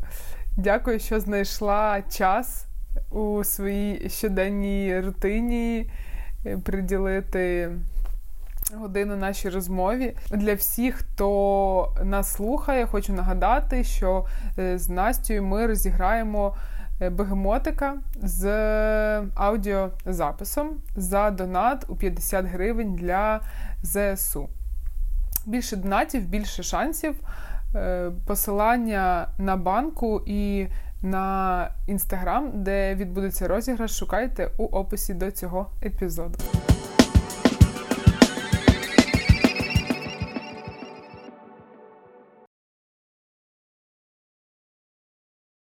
Дякую, 0.57 0.99
що 0.99 1.21
знайшла 1.21 2.03
час 2.03 2.67
у 3.11 3.45
своїй 3.45 4.11
щоденній 4.11 5.01
рутині 5.01 5.91
е, 6.47 6.59
приділити 6.59 7.71
годину 8.75 9.17
нашій 9.17 9.49
розмові. 9.49 10.17
Для 10.31 10.55
всіх, 10.55 10.95
хто 10.95 11.95
нас 12.05 12.33
слухає, 12.33 12.87
хочу 12.87 13.13
нагадати, 13.13 13.85
що 13.85 14.27
е, 14.59 14.79
з 14.79 14.89
Настю 14.89 15.43
ми 15.43 15.67
розіграємо 15.67 16.57
е, 17.01 17.11
бегемотика 17.11 17.97
з 18.23 18.47
аудіозаписом 19.35 20.71
за 20.97 21.31
донат 21.31 21.85
у 21.89 21.97
50 21.97 22.47
гривень 22.47 22.95
для 22.95 23.41
ЗСУ. 23.83 24.49
Більше 25.49 25.77
донатів, 25.77 26.23
більше 26.23 26.63
шансів. 26.63 27.15
Е, 27.75 28.11
посилання 28.27 29.29
на 29.39 29.57
банку 29.57 30.23
і 30.27 30.67
на 31.03 31.69
інстаграм, 31.87 32.51
де 32.55 32.95
відбудеться 32.95 33.49
розіграш, 33.49 33.99
шукайте 33.99 34.51
у 34.59 34.65
описі 34.65 35.15
до 35.15 35.31
цього 35.31 35.71
епізоду. 35.83 36.39